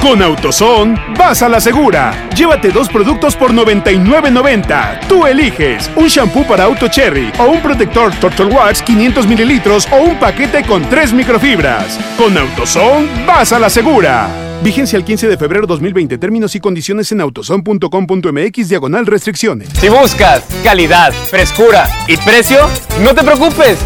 [0.00, 2.28] Con AutoZone, vas a la segura.
[2.36, 5.08] Llévate dos productos por 99.90.
[5.08, 9.96] Tú eliges un shampoo para auto cherry o un protector Turtle Wax 500 mililitros o
[9.96, 11.98] un paquete con tres microfibras.
[12.16, 14.28] Con AutoZone, vas a la segura.
[14.62, 16.16] Vigencia el 15 de febrero 2020.
[16.18, 19.68] Términos y condiciones en autozone.com.mx diagonal restricciones.
[19.80, 22.68] Si buscas calidad, frescura y precio,
[23.02, 23.78] no te preocupes.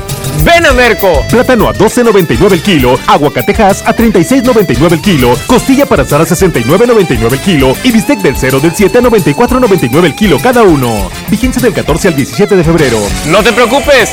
[0.44, 1.24] Ven a Merco.
[1.28, 7.32] Plátano a 12.99 el kilo, aguacatejas a 36.99 el kilo, costilla para asar a 69.99
[7.32, 11.10] el kilo y bistec del 0 del 7 a 94.99 el kilo cada uno.
[11.30, 12.98] Vigencia del 14 al 17 de febrero.
[13.26, 14.10] No te preocupes.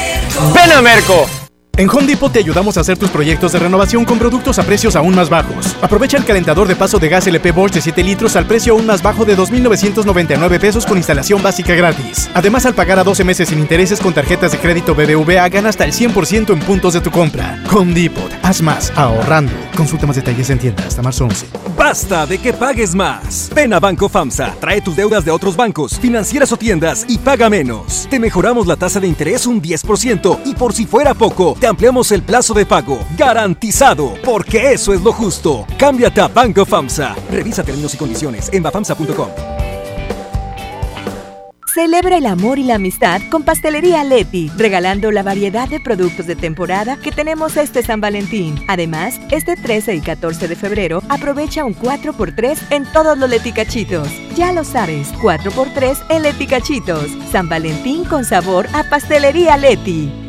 [0.53, 1.38] Ven a Merco.
[1.79, 4.97] En Home Depot te ayudamos a hacer tus proyectos de renovación con productos a precios
[4.97, 5.77] aún más bajos.
[5.81, 8.85] Aprovecha el calentador de paso de gas LP Bosch de 7 litros al precio aún
[8.85, 12.29] más bajo de 2.999 pesos con instalación básica gratis.
[12.33, 15.85] Además, al pagar a 12 meses sin intereses con tarjetas de crédito BBVA, gana hasta
[15.85, 17.63] el 100% en puntos de tu compra.
[17.73, 19.53] Home Depot, haz más, ahorrando.
[19.77, 21.45] Consulta más detalles en tienda hasta marzo 11.
[21.77, 23.49] Basta de que pagues más.
[23.55, 27.49] Ven a Banco FAMSA, trae tus deudas de otros bancos, financieras o tiendas y paga
[27.49, 28.05] menos.
[28.09, 32.11] Te mejoramos la tasa de interés un 10% y por si fuera poco, te ampliamos
[32.11, 32.99] el plazo de pago.
[33.17, 35.65] Garantizado, porque eso es lo justo.
[35.77, 37.15] Cámbiate a Banco FAMSA.
[37.31, 39.29] Revisa términos y condiciones en bafamsa.com.
[41.73, 46.35] Celebra el amor y la amistad con Pastelería Leti, regalando la variedad de productos de
[46.35, 48.55] temporada que tenemos este San Valentín.
[48.67, 54.09] Además, este 13 y 14 de febrero aprovecha un 4x3 en todos los leticachitos.
[54.35, 57.05] Ya lo sabes, 4x3 en leticachitos.
[57.31, 60.28] San Valentín con sabor a Pastelería Leti.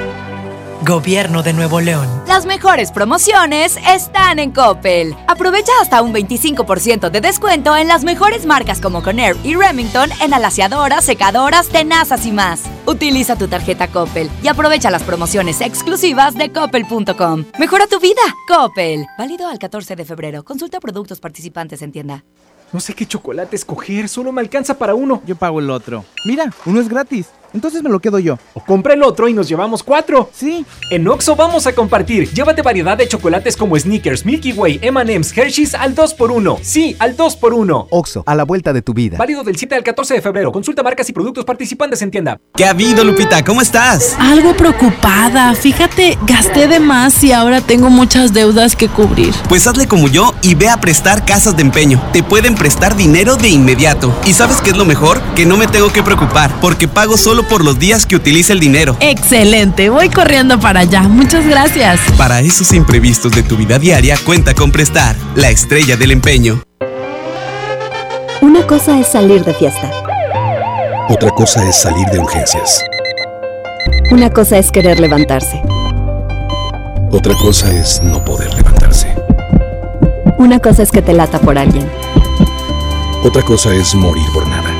[0.85, 2.07] Gobierno de Nuevo León.
[2.27, 5.15] Las mejores promociones están en Coppel.
[5.27, 10.33] Aprovecha hasta un 25% de descuento en las mejores marcas como Conair y Remington en
[10.33, 12.63] alaciadoras, secadoras, tenazas y más.
[12.87, 17.45] Utiliza tu tarjeta Coppel y aprovecha las promociones exclusivas de coppel.com.
[17.59, 19.05] Mejora tu vida, Coppel.
[19.19, 20.43] Válido al 14 de febrero.
[20.43, 22.23] Consulta productos participantes en tienda.
[22.73, 25.21] No sé qué chocolate escoger, solo me alcanza para uno.
[25.27, 26.05] Yo pago el otro.
[26.25, 27.27] Mira, uno es gratis.
[27.53, 28.37] Entonces me lo quedo yo.
[28.53, 30.29] O compra el otro y nos llevamos cuatro.
[30.33, 30.65] Sí.
[30.89, 32.29] En Oxo vamos a compartir.
[32.31, 36.59] Llévate variedad de chocolates como Snickers, Milky Way, M&M's, Hershey's al 2x1.
[36.61, 37.87] Sí, al 2x1.
[37.89, 39.17] Oxo, a la vuelta de tu vida.
[39.17, 40.51] Válido del 7 al 14 de febrero.
[40.51, 42.39] Consulta marcas y productos participantes en tienda.
[42.55, 43.43] ¿Qué ha habido, Lupita?
[43.43, 44.15] ¿Cómo estás?
[44.19, 45.53] Algo preocupada.
[45.55, 49.33] Fíjate, gasté de más y ahora tengo muchas deudas que cubrir.
[49.49, 52.01] Pues hazle como yo y ve a prestar casas de empeño.
[52.13, 54.13] Te pueden prestar dinero de inmediato.
[54.25, 55.21] ¿Y sabes qué es lo mejor?
[55.35, 58.59] Que no me tengo que preocupar porque pago solo por los días que utilice el
[58.59, 58.97] dinero.
[58.99, 61.03] Excelente, voy corriendo para allá.
[61.03, 61.99] Muchas gracias.
[62.17, 66.61] Para esos imprevistos de tu vida diaria, cuenta con Prestar, la estrella del empeño.
[68.41, 69.91] Una cosa es salir de fiesta.
[71.09, 72.83] Otra cosa es salir de urgencias.
[74.11, 75.61] Una cosa es querer levantarse.
[77.11, 79.13] Otra cosa es no poder levantarse.
[80.37, 81.89] Una cosa es que te lata por alguien.
[83.23, 84.50] Otra cosa es morir por.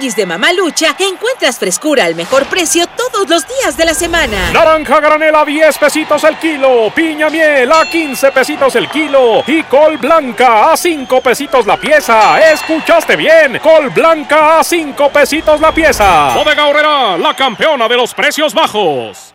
[0.00, 4.50] Tianguis de Mamalucha encuentras frescura al mejor precio todos los días de la semana.
[4.50, 9.62] Naranja granela a 10 pesitos el kilo, piña miel a 15 pesitos el kilo y
[9.64, 12.40] col blanca a 5 pesitos la pieza.
[12.50, 13.58] ¿Escuchaste bien?
[13.58, 16.32] Col blanca a 5 pesitos la pieza.
[16.34, 19.34] Bodega Horrera, la campeona de los precios bajos.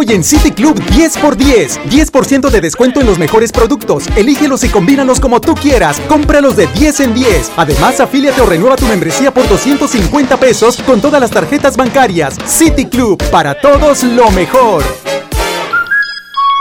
[0.00, 1.78] Hoy en City Club 10x10.
[1.90, 4.06] 10% de descuento en los mejores productos.
[4.16, 6.00] Elígelos y combínalos como tú quieras.
[6.08, 7.52] Cómpralos de 10 en 10.
[7.58, 12.38] Además, afíliate o renueva tu membresía por 250 pesos con todas las tarjetas bancarias.
[12.46, 14.82] City Club, para todos lo mejor.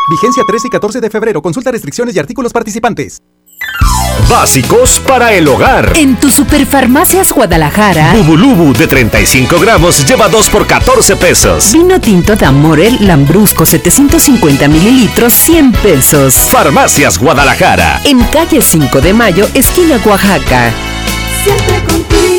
[0.09, 1.41] Vigencia 13 y 14 de febrero.
[1.41, 3.21] Consulta restricciones y artículos participantes.
[4.27, 5.93] Básicos para el hogar.
[5.95, 8.13] En tu Superfarmacias Guadalajara.
[8.13, 11.71] Bubulubu de 35 gramos lleva 2 por 14 pesos.
[11.71, 16.33] Vino tinto de Amorel Lambrusco 750 mililitros 100 pesos.
[16.35, 18.01] Farmacias Guadalajara.
[18.03, 20.71] En calle 5 de Mayo, esquina Oaxaca.
[21.43, 22.38] Siempre contigo.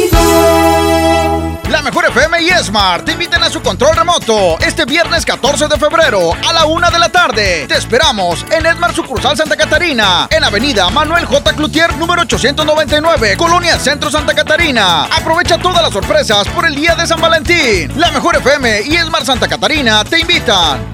[1.81, 5.79] La Mejor FM y Smart te invitan a su control remoto este viernes 14 de
[5.79, 7.65] febrero a la una de la tarde.
[7.67, 11.55] Te esperamos en Esmar Sucursal Santa Catarina, en Avenida Manuel J.
[11.55, 15.05] Cloutier, número 899, Colonia Centro Santa Catarina.
[15.05, 17.99] Aprovecha todas las sorpresas por el día de San Valentín.
[17.99, 20.93] La Mejor FM y Esmar Santa Catarina te invitan.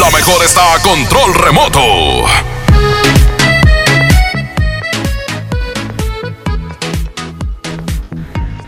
[0.00, 2.26] La mejor está a control remoto.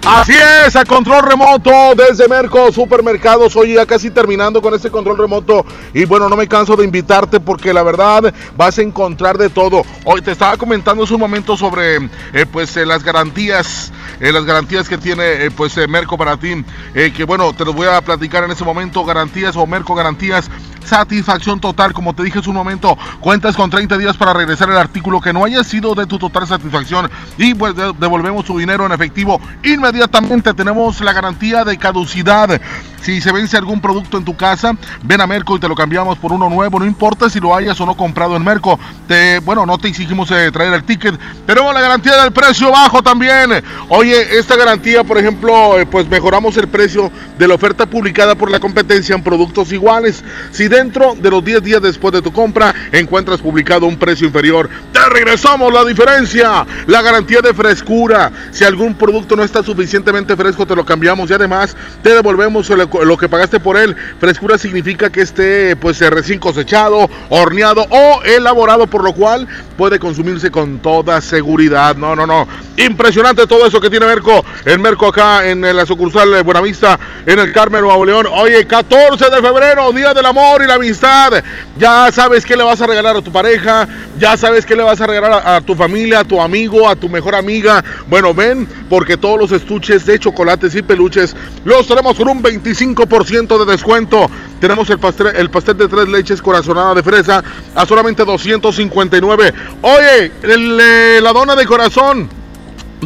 [0.08, 0.34] Así
[0.64, 3.56] es, a control remoto desde Merco Supermercados.
[3.56, 5.66] Hoy ya casi terminando con este control remoto.
[5.92, 9.82] Y bueno, no me canso de invitarte porque la verdad vas a encontrar de todo.
[10.04, 11.96] Hoy te estaba comentando hace un momento sobre
[12.32, 13.92] eh, pues eh, las garantías.
[14.20, 16.64] eh, las garantías que tiene pues Merco para ti.
[16.94, 19.04] que bueno, te los voy a platicar en este momento.
[19.04, 20.48] Garantías o Merco Garantías.
[20.86, 24.76] Satisfacción total, como te dije hace un momento, cuentas con 30 días para regresar el
[24.76, 28.86] artículo que no haya sido de tu total satisfacción y pues de- devolvemos tu dinero
[28.86, 30.54] en efectivo inmediatamente.
[30.54, 32.60] Tenemos la garantía de caducidad.
[33.02, 34.72] Si se vence algún producto en tu casa,
[35.02, 36.78] ven a Merco y te lo cambiamos por uno nuevo.
[36.80, 38.78] No importa si lo hayas o no comprado en Merco.
[39.06, 41.16] Te, bueno, no te exigimos eh, traer el ticket.
[41.46, 43.50] Tenemos la garantía del precio bajo también.
[43.90, 48.50] Oye, esta garantía, por ejemplo, eh, pues mejoramos el precio de la oferta publicada por
[48.50, 50.24] la competencia en productos iguales.
[50.50, 54.68] Si dentro de los 10 días después de tu compra encuentras publicado un precio inferior,
[54.92, 56.66] te regresamos la diferencia.
[56.86, 58.30] La garantía de frescura.
[58.50, 63.16] Si algún producto no está suficientemente fresco, te lo cambiamos y además te devolvemos lo,
[63.16, 63.96] que pagaste por él.
[64.20, 69.48] Frescura significa que esté pues eh, recién cosechado, horneado o elaborado, por lo cual
[69.78, 71.96] puede consumirse con toda seguridad.
[71.96, 72.46] No, no, no.
[72.76, 74.44] Impresionante todo eso que tiene Merco.
[74.66, 78.26] En Merco acá en la sucursal de Buenavista, en el Carmen Nuevo León.
[78.30, 81.42] Oye, 14 de febrero, Día del Amor la Amistad.
[81.78, 83.88] Ya sabes qué le vas a regalar a tu pareja.
[84.18, 87.08] Ya sabes qué le vas a regalar a, tu familia, a tu amigo, a tu
[87.08, 87.84] mejor amiga.
[88.08, 93.58] Bueno, ven, porque todos los estuches de chocolates y peluches los tenemos con un 25%
[93.64, 94.30] de descuento.
[94.60, 97.42] Tenemos el pastel, el pastel de tres leches corazonada de fresa
[97.74, 99.52] a solamente 259.
[99.82, 102.45] Oye, el, eh, la dona de corazón.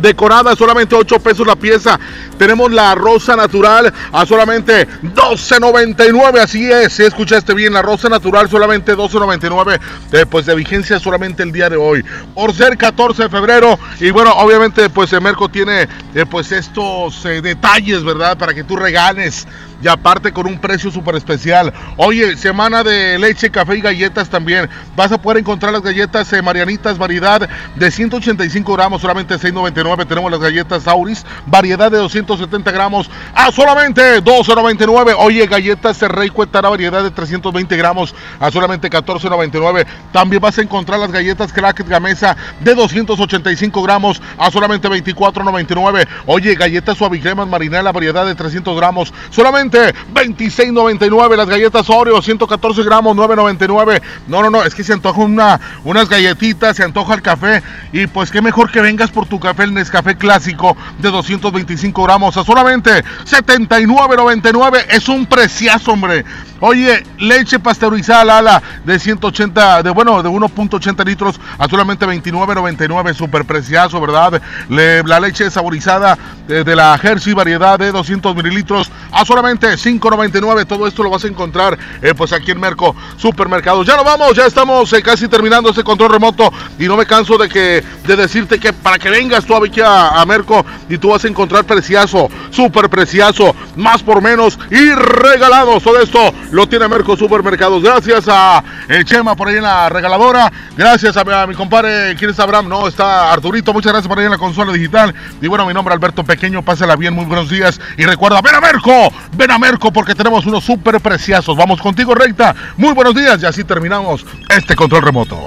[0.00, 1.98] Decorada solamente 8 pesos la pieza.
[2.38, 6.38] Tenemos la rosa natural a solamente 12.99.
[6.40, 9.80] Así es, si escuchaste bien, la rosa natural solamente 12.99.
[10.12, 12.04] Eh, pues de vigencia solamente el día de hoy.
[12.34, 13.78] Por ser 14 de febrero.
[14.00, 18.38] Y bueno, obviamente, pues el Merco tiene eh, pues estos eh, detalles, ¿verdad?
[18.38, 19.46] Para que tú regales
[19.82, 21.72] y aparte con un precio súper especial.
[21.96, 24.68] Oye, semana de leche, café y galletas también.
[24.96, 30.06] Vas a poder encontrar las galletas eh, Marianitas, variedad de 185 gramos, solamente 6.99.
[30.06, 35.14] Tenemos las galletas Auris, variedad de 270 gramos a solamente 12.99.
[35.18, 39.86] Oye, galletas Rey Cuetara, variedad de 320 gramos a solamente 14.99.
[40.12, 46.06] También vas a encontrar las galletas Cracket Gamesa de 285 gramos a solamente 24.99.
[46.26, 51.36] Oye, galletas suavicremas marinela, variedad de 300 gramos, solamente 26.99.
[51.36, 54.02] Las galletas Oreo, 114 gramos, 9.99.
[54.28, 57.62] No, no, no, es que se antoja una, unas galletitas, se antoja el café.
[57.92, 62.36] Y pues qué mejor que vengas por tu café, el Nescafé clásico de 225 gramos
[62.36, 64.84] a solamente 79.99.
[64.90, 66.24] Es un preciazo, hombre.
[66.60, 73.46] Oye, leche pasteurizada Lala de 180, de bueno, de 1.80 litros a solamente 29.99, super
[73.46, 74.42] precioso, ¿verdad?
[74.68, 80.66] la leche saborizada de, de, la Hershey variedad de 200 mililitros a solamente 5.99.
[80.66, 83.86] Todo esto lo vas a encontrar eh, pues aquí en Merco Supermercados.
[83.86, 87.38] Ya nos vamos, ya estamos eh, casi terminando este control remoto y no me canso
[87.38, 91.10] de que de decirte que para que vengas tú aquí a, a Merco y tú
[91.10, 95.82] vas a encontrar precioso, super precioso, más por menos y regalados.
[95.82, 97.82] Todo esto lo tiene Merco Supermercados.
[97.82, 100.52] Gracias a el Chema por ahí en la regaladora.
[100.76, 102.68] Gracias a, mi compadre, ¿quién es Abraham?
[102.68, 103.72] No, está Arturito.
[103.72, 105.14] Muchas gracias por ahí en la consola digital.
[105.40, 106.62] Y bueno, mi nombre Alberto Pequeño.
[106.62, 107.80] Pásala bien, muy buenos días.
[107.96, 109.12] Y recuerda, ven a Merco,
[109.50, 111.56] a Merco porque tenemos unos súper preciosos.
[111.56, 112.54] Vamos contigo, recta.
[112.76, 115.38] Muy buenos días y así terminamos este control remoto.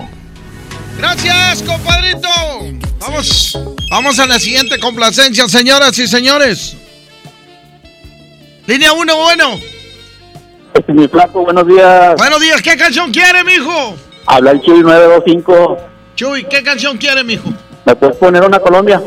[0.98, 2.30] Gracias, compadrito.
[3.00, 3.60] Vamos,
[3.90, 6.78] vamos a la siguiente complacencia, señoras y señores.
[8.66, 9.60] Línea 1, bueno.
[10.74, 12.16] Este mi flaco, buenos días.
[12.18, 13.96] Buenos días, ¿qué canción quiere, mijo?
[14.26, 15.78] Habla el Chuy 925.
[16.16, 17.50] Chuy, ¿qué canción quiere, mijo?
[17.86, 19.02] ¿Me puedes poner una Colombia?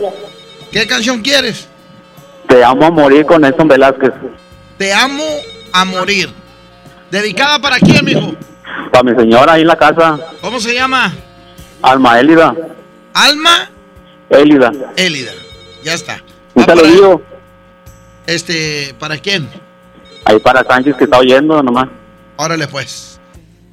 [0.70, 1.68] ¿Qué canción quieres?
[2.48, 4.12] Te amo a morir con Nelson Velázquez.
[4.78, 5.24] Te amo
[5.73, 6.31] a morir.
[7.11, 8.35] ¿Dedicada para quién, mijo?
[8.93, 10.19] Para mi señora ahí en la casa.
[10.40, 11.15] ¿Cómo se llama?
[11.82, 12.55] Alma Élida.
[13.15, 13.70] ¿Alma?
[14.28, 14.73] Élida.
[14.97, 15.32] Élida.
[15.82, 16.23] Ya está.
[16.55, 17.23] Un saludo.
[18.27, 19.48] Este, ¿para quién?
[20.24, 21.89] Ahí para Sánchez que está oyendo nomás.
[22.36, 23.20] Órale pues.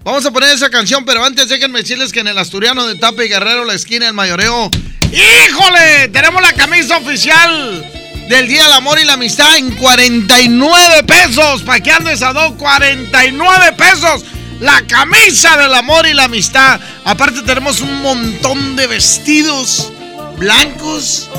[0.03, 3.23] Vamos a poner esa canción, pero antes déjenme decirles que en el Asturiano de Tapa
[3.23, 4.69] y Guerrero, la esquina del mayoreo.
[5.11, 6.09] ¡Híjole!
[6.11, 8.02] Tenemos la camisa oficial
[8.33, 11.61] del Día del Amor y la Amistad en 49 pesos.
[11.61, 12.53] ¿Para qué andes a dos?
[12.53, 14.25] 49 pesos.
[14.59, 16.81] La camisa del amor y la amistad.
[17.05, 19.91] Aparte tenemos un montón de vestidos
[20.39, 21.29] blancos,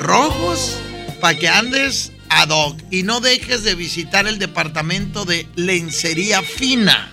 [0.00, 0.78] rojos,
[1.20, 7.12] para que andes ad hoc y no dejes de visitar el departamento de lencería fina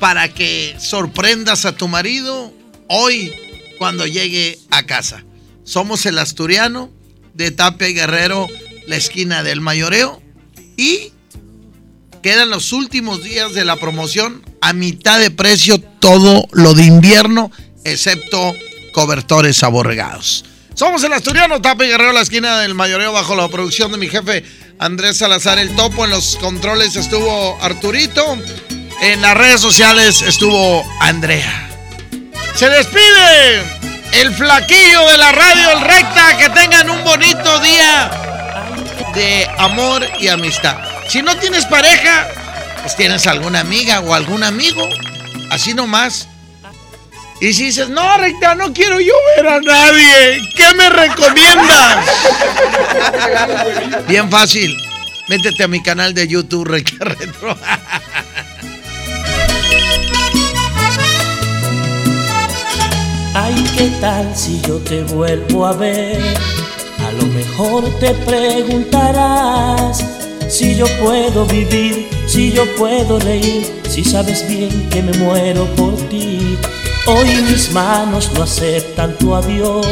[0.00, 2.54] para que sorprendas a tu marido
[2.88, 3.34] hoy
[3.76, 5.24] cuando llegue a casa.
[5.62, 6.90] Somos el asturiano
[7.34, 8.48] de Tapia y Guerrero,
[8.86, 10.22] la esquina del mayoreo
[10.76, 11.12] y
[12.22, 17.50] quedan los últimos días de la promoción a mitad de precio todo lo de invierno
[17.84, 18.54] excepto
[18.92, 20.44] cobertores aborregados.
[20.74, 24.08] Somos el Asturiano, Tapa y Guerrero, la esquina del mayoreo, bajo la producción de mi
[24.08, 24.42] jefe
[24.78, 26.04] Andrés Salazar el Topo.
[26.04, 28.38] En los controles estuvo Arturito.
[29.02, 31.68] En las redes sociales estuvo Andrea.
[32.54, 36.36] Se despide el flaquillo de la radio, el recta.
[36.38, 38.10] Que tengan un bonito día
[39.14, 40.78] de amor y amistad.
[41.08, 42.28] Si no tienes pareja,
[42.82, 44.88] pues tienes alguna amiga o algún amigo.
[45.50, 46.28] Así nomás
[47.42, 52.06] y si dices, no, recta, no quiero yo ver a nadie, ¿qué me recomiendas?
[54.06, 54.76] Bien fácil.
[55.26, 57.58] Métete a mi canal de YouTube, Recta Retro.
[63.76, 66.20] ¿qué tal si yo te vuelvo a ver?
[67.06, 70.04] A lo mejor te preguntarás
[70.48, 75.94] si yo puedo vivir, si yo puedo reír, si sabes bien que me muero por
[76.08, 76.58] ti.
[77.06, 79.86] Hoy mis manos no aceptan tu adiós.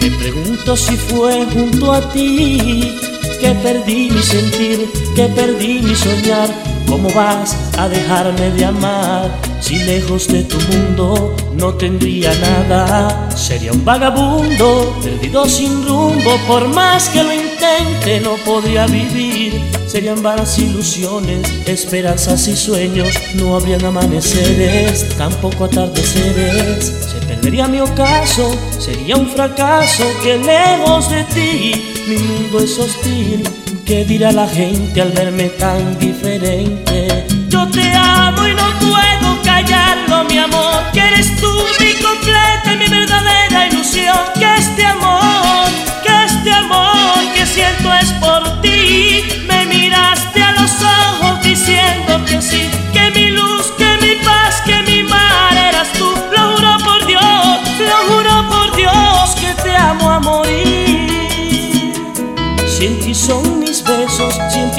[0.00, 2.92] Me pregunto si fue junto a ti
[3.40, 6.71] que perdí mi sentir, que perdí mi soñar.
[6.86, 9.30] ¿Cómo vas a dejarme de amar
[9.60, 13.28] si lejos de tu mundo no tendría nada?
[13.34, 19.60] Sería un vagabundo, perdido sin rumbo, por más que lo intente no podría vivir.
[19.86, 26.86] Serían vanas ilusiones, esperanzas y sueños, no habrían amaneceres, tampoco atardeceres.
[27.10, 33.61] Se perdería mi ocaso, sería un fracaso que lejos de ti mi mundo es hostil.
[33.86, 37.26] ¿Qué dirá la gente al verme tan diferente?
[37.48, 40.82] Yo te amo y no puedo callarlo, mi amor.
[40.92, 44.16] Que eres tú mi completa y mi verdadera ilusión.
[44.38, 45.66] Que este amor,
[46.04, 49.24] que este amor que siento es por ti.
[49.48, 52.81] Me miraste a los ojos diciendo que sí.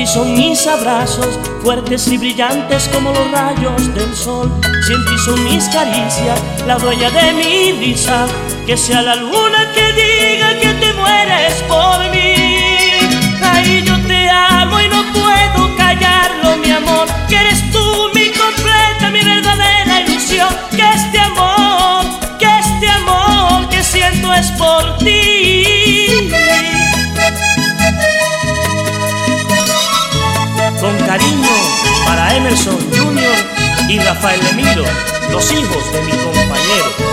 [0.03, 4.51] Ti son mis abrazos, fuertes y brillantes como los rayos del sol.
[4.85, 8.25] Si son mis caricias, la dueña de mi risa,
[8.65, 12.35] que sea la luna que diga que te mueres por mí.
[13.41, 19.09] Ay, yo te amo y no puedo callarlo, mi amor, que eres tú mi completa,
[19.11, 20.49] mi verdadera ilusión.
[20.71, 22.05] Que este amor,
[22.39, 25.13] que este amor que siento es por ti.
[31.13, 31.55] cariño
[32.07, 33.35] para Emerson Junior
[33.87, 34.83] y Rafael Emiro,
[35.29, 37.12] los hijos de mi compañero.